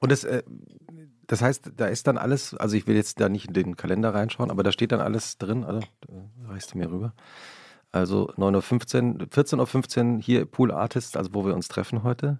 [0.00, 0.42] Und das, äh,
[1.26, 4.14] das heißt, da ist dann alles, also ich will jetzt da nicht in den Kalender
[4.14, 5.80] reinschauen, aber da steht dann alles drin, also
[6.46, 7.12] reichst du mir rüber.
[7.90, 12.38] Also 9.15 Uhr, 14.15 Uhr hier Pool Artist, also wo wir uns treffen heute.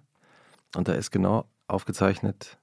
[0.75, 2.59] Und da ist genau aufgezeichnet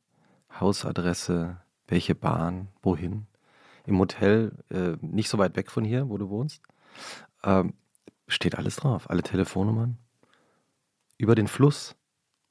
[0.60, 1.58] Hausadresse,
[1.88, 3.26] welche Bahn, wohin.
[3.86, 6.60] Im Hotel, äh, nicht so weit weg von hier, wo du wohnst,
[7.44, 7.74] ähm,
[8.28, 9.96] steht alles drauf, alle Telefonnummern.
[11.18, 11.94] Über den Fluss.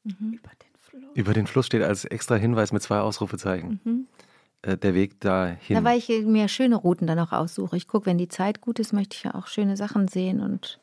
[0.04, 0.34] Mhm.
[0.34, 1.04] Über den Fluss.
[1.14, 3.80] Über den Fluss steht als extra Hinweis mit zwei Ausrufezeichen.
[3.84, 4.08] Mhm.
[4.62, 5.76] Äh, der Weg dahin.
[5.76, 7.78] Da, weil ich mir schöne Routen dann auch aussuche.
[7.78, 10.80] Ich gucke, wenn die Zeit gut ist, möchte ich ja auch schöne Sachen sehen und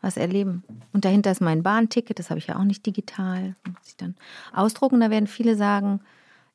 [0.00, 0.62] was erleben.
[0.92, 3.56] Und dahinter ist mein Bahnticket, das habe ich ja auch nicht digital.
[3.66, 4.14] Muss ich dann
[4.52, 6.00] ausdrucken, da werden viele sagen,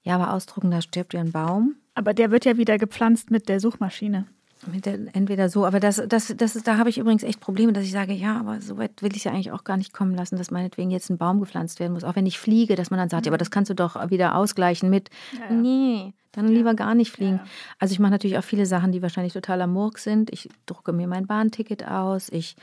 [0.03, 1.75] ja, aber ausdrucken, da stirbt ja ein Baum.
[1.93, 4.27] Aber der wird ja wieder gepflanzt mit der Suchmaschine.
[4.71, 7.73] Mit der, entweder so, aber das, das, das ist, da habe ich übrigens echt Probleme,
[7.73, 9.91] dass ich sage, ja, aber so weit will ich es ja eigentlich auch gar nicht
[9.91, 12.03] kommen lassen, dass meinetwegen jetzt ein Baum gepflanzt werden muss.
[12.03, 14.35] Auch wenn ich fliege, dass man dann sagt, ja, aber das kannst du doch wieder
[14.35, 15.51] ausgleichen mit, Ja, ja.
[15.51, 17.37] nee, dann lieber gar nicht fliegen.
[17.37, 17.45] Ja.
[17.79, 20.31] Also ich mache natürlich auch viele Sachen, die wahrscheinlich totaler Murk sind.
[20.31, 22.55] Ich drucke mir mein Bahnticket aus, ich,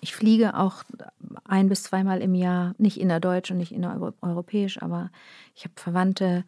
[0.00, 0.84] ich fliege auch
[1.44, 5.10] ein bis zweimal im Jahr, nicht innerdeutsch und nicht innereuropäisch, aber
[5.56, 6.44] ich habe Verwandte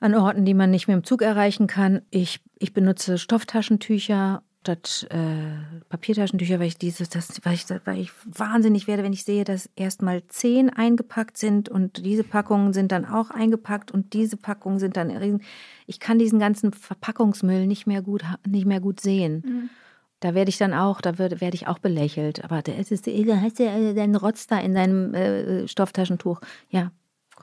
[0.00, 2.02] an Orten, die man nicht mit dem Zug erreichen kann.
[2.10, 8.10] Ich, ich benutze Stofftaschentücher statt äh, Papiertaschentücher, weil ich dieses, das, weil ich, weil ich
[8.24, 13.04] wahnsinnig werde, wenn ich sehe, dass erstmal zehn eingepackt sind und diese Packungen sind dann
[13.04, 15.42] auch eingepackt und diese Packungen sind dann riesen.
[15.86, 19.70] Ich kann diesen ganzen Verpackungsmüll nicht mehr gut, nicht mehr gut sehen.
[20.18, 22.42] Da werde ich dann auch, da werde, werde ich auch belächelt.
[22.42, 26.40] Aber da ist hast du ja deinen Rotz da in deinem äh, Stofftaschentuch.
[26.70, 26.90] Ja,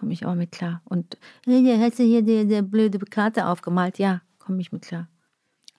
[0.03, 0.81] komme ich auch mit klar.
[0.83, 3.99] Und da hast du hier die, die blöde Karte aufgemalt.
[3.99, 5.07] Ja, komme ich mit klar.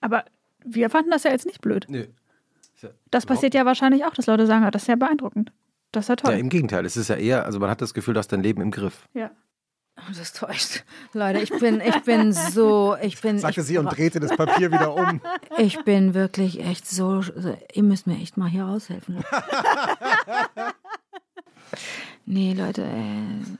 [0.01, 0.25] Aber
[0.63, 1.85] wir fanden das ja jetzt nicht blöd.
[1.89, 2.07] Nö.
[3.11, 5.51] Das passiert ja wahrscheinlich auch, dass Leute sagen, "Ah, das ist ja beeindruckend.
[5.91, 6.33] Das ist ja Ja, toll.
[6.39, 6.87] im Gegenteil.
[6.87, 9.07] Es ist ja eher, also man hat das Gefühl, du hast dein Leben im Griff.
[9.13, 9.29] Ja.
[9.97, 10.83] Oh, das täuscht.
[11.13, 13.37] Leute, ich bin, ich bin so, ich bin.
[13.37, 15.21] Sagte ich, sie und drehte das Papier wieder um.
[15.59, 17.55] Ich bin wirklich echt so, so.
[17.73, 19.23] Ihr müsst mir echt mal hier raushelfen.
[22.25, 23.57] nee, Leute, äh,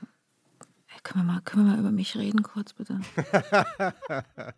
[1.06, 3.00] können, wir mal, können wir mal über mich reden, kurz bitte?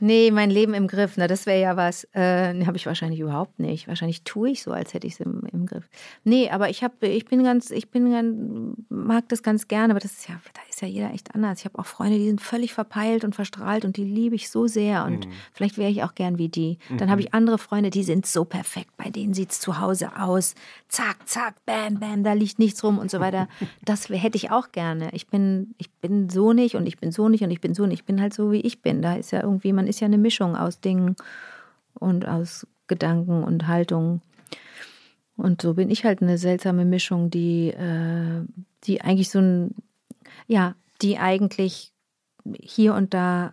[0.00, 2.04] nee, mein Leben im Griff, na, das wäre ja was.
[2.12, 3.88] Äh, habe ich wahrscheinlich überhaupt nicht.
[3.88, 5.88] Wahrscheinlich tue ich so, als hätte ich es im, im Griff.
[6.22, 10.00] Nee, aber ich habe, ich bin ganz, ich bin ganz, mag das ganz gerne, aber
[10.00, 10.40] das ist ja,
[10.80, 11.58] ist ja jeder echt anders.
[11.58, 14.66] Ich habe auch Freunde, die sind völlig verpeilt und verstrahlt und die liebe ich so
[14.66, 16.78] sehr und vielleicht wäre ich auch gern wie die.
[16.96, 20.16] Dann habe ich andere Freunde, die sind so perfekt, bei denen sieht es zu Hause
[20.16, 20.54] aus.
[20.88, 23.48] Zack, zack, bam, bam, da liegt nichts rum und so weiter.
[23.84, 25.10] Das hätte ich auch gerne.
[25.12, 27.86] Ich bin, ich bin so nicht und ich bin so nicht und ich bin so
[27.86, 28.00] nicht.
[28.00, 29.02] Ich bin halt so, wie ich bin.
[29.02, 31.16] Da ist ja irgendwie, man ist ja eine Mischung aus Dingen
[31.94, 34.22] und aus Gedanken und Haltungen.
[35.36, 38.44] Und so bin ich halt eine seltsame Mischung, die, äh,
[38.84, 39.74] die eigentlich so ein,
[40.50, 41.92] ja, die eigentlich
[42.58, 43.52] hier und da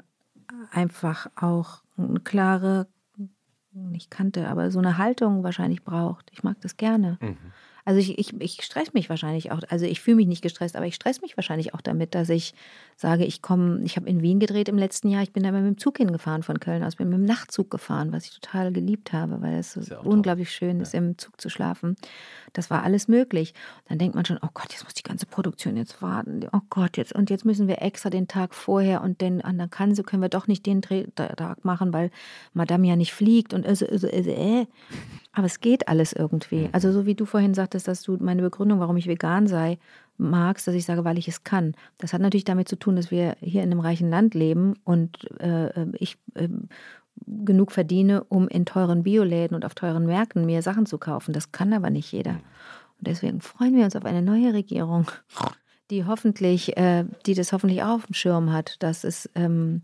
[0.72, 2.88] einfach auch eine klare,
[3.72, 6.32] nicht Kante, aber so eine Haltung wahrscheinlich braucht.
[6.32, 7.20] Ich mag das gerne.
[7.88, 10.86] Also ich, ich, ich stress mich wahrscheinlich auch, also ich fühle mich nicht gestresst, aber
[10.86, 12.54] ich stress mich wahrscheinlich auch damit, dass ich
[12.98, 15.62] sage, ich komme, ich habe in Wien gedreht im letzten Jahr, ich bin da mit
[15.64, 19.14] dem Zug hingefahren von Köln aus, bin mit dem Nachtzug gefahren, was ich total geliebt
[19.14, 20.12] habe, weil es so ja auch toll.
[20.12, 21.96] unglaublich schön ist, im Zug zu schlafen.
[22.52, 23.54] Das war alles möglich.
[23.88, 26.46] Dann denkt man schon, oh Gott, jetzt muss die ganze Produktion jetzt warten.
[26.52, 29.96] Oh Gott, jetzt und jetzt müssen wir extra den Tag vorher und den anderen kann
[29.96, 32.12] so können wir doch nicht den Drehtag machen, weil
[32.52, 34.66] Madame ja nicht fliegt und äh, äh, äh, äh.
[35.38, 36.68] Aber es geht alles irgendwie.
[36.72, 39.78] Also so wie du vorhin sagtest, dass du meine Begründung, warum ich vegan sei,
[40.18, 41.76] magst, dass ich sage, weil ich es kann.
[42.00, 45.30] Das hat natürlich damit zu tun, dass wir hier in einem reichen Land leben und
[45.40, 46.50] äh, ich äh,
[47.28, 51.34] genug verdiene, um in teuren Bioläden und auf teuren Märkten mir Sachen zu kaufen.
[51.34, 52.32] Das kann aber nicht jeder.
[52.98, 55.06] Und deswegen freuen wir uns auf eine neue Regierung,
[55.92, 59.84] die hoffentlich, äh, die das hoffentlich auch auf dem Schirm hat, dass es, ähm,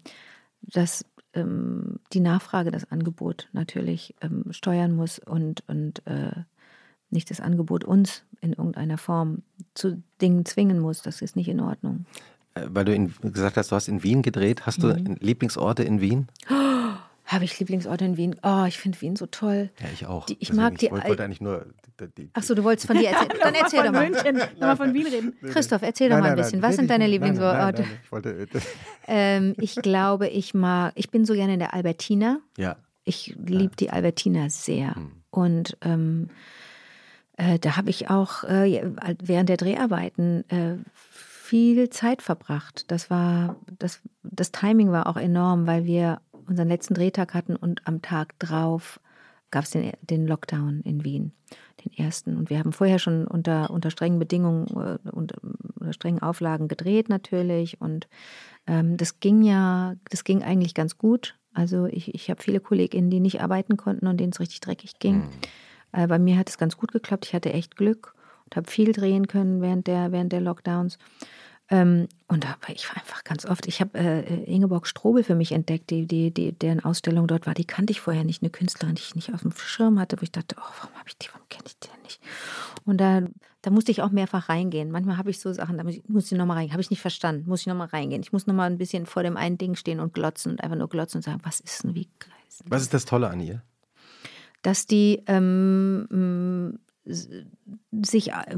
[0.63, 6.31] dass ähm, die Nachfrage das Angebot natürlich ähm, steuern muss und, und äh,
[7.09, 11.01] nicht das Angebot uns in irgendeiner Form zu Dingen zwingen muss.
[11.01, 12.05] Das ist nicht in Ordnung.
[12.55, 14.65] Äh, Weil du in, gesagt hast, du hast in Wien gedreht.
[14.65, 14.88] Hast du
[15.19, 16.27] Lieblingsorte in Wien?
[17.34, 18.36] Habe ich Lieblingsorte in Wien?
[18.43, 19.69] Oh, ich finde Wien so toll.
[19.81, 20.25] Ja, ich auch.
[20.25, 21.65] Die- ich Deswegen, mag die Ich wollte, wollte eigentlich nur.
[21.99, 23.31] Die, die, Ach so, du wolltest von dir erzählen.
[23.41, 24.09] Dann erzähl doch mal.
[24.09, 25.34] München, nochmal von Wien reden.
[25.51, 26.61] Christoph, erzähl doch mal ein bisschen.
[26.61, 27.57] Was sind deine Lieblingsorte?
[27.57, 28.29] Nein, nein, ich wollte.
[28.29, 28.47] äh,
[29.07, 32.39] Ähm, ich glaube, ich mag, ich bin so gerne in der Albertina.
[32.57, 32.77] Ja.
[33.03, 34.95] Ich liebe die Albertina sehr.
[35.29, 36.29] Und ähm,
[37.38, 42.86] äh, da habe ich auch äh, während der Dreharbeiten äh, viel Zeit verbracht.
[42.91, 47.88] Das war, das, das Timing war auch enorm, weil wir unseren letzten Drehtag hatten und
[47.88, 48.99] am Tag drauf
[49.52, 51.32] gab es den, den Lockdown in Wien,
[51.86, 52.38] den ersten.
[52.38, 57.07] Und wir haben vorher schon unter, unter strengen Bedingungen äh, und unter strengen Auflagen gedreht
[57.07, 57.80] natürlich.
[57.80, 58.07] Und
[58.65, 61.38] ähm, das ging ja, das ging eigentlich ganz gut.
[61.53, 64.98] Also ich, ich habe viele KollegInnen, die nicht arbeiten konnten und denen es richtig dreckig
[64.98, 65.24] ging.
[65.91, 67.28] Äh, bei mir hat es ganz gut geklappt.
[67.28, 68.15] Ich hatte echt Glück
[68.45, 70.98] und habe viel drehen können während der, während der Lockdowns.
[71.69, 73.68] Ähm, und da war ich war einfach ganz oft.
[73.68, 77.53] Ich habe äh, Ingeborg Strobel für mich entdeckt, die, die, die, deren Ausstellung dort war.
[77.53, 80.23] Die kannte ich vorher nicht, eine Künstlerin, die ich nicht auf dem Schirm hatte, wo
[80.23, 82.22] ich dachte, oh, warum habe ich die, warum kenne ich die denn nicht?
[82.85, 83.22] Und da,
[83.61, 84.91] da musste ich auch mehrfach reingehen.
[84.91, 86.73] Manchmal habe ich so Sachen, da muss ich nochmal reingehen.
[86.73, 88.22] Habe ich nicht verstanden, muss ich nochmal reingehen.
[88.22, 90.90] Ich muss nochmal ein bisschen vor dem einen Ding stehen und glotzen und einfach nur
[90.90, 92.10] glotzen und sagen, was ist denn, wie
[92.65, 93.61] Was ist das Tolle an ihr?
[94.64, 98.57] Dass die ähm, sich äh,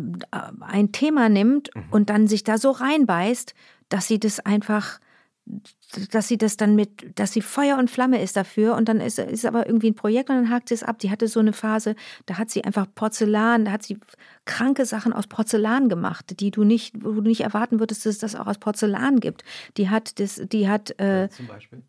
[0.59, 1.83] ein Thema nimmt mhm.
[1.91, 3.53] und dann sich da so reinbeißt,
[3.89, 4.99] dass sie das einfach,
[6.11, 9.19] dass sie das dann mit, dass sie Feuer und Flamme ist dafür und dann ist,
[9.19, 10.99] ist aber irgendwie ein Projekt und dann hakt sie es ab.
[10.99, 11.95] Die hatte so eine Phase,
[12.25, 13.97] da hat sie einfach Porzellan, da hat sie
[14.45, 18.19] kranke Sachen aus Porzellan gemacht, die du nicht, wo du nicht erwarten würdest, dass es
[18.19, 19.43] das auch aus Porzellan gibt.
[19.77, 21.81] Die hat das, die hat äh, zum Beispiel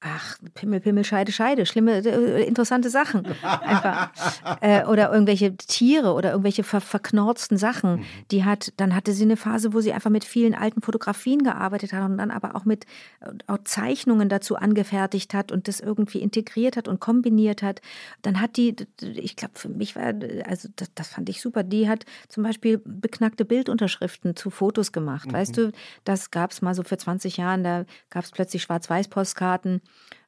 [0.00, 3.26] Ach, Pimmel, Pimmel, Scheide, Scheide, schlimme, äh, interessante Sachen.
[3.42, 4.12] Einfach.
[4.60, 7.96] äh, oder irgendwelche Tiere oder irgendwelche ver verknorzten Sachen.
[7.96, 8.04] Mhm.
[8.30, 11.92] Die hat, dann hatte sie eine Phase, wo sie einfach mit vielen alten Fotografien gearbeitet
[11.92, 12.84] hat und dann aber auch mit
[13.18, 17.80] äh, auch Zeichnungen dazu angefertigt hat und das irgendwie integriert hat und kombiniert hat.
[18.22, 20.14] Dann hat die, ich glaube, für mich war,
[20.46, 25.26] also das, das, fand ich super, die hat zum Beispiel beknackte Bildunterschriften zu Fotos gemacht.
[25.26, 25.32] Mhm.
[25.32, 25.72] Weißt du,
[26.04, 29.80] das gab es mal so für 20 Jahren, da gab es plötzlich Schwarz-Weiß-Postkarten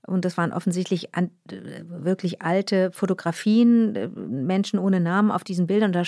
[0.06, 5.92] und das waren offensichtlich an, wirklich alte Fotografien, äh, Menschen ohne Namen auf diesen Bildern.
[5.92, 6.02] Da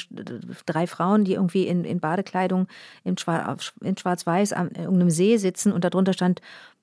[0.67, 2.69] drei Frauen, die irgendwie in, in Badekleidung
[3.05, 6.41] in, Schwarz, in Schwarz-Weiß an irgendeinem See sitzen und darunter stand,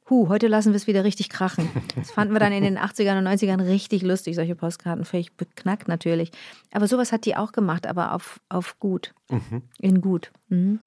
[0.10, 1.70] Huh, heute lassen wir es wieder richtig krachen.
[1.96, 5.06] Das fanden wir dann in den 80ern und 90ern richtig lustig, solche Postkarten.
[5.06, 6.32] Völlig beknackt natürlich.
[6.72, 9.14] Aber sowas hat die auch gemacht, aber auf, auf gut.
[9.30, 9.62] Mhm.
[9.80, 10.32] In gut.
[10.48, 10.80] Mhm.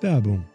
[0.00, 0.46] Werbung.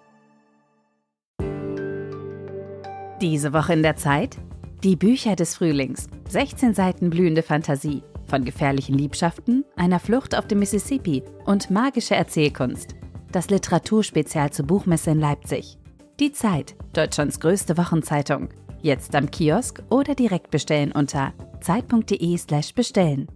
[3.22, 4.38] Diese Woche in der Zeit?
[4.82, 6.08] Die Bücher des Frühlings.
[6.30, 8.02] 16 Seiten blühende Fantasie.
[8.28, 12.96] Von gefährlichen Liebschaften, einer Flucht auf dem Mississippi und magische Erzählkunst.
[13.34, 15.78] Das Literaturspezial zur Buchmesse in Leipzig.
[16.22, 18.48] Die Zeit, Deutschlands größte Wochenzeitung.
[18.82, 23.28] Jetzt am Kiosk oder direkt bestellen unter zeit.de/slash bestellen.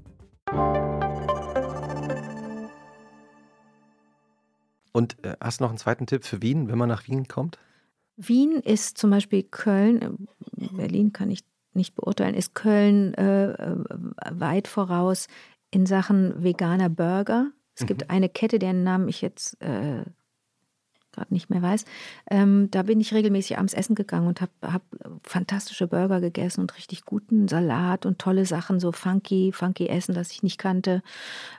[4.94, 7.60] Und äh, hast du noch einen zweiten Tipp für Wien, wenn man nach Wien kommt?
[8.16, 10.28] Wien ist zum Beispiel Köln,
[10.76, 13.76] Berlin kann ich nicht beurteilen, ist Köln äh, äh
[14.32, 15.28] weit voraus
[15.72, 17.52] in Sachen veganer Burger.
[17.76, 17.88] Es mhm.
[17.88, 20.04] gibt eine Kette, deren Namen ich jetzt äh,
[21.14, 21.86] gerade nicht mehr weiß.
[22.30, 24.82] Ähm, da bin ich regelmäßig abends essen gegangen und habe hab
[25.24, 30.32] fantastische Burger gegessen und richtig guten Salat und tolle Sachen, so funky, funky Essen, das
[30.32, 31.02] ich nicht kannte.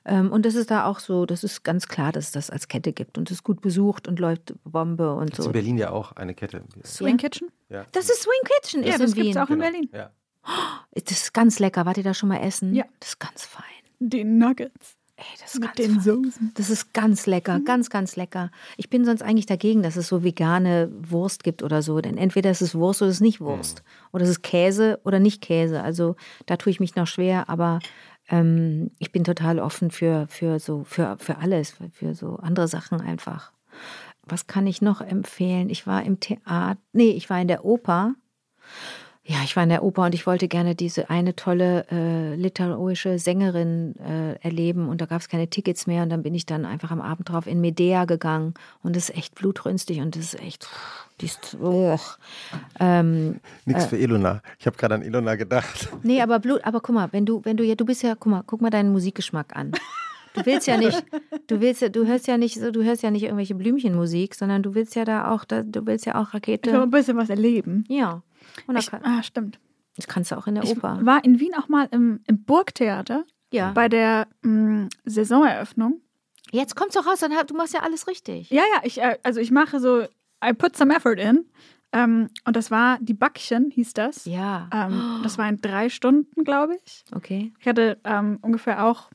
[0.04, 2.68] Ähm, und das ist da auch so, das ist ganz klar, dass es das als
[2.68, 5.50] Kette gibt und es ist gut besucht und läuft Bombe und das so.
[5.50, 6.62] in Berlin ja auch eine Kette.
[6.84, 7.48] Swing Kitchen?
[7.68, 7.86] Ja.
[7.92, 9.70] Das ist Swing Kitchen, ja, ist das gibt es auch in genau.
[9.70, 9.88] Berlin.
[9.92, 10.10] Ja.
[10.92, 11.86] Das ist ganz lecker.
[11.86, 12.74] Wart ihr da schon mal essen?
[12.74, 12.84] Ja.
[13.00, 13.64] Das ist ganz fein.
[13.98, 14.96] Die Nuggets.
[15.16, 16.52] Ey, das ist Mit den Soßen.
[16.54, 17.64] Das ist ganz lecker, mhm.
[17.64, 18.50] ganz, ganz lecker.
[18.76, 22.00] Ich bin sonst eigentlich dagegen, dass es so vegane Wurst gibt oder so.
[22.00, 23.82] Denn entweder ist es Wurst oder es ist nicht Wurst.
[23.84, 24.08] Mhm.
[24.12, 25.82] Oder es ist Käse oder nicht Käse.
[25.82, 26.16] Also
[26.46, 27.78] da tue ich mich noch schwer, aber
[28.28, 33.00] ähm, ich bin total offen für, für, so, für, für alles, für so andere Sachen
[33.00, 33.52] einfach.
[34.22, 35.70] Was kann ich noch empfehlen?
[35.70, 38.14] Ich war im Theater, nee, ich war in der Oper
[39.26, 43.18] ja, ich war in der Oper und ich wollte gerne diese eine tolle äh, literarische
[43.18, 46.66] Sängerin äh, erleben und da gab es keine Tickets mehr und dann bin ich dann
[46.66, 48.52] einfach am Abend drauf in Medea gegangen
[48.82, 50.68] und das ist echt blutrünstig und das ist echt,
[51.22, 51.98] die ist, oh.
[52.78, 54.42] ähm, Nichts äh, für Ilona.
[54.58, 55.88] Ich habe gerade an Ilona gedacht.
[56.02, 58.30] Nee, aber Blut, aber guck mal, wenn du, wenn du ja, du bist ja, guck
[58.30, 59.72] mal, guck mal deinen Musikgeschmack an.
[60.34, 61.02] Du willst ja nicht,
[61.46, 64.74] du willst ja, du hörst ja nicht, du hörst ja nicht irgendwelche Blümchenmusik, sondern du
[64.74, 66.68] willst ja da auch, du willst ja auch Rakete.
[66.68, 67.84] Ich will ein bisschen was erleben.
[67.88, 68.22] Ja.
[68.76, 69.58] Ich, ah, stimmt.
[69.96, 70.98] Das kannst du auch in der Oper.
[71.00, 73.24] Ich war in Wien auch mal im, im Burgtheater.
[73.52, 73.72] Ja.
[73.72, 76.00] Bei der mh, mm, Saisoneröffnung.
[76.50, 78.50] Jetzt kommt's doch raus, dann, du machst ja alles richtig.
[78.50, 80.02] Ja, ja, ich, äh, also ich mache so,
[80.44, 81.46] I put some effort in.
[81.92, 84.24] Ähm, und das war die Backchen, hieß das.
[84.24, 84.68] Ja.
[84.72, 87.04] Ähm, das war in drei Stunden, glaube ich.
[87.14, 87.52] Okay.
[87.60, 89.10] Ich hatte ähm, ungefähr auch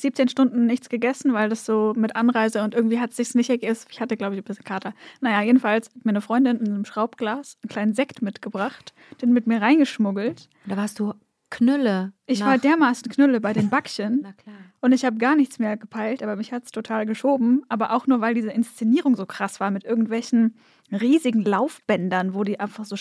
[0.00, 3.50] 17 Stunden nichts gegessen, weil das so mit Anreise und irgendwie hat es sich nicht
[3.50, 3.76] ergeben.
[3.90, 4.94] Ich hatte, glaube ich, ein bisschen Kater.
[5.20, 9.46] Naja, jedenfalls hat mir eine Freundin in einem Schraubglas einen kleinen Sekt mitgebracht, den mit
[9.46, 10.48] mir reingeschmuggelt.
[10.66, 11.14] Da warst du
[11.50, 12.12] Knülle.
[12.26, 14.20] Ich war dermaßen Knülle bei den Backchen.
[14.22, 14.54] Na klar.
[14.80, 17.64] Und ich habe gar nichts mehr gepeilt, aber mich hat es total geschoben.
[17.68, 20.56] Aber auch nur, weil diese Inszenierung so krass war mit irgendwelchen
[20.92, 22.96] riesigen Laufbändern, wo die einfach so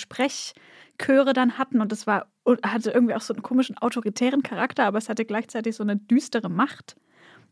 [1.00, 1.82] Sprechchöre dann hatten.
[1.82, 2.28] Und das war,
[2.64, 6.50] hatte irgendwie auch so einen komischen autoritären Charakter, aber es hatte gleichzeitig so eine düstere
[6.50, 6.96] Macht.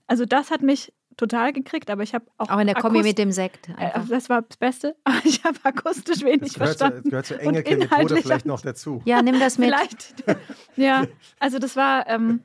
[0.08, 2.50] Also das hat mich total gekriegt, aber ich habe auch.
[2.50, 3.70] Auch in der Kombi mit dem Sekt.
[3.70, 4.96] Äh, das war das Beste.
[5.04, 7.04] Aber ich habe akustisch wenig das gehört verstanden.
[7.04, 7.88] Zu, gehört zu Engelke
[8.22, 9.02] vielleicht noch dazu.
[9.06, 9.74] Ja, nimm das mit.
[9.74, 10.24] Vielleicht.
[10.76, 11.06] ja,
[11.40, 12.08] also das war.
[12.08, 12.42] Ähm,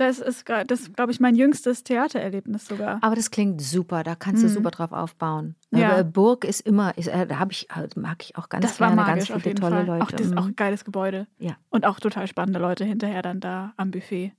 [0.00, 2.98] Das ist, das glaube ich, mein jüngstes Theatererlebnis sogar.
[3.02, 4.52] Aber das klingt super, da kannst du Mhm.
[4.52, 5.56] super drauf aufbauen.
[5.70, 5.92] Ja.
[5.92, 8.80] Aber Burg ist immer, ist, äh, da habe ich, äh, mag ich auch ganz das
[8.80, 9.86] war gerne, magisch ganz viele tolle Fall.
[9.86, 10.02] Leute.
[10.04, 11.26] Auch, das ist auch ein geiles Gebäude.
[11.38, 11.56] Ja.
[11.68, 14.32] Und auch total spannende Leute hinterher dann da am Buffet.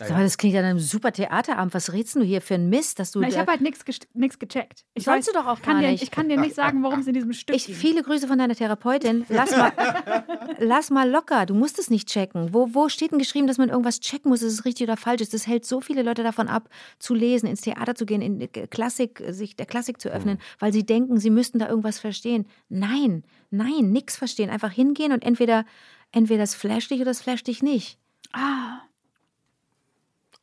[0.00, 1.72] Aber das klingt ja nach einem super Theaterabend.
[1.72, 3.20] Was redest du hier für ein Mist, dass du.
[3.20, 4.84] Na, ich habe halt nichts gecheckt.
[4.94, 6.02] Ich Sollst du doch auch kann gar dir, nicht.
[6.02, 7.74] Ich kann dir nicht sagen, worum es in diesem Stück ging.
[7.74, 9.24] viele Grüße von deiner Therapeutin.
[9.28, 9.72] Lass mal,
[10.58, 11.46] lass mal locker.
[11.46, 12.52] Du musst es nicht checken.
[12.52, 15.22] Wo, wo steht denn geschrieben, dass man irgendwas checken muss, dass es richtig oder falsch
[15.22, 15.32] ist?
[15.32, 16.68] Das hält so viele Leute davon ab,
[16.98, 20.72] zu lesen, ins Theater zu gehen, in die Klassik, sich der Klassik zu öffnen, weil
[20.72, 22.46] sie denken, sie müssten da irgendwas verstehen.
[22.68, 24.50] Nein, nein, nichts verstehen.
[24.50, 25.64] Einfach hingehen und entweder,
[26.10, 27.96] entweder das flasht dich oder das flasht dich nicht.
[28.32, 28.80] Ah,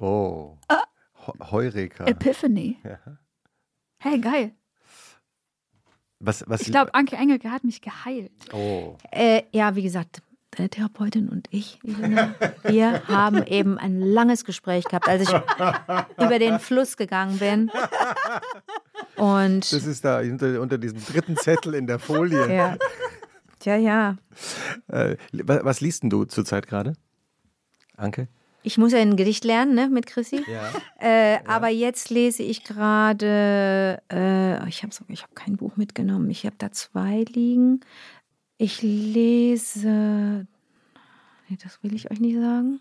[0.02, 0.58] Oh.
[1.28, 2.06] Heu- Heureka.
[2.06, 2.78] Epiphany.
[2.84, 2.98] Ja.
[4.00, 4.52] Hey, geil.
[6.20, 8.32] Was, was, Ich glaube, Anke Engelke hat mich geheilt.
[8.54, 8.96] Oh.
[9.12, 10.22] Äh, ja, wie gesagt,
[10.52, 12.34] deine Therapeutin und ich, Elena,
[12.64, 15.30] wir haben eben ein langes Gespräch gehabt, als ich
[16.18, 17.72] über den Fluss gegangen bin.
[19.16, 22.54] Und Das ist da unter, unter diesem dritten Zettel in der Folie.
[22.54, 22.78] ja.
[23.60, 24.18] Tja, ja.
[24.88, 26.94] Äh, wa- was liest denn du zurzeit gerade?
[27.98, 28.28] Anke?
[28.64, 30.44] Ich muss ja ein Gedicht lernen, ne, mit Chrissy.
[30.48, 30.70] Ja.
[31.00, 36.46] Äh, Aber jetzt lese ich gerade, äh, ich habe ich hab kein Buch mitgenommen, ich
[36.46, 37.80] habe da zwei liegen.
[38.58, 40.46] Ich lese,
[41.50, 42.80] nee, das will ich euch nicht sagen.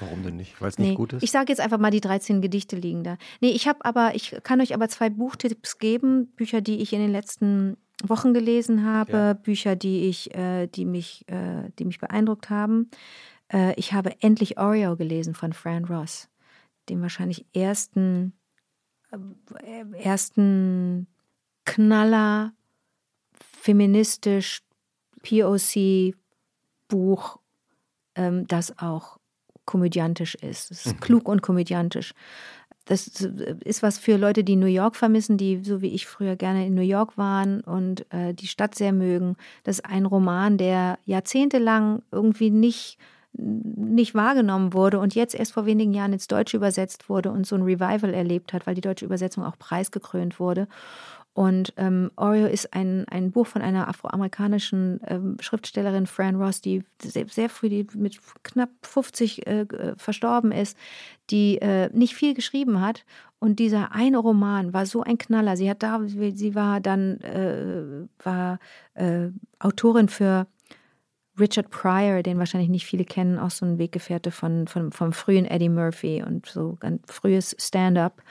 [0.00, 0.60] Warum denn nicht?
[0.60, 1.22] Weil es nicht Nee, gut ist?
[1.22, 3.18] ich sage jetzt einfach mal, die 13 Gedichte liegen da.
[3.40, 7.00] Nee, ich habe aber, ich kann euch aber zwei Buchtipps geben, Bücher, die ich in
[7.00, 9.32] den letzten Wochen gelesen habe, Ja.
[9.34, 12.90] Bücher, die ich, äh, die mich, äh, die mich beeindruckt haben.
[13.52, 16.28] Äh, ich habe endlich Oreo gelesen von Fran Ross,
[16.88, 18.32] dem wahrscheinlich ersten,
[19.10, 21.06] äh, ersten
[21.64, 22.52] Knaller,
[23.34, 24.62] feministisch,
[25.22, 26.18] POC-Buch,
[28.16, 29.18] ähm, das auch
[29.64, 30.70] komödiantisch ist.
[30.70, 32.14] Es ist klug und komödiantisch.
[32.84, 36.66] Das ist was für Leute, die New York vermissen, die so wie ich früher gerne
[36.66, 39.36] in New York waren und äh, die Stadt sehr mögen.
[39.62, 42.98] Das ist ein Roman, der jahrzehntelang irgendwie nicht,
[43.34, 47.56] nicht wahrgenommen wurde und jetzt erst vor wenigen Jahren ins Deutsche übersetzt wurde und so
[47.56, 50.68] ein Revival erlebt hat, weil die deutsche Übersetzung auch preisgekrönt wurde.
[51.34, 56.84] Und ähm, Oreo ist ein, ein Buch von einer afroamerikanischen ähm, Schriftstellerin, Fran Ross, die
[57.00, 60.76] sehr, sehr früh, die mit knapp 50 äh, äh, verstorben ist,
[61.30, 63.06] die äh, nicht viel geschrieben hat.
[63.38, 65.56] Und dieser eine Roman war so ein Knaller.
[65.56, 68.58] Sie hat da, sie war dann äh, war
[68.92, 69.28] äh,
[69.58, 70.46] Autorin für
[71.38, 75.46] Richard Pryor, den wahrscheinlich nicht viele kennen, auch so ein Weggefährte von, von, vom frühen
[75.46, 78.22] Eddie Murphy und so ganz frühes Stand-up.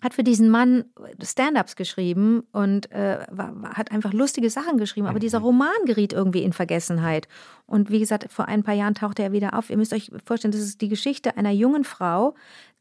[0.00, 0.84] Hat für diesen Mann
[1.22, 5.06] Stand-ups geschrieben und äh, war, hat einfach lustige Sachen geschrieben.
[5.06, 7.28] Aber dieser Roman geriet irgendwie in Vergessenheit.
[7.66, 9.68] Und wie gesagt, vor ein paar Jahren tauchte er wieder auf.
[9.68, 12.34] Ihr müsst euch vorstellen, das ist die Geschichte einer jungen Frau,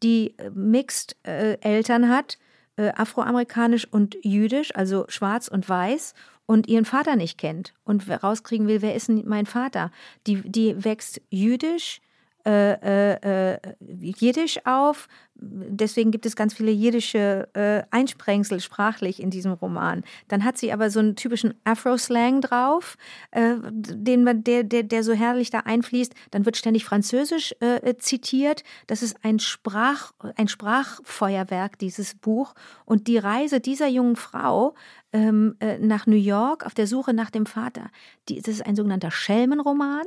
[0.04, 2.38] die äh, Mixed äh, Eltern hat,
[2.78, 6.14] äh, afroamerikanisch und jüdisch, also schwarz und weiß
[6.46, 9.92] und ihren Vater nicht kennt und rauskriegen will, wer ist denn mein Vater?
[10.28, 12.02] Die, die wächst jüdisch,
[12.46, 15.08] äh, äh, äh, jiddisch auf.
[15.38, 20.04] Deswegen gibt es ganz viele jiddische äh, Einsprengsel sprachlich in diesem Roman.
[20.28, 22.98] Dann hat sie aber so einen typischen Afro-Slang drauf,
[23.32, 26.14] äh, den man, der, der, der so herrlich da einfließt.
[26.32, 28.64] Dann wird ständig Französisch äh, zitiert.
[28.88, 32.54] Das ist ein, Sprach, ein Sprachfeuerwerk, dieses Buch.
[32.86, 34.76] Und die Reise dieser jungen Frau
[35.12, 37.90] ähm, äh, nach New York auf der Suche nach dem Vater,
[38.30, 40.06] die, das ist ein sogenannter Schelmenroman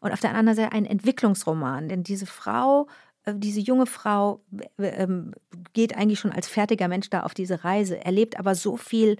[0.00, 1.88] und auf der anderen Seite ein Entwicklungsroman.
[1.88, 2.88] Denn diese Frau,
[3.24, 4.40] äh, diese junge Frau
[4.78, 5.32] äh, ähm,
[5.72, 9.16] geht eigentlich schon als fertiger Mensch da auf diese Reise, erlebt aber so viel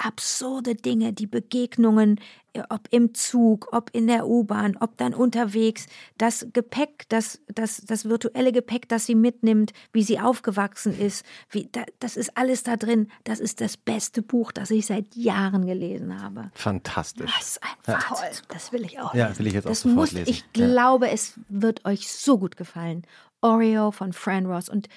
[0.00, 2.20] absurde Dinge, die Begegnungen,
[2.52, 5.86] äh, ob im Zug, ob in der U-Bahn, ob dann unterwegs,
[6.18, 11.68] das Gepäck, das, das, das virtuelle Gepäck, das sie mitnimmt, wie sie aufgewachsen ist, wie,
[11.70, 13.08] da, das ist alles da drin.
[13.24, 16.50] Das ist das beste Buch, das ich seit Jahren gelesen habe.
[16.54, 17.30] Fantastisch.
[17.36, 18.44] Das ist ein Toll, Wahnsinn.
[18.48, 19.14] das will ich auch.
[19.14, 20.30] Ja, will ich jetzt auch Das sofort muss, lesen.
[20.30, 20.66] ich ja.
[20.66, 23.04] glaube, es wird euch so gut gefallen.
[23.42, 24.68] Oreo von Fran Ross.
[24.68, 24.88] Und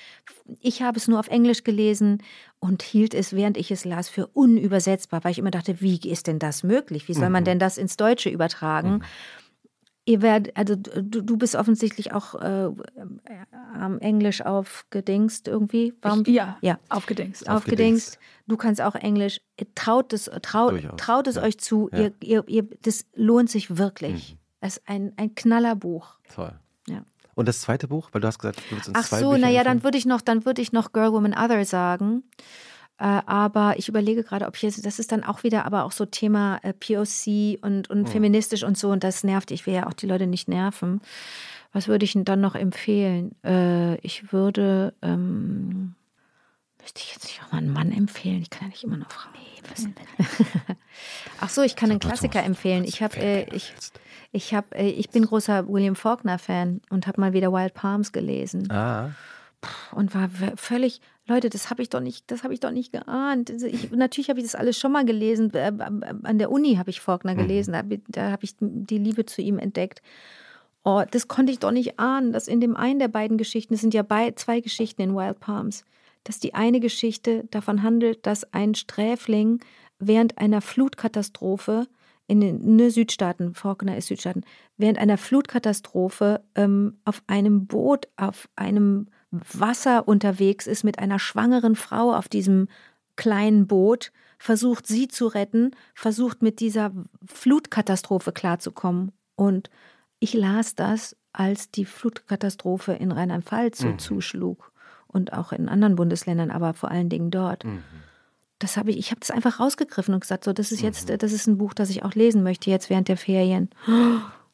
[0.59, 2.21] ich habe es nur auf Englisch gelesen
[2.59, 6.27] und hielt es, während ich es las, für unübersetzbar, weil ich immer dachte, wie ist
[6.27, 7.07] denn das möglich?
[7.07, 9.03] Wie soll man denn das ins Deutsche übertragen?
[10.05, 12.69] Ihr werdet, also du, du bist offensichtlich auch äh,
[13.73, 15.93] am Englisch aufgedingst irgendwie.
[16.01, 16.23] Warum?
[16.25, 16.77] Ich, ja, Ja.
[16.89, 17.47] aufgedingst.
[17.47, 18.19] aufgedingst.
[18.45, 19.39] Du kannst auch Englisch.
[19.75, 21.43] Traut es, traut, Durchaus, traut es ja.
[21.43, 21.89] euch zu.
[21.93, 21.99] Ja.
[21.99, 24.37] Ihr, ihr, ihr, das lohnt sich wirklich.
[24.59, 26.17] Es ist ein, ein Knallerbuch.
[26.33, 26.53] Toll.
[27.35, 29.41] Und das zweite Buch, weil du hast gesagt, du willst uns Ach zwei so, Bücher
[29.41, 32.23] naja, dann würde ich noch, dann würde ich noch Girl, Woman, Other sagen.
[32.99, 36.05] Äh, aber ich überlege gerade, ob jetzt, das ist dann auch wieder aber auch so
[36.05, 39.51] Thema äh, POC und, und feministisch und so und das nervt.
[39.51, 41.01] Ich will ja auch die Leute nicht nerven.
[41.71, 43.35] Was würde ich denn dann noch empfehlen?
[43.43, 45.95] Äh, ich würde, ähm,
[46.79, 48.43] müsste ich jetzt nicht auch mal einen Mann empfehlen?
[48.43, 49.33] Ich kann ja nicht immer noch Frauen.
[49.33, 50.75] Nee, müssen wir
[51.41, 52.83] Ach so, ich kann einen Klassiker empfehlen.
[52.83, 53.73] Ich habe, äh, ich,
[54.33, 58.11] ich habe, äh, ich bin großer William Faulkner Fan und habe mal wieder Wild Palms
[58.11, 59.11] gelesen Ah.
[59.93, 63.49] und war völlig, Leute, das habe ich doch nicht, das habe ich doch nicht geahnt.
[63.49, 65.53] Also Ich, natürlich habe ich das alles schon mal gelesen.
[65.53, 65.71] Äh,
[66.23, 69.25] An der Uni habe ich Faulkner gelesen, da, hab ich- da habe ich die Liebe
[69.25, 70.01] zu ihm entdeckt.
[70.83, 73.79] Oh, das konnte ich doch nicht ahnen, dass in dem einen der beiden Geschichten, es
[73.81, 74.03] sind ja
[74.35, 75.85] zwei Geschichten in Wild Palms,
[76.25, 79.61] dass die eine Geschichte davon handelt, dass ein Sträfling
[79.99, 81.87] während einer Flutkatastrophe
[82.27, 84.43] in den ne, Südstaaten, Faulkner ist Südstaaten,
[84.77, 91.75] während einer Flutkatastrophe ähm, auf einem Boot, auf einem Wasser unterwegs ist mit einer schwangeren
[91.75, 92.67] Frau auf diesem
[93.15, 96.91] kleinen Boot, versucht sie zu retten, versucht mit dieser
[97.25, 99.11] Flutkatastrophe klarzukommen.
[99.35, 99.69] Und
[100.19, 104.71] ich las das, als die Flutkatastrophe in Rheinland-Pfalz so zuschlug
[105.07, 107.65] und auch in anderen Bundesländern, aber vor allen Dingen dort.
[108.63, 111.33] Das habe ich, ich habe das einfach rausgegriffen und gesagt, so, das ist jetzt, das
[111.33, 113.69] ist ein Buch, das ich auch lesen möchte jetzt während der Ferien.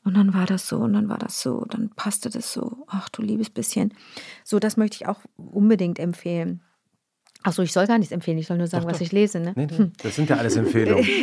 [0.03, 2.85] Und dann war das so und dann war das so, dann passte das so.
[2.87, 3.93] Ach du liebes bisschen.
[4.43, 6.61] So, das möchte ich auch unbedingt empfehlen.
[7.43, 9.05] Ach so, ich soll gar nichts empfehlen, ich soll nur sagen, Doch, was doch.
[9.05, 9.39] ich lese.
[9.39, 9.53] Ne?
[9.55, 11.05] Nee, nee, das sind ja alles Empfehlungen.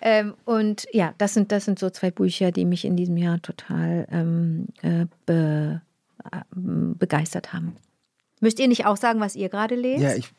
[0.00, 3.42] Ähm, und ja, das sind, das sind so zwei Bücher, die mich in diesem Jahr
[3.42, 5.82] total ähm, äh, be,
[6.30, 7.74] äh, begeistert haben.
[8.40, 10.00] Müsst ihr nicht auch sagen, was ihr gerade lest?
[10.00, 10.30] ja, ich,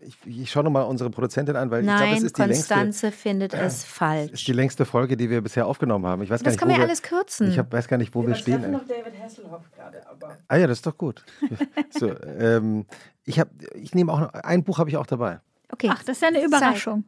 [0.00, 2.74] ich, ich schaue nochmal unsere Produzentin an, weil ich glaube, Nein, das ist die, längste,
[2.74, 4.44] Konstanze findet es ist falsch.
[4.44, 6.22] die längste Folge, die wir bisher aufgenommen haben.
[6.22, 7.48] Ich weiß gar Das nicht, kann wo man ja wir, alles kürzen.
[7.50, 8.64] Ich hab, weiß gar nicht, wo wir stehen.
[8.64, 8.72] eigentlich.
[8.72, 10.38] noch David Hasselhoff gerade, aber.
[10.48, 11.24] Ah ja, das ist doch gut.
[11.90, 12.86] so, ähm,
[13.24, 15.40] ich habe, ich nehme auch noch, ein Buch habe ich auch dabei.
[15.70, 15.88] okay.
[15.92, 17.04] Ach, das ist ja eine Überraschung.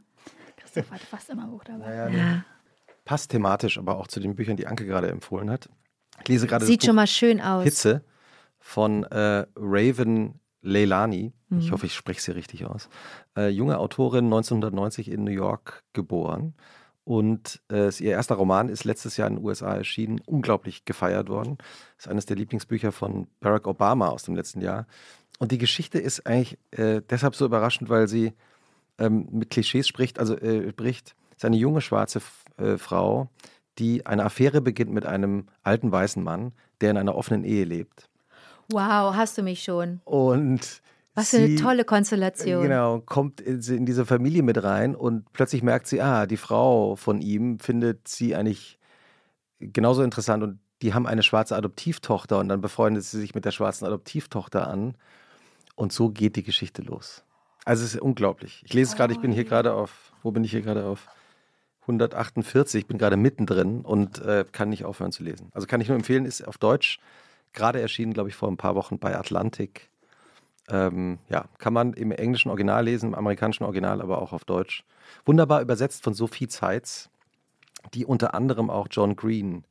[0.57, 2.13] Christoph hat fast immer ein Buch dabei.
[2.13, 2.45] ja.
[3.05, 5.69] Passt thematisch aber auch zu den Büchern, die Anke gerade empfohlen hat.
[6.21, 7.65] Ich lese gerade Sieht das schon Buch mal schön aus.
[7.65, 8.03] Hitze
[8.59, 11.33] von äh, Raven Leilani.
[11.49, 11.59] Mhm.
[11.59, 12.89] Ich hoffe, ich spreche sie richtig aus.
[13.37, 16.55] Äh, junge Autorin, 1990 in New York geboren.
[17.05, 21.57] Und äh, ihr erster Roman ist letztes Jahr in den USA erschienen, unglaublich gefeiert worden.
[21.97, 24.87] Ist eines der Lieblingsbücher von Barack Obama aus dem letzten Jahr.
[25.39, 28.35] Und die Geschichte ist eigentlich äh, deshalb so überraschend, weil sie
[28.99, 31.15] ähm, mit Klischees spricht, also äh, bricht.
[31.35, 32.21] Ist eine junge schwarze
[32.59, 33.31] äh, Frau,
[33.79, 38.11] die eine Affäre beginnt mit einem alten weißen Mann, der in einer offenen Ehe lebt.
[38.71, 40.01] Wow, hast du mich schon.
[40.05, 40.83] Und
[41.15, 42.63] Was für eine sie- tolle Konstellation.
[42.63, 46.97] Genau, kommt in, in diese Familie mit rein und plötzlich merkt sie, ah, die Frau
[46.97, 48.79] von ihm findet sie eigentlich
[49.61, 53.51] genauso interessant und die haben eine schwarze Adoptivtochter und dann befreundet sie sich mit der
[53.51, 54.95] schwarzen Adoptivtochter an
[55.75, 57.25] und so geht die Geschichte los.
[57.65, 58.63] Also es ist unglaublich.
[58.65, 61.09] Ich lese es gerade, ich bin hier gerade auf, wo bin ich hier gerade auf?
[61.83, 65.49] 148, ich bin gerade mittendrin und äh, kann nicht aufhören zu lesen.
[65.53, 67.01] Also kann ich nur empfehlen, ist auf Deutsch
[67.53, 69.91] gerade erschienen, glaube ich, vor ein paar Wochen bei Atlantik.
[70.71, 74.85] Ähm, ja, kann man im englischen Original lesen, im amerikanischen Original, aber auch auf Deutsch.
[75.25, 77.09] Wunderbar übersetzt von Sophie Zeitz,
[77.95, 79.65] die unter anderem auch John Green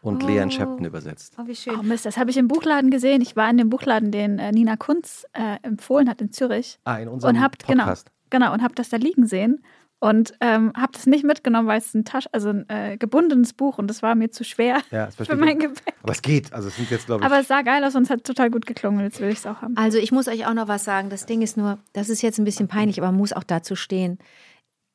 [0.00, 0.26] und Oh.
[0.26, 1.34] Leanne Shepton übersetzt.
[1.38, 1.76] Oh, wie schön.
[1.78, 3.20] Oh Mist, das habe ich im Buchladen gesehen.
[3.20, 6.80] Ich war in dem Buchladen, den äh, Nina Kunz äh, empfohlen hat in Zürich.
[6.84, 8.10] Ah, in unserem und hab, genau, Podcast.
[8.30, 9.62] genau, und habe das da liegen sehen.
[10.02, 13.78] Und ähm, habe das nicht mitgenommen, weil es ein Tasch, also ein äh, gebundenes Buch
[13.78, 15.60] und das war mir zu schwer Ja, für mein.
[15.60, 15.94] Gepäck.
[16.02, 16.52] Aber es geht.
[16.52, 18.50] Also es sind jetzt, glaube ich, Aber es sah geil aus und es hat total
[18.50, 19.04] gut geklungen.
[19.04, 19.76] Jetzt will ich es auch haben.
[19.76, 21.08] Also ich muss euch auch noch was sagen.
[21.08, 23.76] Das Ding ist nur, das ist jetzt ein bisschen peinlich, aber man muss auch dazu
[23.76, 24.18] stehen.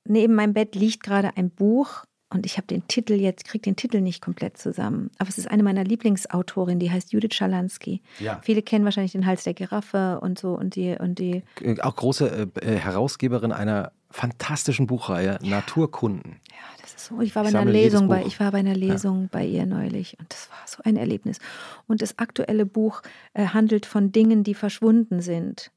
[0.04, 3.78] Neben meinem Bett liegt gerade ein Buch und ich habe den Titel jetzt, kriege den
[3.78, 5.10] Titel nicht komplett zusammen.
[5.20, 8.02] Aber es ist eine meiner Lieblingsautorinnen, die heißt Judith Schalansky.
[8.20, 8.42] Ja.
[8.44, 11.44] Viele kennen wahrscheinlich den Hals der Giraffe und so und die und die.
[11.80, 16.42] auch große äh, äh, Herausgeberin einer fantastischen Buchreihe, Naturkunden.
[16.50, 17.22] Ja, das ist so.
[17.22, 20.18] Ich war bei Ich einer Lesung bei, ich war bei einer Lesung bei ihr neulich
[20.20, 21.38] und das war so ein Erlebnis.
[21.86, 23.04] Und das aktuelle Buch
[23.34, 25.72] äh, handelt von Dingen, die verschwunden sind.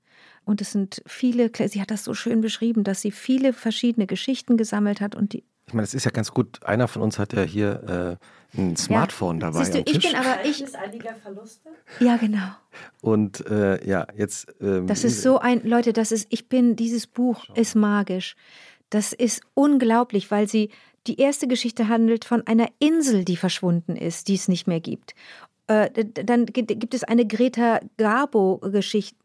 [0.46, 4.56] Und es sind viele, sie hat das so schön beschrieben, dass sie viele verschiedene Geschichten
[4.56, 5.44] gesammelt hat und die.
[5.66, 6.64] Ich meine, es ist ja ganz gut.
[6.64, 8.24] Einer von uns hat ja hier äh,
[8.56, 10.10] ein Smartphone dabei Siehst du, am ich Tisch.
[10.12, 10.77] bin aber ich.
[10.78, 11.70] einiger Verluste?
[12.01, 12.48] Ja, genau.
[13.01, 14.48] Und äh, ja, jetzt.
[14.60, 18.35] Ähm, Das ist so ein, Leute, das ist, ich bin, dieses Buch ist magisch.
[18.90, 20.70] Das ist unglaublich, weil sie,
[21.06, 25.14] die erste Geschichte handelt von einer Insel, die verschwunden ist, die es nicht mehr gibt.
[25.68, 29.16] Äh, dann gi- gibt es eine Greta Garbo-Geschichte.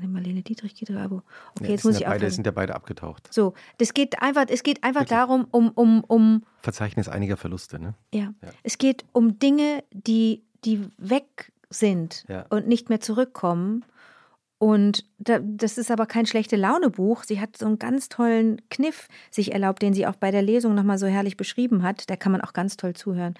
[0.00, 1.22] Eine Marlene Dietrich Garbo.
[1.50, 3.32] Okay, Ja, jetzt die muss ich ja beide, sind ja beide abgetaucht.
[3.32, 7.94] So, das geht einfach, es geht einfach darum, um, um, um, Verzeichnis einiger Verluste, ne?
[8.14, 8.32] ja.
[8.42, 8.48] Ja.
[8.62, 13.84] Es geht um Dinge, die, die weg sind und nicht mehr zurückkommen.
[14.62, 17.24] Und das ist aber kein schlechte Laune-Buch.
[17.24, 20.74] Sie hat so einen ganz tollen Kniff sich erlaubt, den sie auch bei der Lesung
[20.74, 22.10] nochmal so herrlich beschrieben hat.
[22.10, 23.36] Da kann man auch ganz toll zuhören.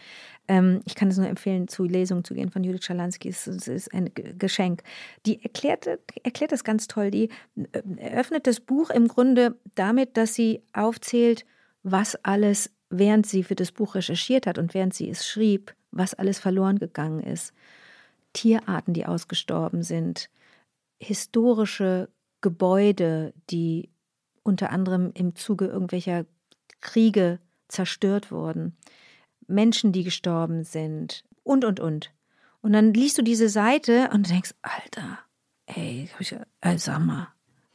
[0.48, 3.28] Ähm, ich kann es nur empfehlen, zu Lesungen zu gehen von Judith Schalansky.
[3.28, 4.82] Es ist ein Geschenk.
[5.26, 5.86] Die erklärt,
[6.22, 7.10] erklärt das ganz toll.
[7.10, 11.44] Die äh, eröffnet das Buch im Grunde damit, dass sie aufzählt,
[11.82, 16.14] was alles, während sie für das Buch recherchiert hat und während sie es schrieb, was
[16.14, 17.52] alles verloren gegangen ist.
[18.32, 20.30] Tierarten, die ausgestorben sind,
[21.00, 22.08] historische
[22.40, 23.90] Gebäude, die
[24.42, 26.26] unter anderem im Zuge irgendwelcher
[26.80, 28.76] Kriege zerstört wurden,
[29.46, 32.12] Menschen, die gestorben sind und, und, und.
[32.62, 35.18] Und dann liest du diese Seite und denkst, Alter,
[35.66, 36.08] ey,
[36.60, 37.28] äh, sag mal,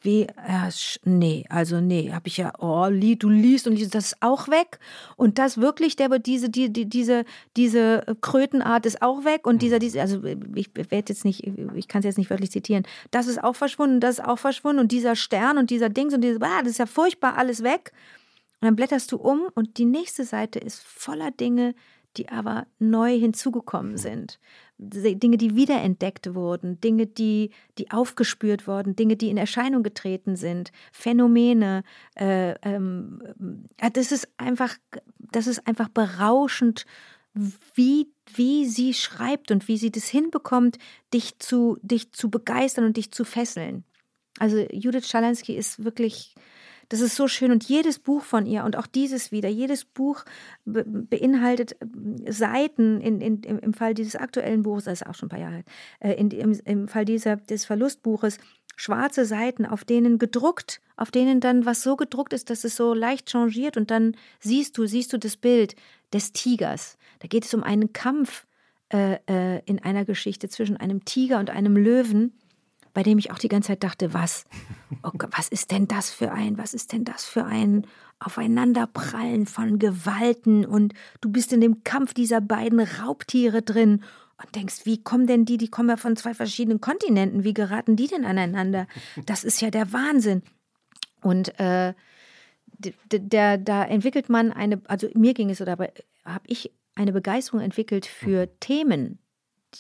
[0.06, 0.70] wie, äh,
[1.04, 4.80] nee, also nee, habe ich ja, oh, du liest und liest, das ist auch weg.
[5.18, 7.26] Und das wirklich, der diese, die, die, diese,
[7.58, 9.46] diese Krötenart ist auch weg.
[9.46, 11.46] Und dieser, diese, also ich werde jetzt nicht,
[11.76, 14.80] ich kann es jetzt nicht wörtlich zitieren, das ist auch verschwunden, das ist auch verschwunden.
[14.80, 17.92] Und dieser Stern und dieser Dings und dieses, ah, das ist ja furchtbar, alles weg.
[18.62, 21.76] Und dann blätterst du um und die nächste Seite ist voller Dinge,
[22.18, 24.40] die aber neu hinzugekommen sind.
[24.78, 30.72] Dinge, die wiederentdeckt wurden, Dinge, die, die aufgespürt wurden, Dinge, die in Erscheinung getreten sind,
[30.92, 31.84] Phänomene.
[32.16, 33.22] Äh, ähm,
[33.78, 34.76] das ist einfach,
[35.18, 36.86] das ist einfach berauschend,
[37.74, 40.78] wie, wie sie schreibt und wie sie das hinbekommt,
[41.14, 43.84] dich zu, dich zu begeistern und dich zu fesseln.
[44.40, 46.36] Also Judith Schalansky ist wirklich
[46.90, 47.52] das ist so schön.
[47.52, 50.24] Und jedes Buch von ihr und auch dieses wieder, jedes Buch
[50.66, 55.28] be beinhaltet ähm, Seiten, in, in, im Fall dieses aktuellen Buches, das ist auch schon
[55.28, 55.66] ein paar Jahre alt,
[56.00, 58.38] äh, in, im, im Fall dieser, des Verlustbuches,
[58.76, 62.94] schwarze Seiten, auf denen gedruckt, auf denen dann was so gedruckt ist, dass es so
[62.94, 65.76] leicht changiert und dann siehst du, siehst du das Bild
[66.14, 66.98] des Tigers.
[67.20, 68.46] Da geht es um einen Kampf
[68.94, 72.34] äh, äh, in einer Geschichte zwischen einem Tiger und einem Löwen
[72.96, 74.46] bei dem ich auch die ganze Zeit dachte, was,
[75.04, 77.86] oh Gott, was ist denn das für ein, was ist denn das für ein
[78.20, 84.02] Aufeinanderprallen von Gewalten und du bist in dem Kampf dieser beiden Raubtiere drin
[84.42, 87.98] und denkst, wie kommen denn die, die kommen ja von zwei verschiedenen Kontinenten, wie geraten
[87.98, 88.88] die denn aneinander?
[89.26, 90.42] Das ist ja der Wahnsinn.
[91.22, 91.94] Und äh,
[93.12, 95.92] der, da entwickelt man eine, also mir ging es so dabei,
[96.24, 99.20] habe ich eine Begeisterung entwickelt für Themen,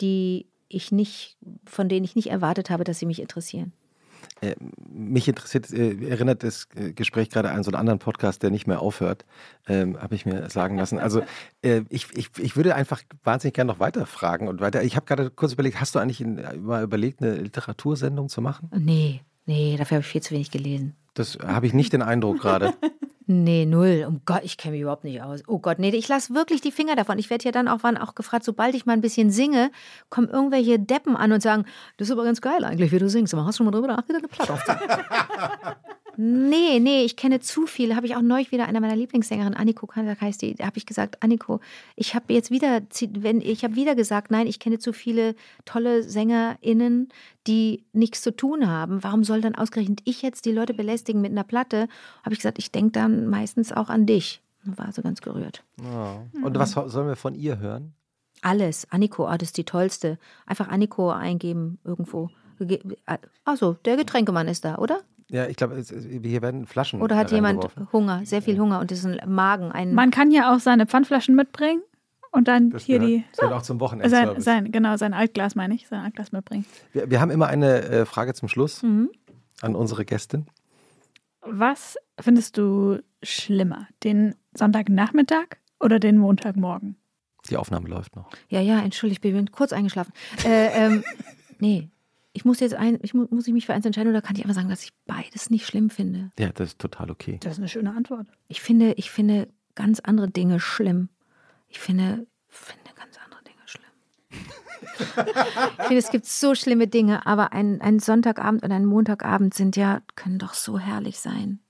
[0.01, 3.73] die ich nicht, von denen ich nicht erwartet habe, dass sie mich interessieren.
[4.41, 4.55] Äh,
[4.89, 8.67] mich interessiert, äh, erinnert das äh, Gespräch gerade an so einen anderen Podcast, der nicht
[8.67, 9.25] mehr aufhört,
[9.67, 10.99] ähm, habe ich mir sagen lassen.
[10.99, 11.21] Also
[11.61, 14.83] äh, ich, ich, ich würde einfach wahnsinnig gerne noch weiter fragen und weiter.
[14.83, 18.69] Ich habe gerade kurz überlegt, hast du eigentlich in, mal überlegt, eine Literatursendung zu machen?
[18.75, 20.95] Nee, nee, dafür habe ich viel zu wenig gelesen.
[21.13, 22.73] Das habe ich nicht den Eindruck gerade.
[23.27, 24.05] Nee, null.
[24.07, 25.41] Um Gott, ich kenne mich überhaupt nicht aus.
[25.47, 27.17] Oh Gott, nee, ich lasse wirklich die Finger davon.
[27.17, 29.71] Ich werde ja dann auch, wann auch gefragt, sobald ich mal ein bisschen singe,
[30.09, 31.65] kommen irgendwelche Deppen an und sagen,
[31.97, 33.33] das ist aber ganz geil eigentlich, wie du singst.
[33.33, 34.89] Aber hast du schon mal drüber nachgedacht, eine Platte aufzunehmen?
[36.17, 37.95] Nee, nee, ich kenne zu viele.
[37.95, 40.85] Habe ich auch neulich wieder einer meiner Lieblingssängerinnen, Anniko Kandak heißt die, da habe ich
[40.85, 41.59] gesagt, Anniko,
[41.95, 42.81] ich habe jetzt wieder,
[43.11, 45.35] wenn, ich habe wieder gesagt, nein, ich kenne zu viele
[45.65, 47.09] tolle SängerInnen,
[47.47, 49.03] die nichts zu tun haben.
[49.03, 51.87] Warum soll dann ausgerechnet ich jetzt die Leute belästigen mit einer Platte?
[52.23, 54.41] Habe ich gesagt, ich denke dann meistens auch an dich.
[54.63, 55.63] War so ganz gerührt.
[55.79, 56.45] Oh.
[56.45, 57.93] Und was sollen wir von ihr hören?
[58.41, 58.87] Alles.
[58.91, 60.17] Anniko, oh, das ist die tollste.
[60.45, 62.29] Einfach Anniko eingeben irgendwo.
[63.43, 65.01] Achso, der Getränkemann ist da, oder?
[65.35, 65.83] Ja, ich glaube,
[66.23, 67.01] hier werden Flaschen.
[67.01, 69.69] Oder hat jemand Hunger, sehr viel Hunger und ist ein Magen.
[69.69, 71.81] Ein Man kann ja auch seine Pfandflaschen mitbringen
[72.31, 73.25] und dann das hier gehört, die.
[73.35, 74.45] Das auch zum Wochenendservice.
[74.45, 76.65] Sein, sein, genau, sein Altglas meine ich, sein Altglas mitbringen.
[76.93, 79.09] Wir, wir haben immer eine äh, Frage zum Schluss mhm.
[79.59, 80.47] an unsere Gästin.
[81.41, 86.95] Was findest du schlimmer, den Sonntagnachmittag oder den Montagmorgen?
[87.49, 88.29] Die Aufnahme läuft noch.
[88.47, 90.13] Ja, ja, entschuldigt, ich bin kurz eingeschlafen.
[90.45, 91.03] Äh, ähm,
[91.59, 91.89] nee,
[92.35, 94.41] ich muss jetzt ein, ich muss, muss ich mich für eins entscheiden oder kann ich
[94.41, 96.31] einfach sagen, dass ich beides nicht schlimm finde?
[96.37, 97.37] Ja, das ist total okay.
[97.41, 98.27] Das ist eine schöne Antwort.
[98.49, 101.07] Ich finde, ich finde ganz andere Dinge schlimm.
[101.69, 103.89] Ich finde, finde ganz andere Dinge schlimm.
[105.79, 109.77] ich finde, es gibt so schlimme Dinge, aber ein, ein Sonntagabend und ein Montagabend sind
[109.77, 111.61] ja, können doch so herrlich sein.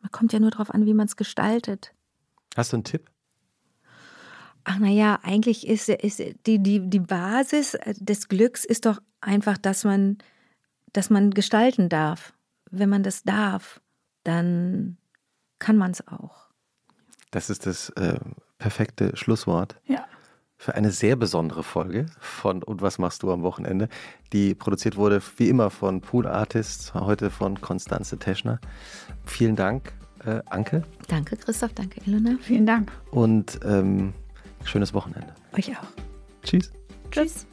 [0.00, 1.94] Man kommt ja nur darauf an, wie man es gestaltet.
[2.56, 3.08] Hast du einen Tipp?
[4.70, 9.84] Ach naja, eigentlich ist, ist die, die, die Basis des Glücks ist doch einfach, dass
[9.84, 10.18] man,
[10.92, 12.34] dass man gestalten darf.
[12.70, 13.80] Wenn man das darf,
[14.24, 14.98] dann
[15.58, 16.48] kann man es auch.
[17.30, 18.20] Das ist das äh,
[18.58, 19.80] perfekte Schlusswort.
[19.86, 20.04] Ja.
[20.58, 23.88] Für eine sehr besondere Folge von Und was machst du am Wochenende?
[24.34, 28.60] Die produziert wurde wie immer von Pool Artists, heute von Konstanze Teschner.
[29.24, 29.94] Vielen Dank,
[30.26, 30.82] äh, Anke.
[31.06, 31.72] Danke, Christoph.
[31.72, 32.36] Danke, Ilona.
[32.42, 32.92] Vielen Dank.
[33.10, 34.12] Und ähm,
[34.68, 35.34] schönes Wochenende.
[35.56, 35.86] Euch auch.
[36.42, 36.70] Tschüss.
[37.10, 37.46] Tschüss.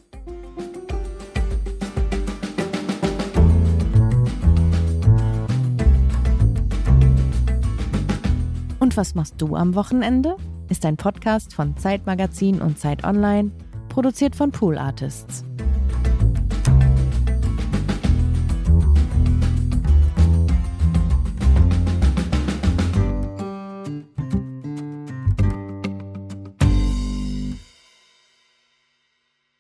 [8.79, 10.37] Und was machst du am Wochenende?
[10.69, 13.51] Ist ein Podcast von Zeitmagazin und Zeit Online,
[13.89, 15.43] produziert von Pool Artists.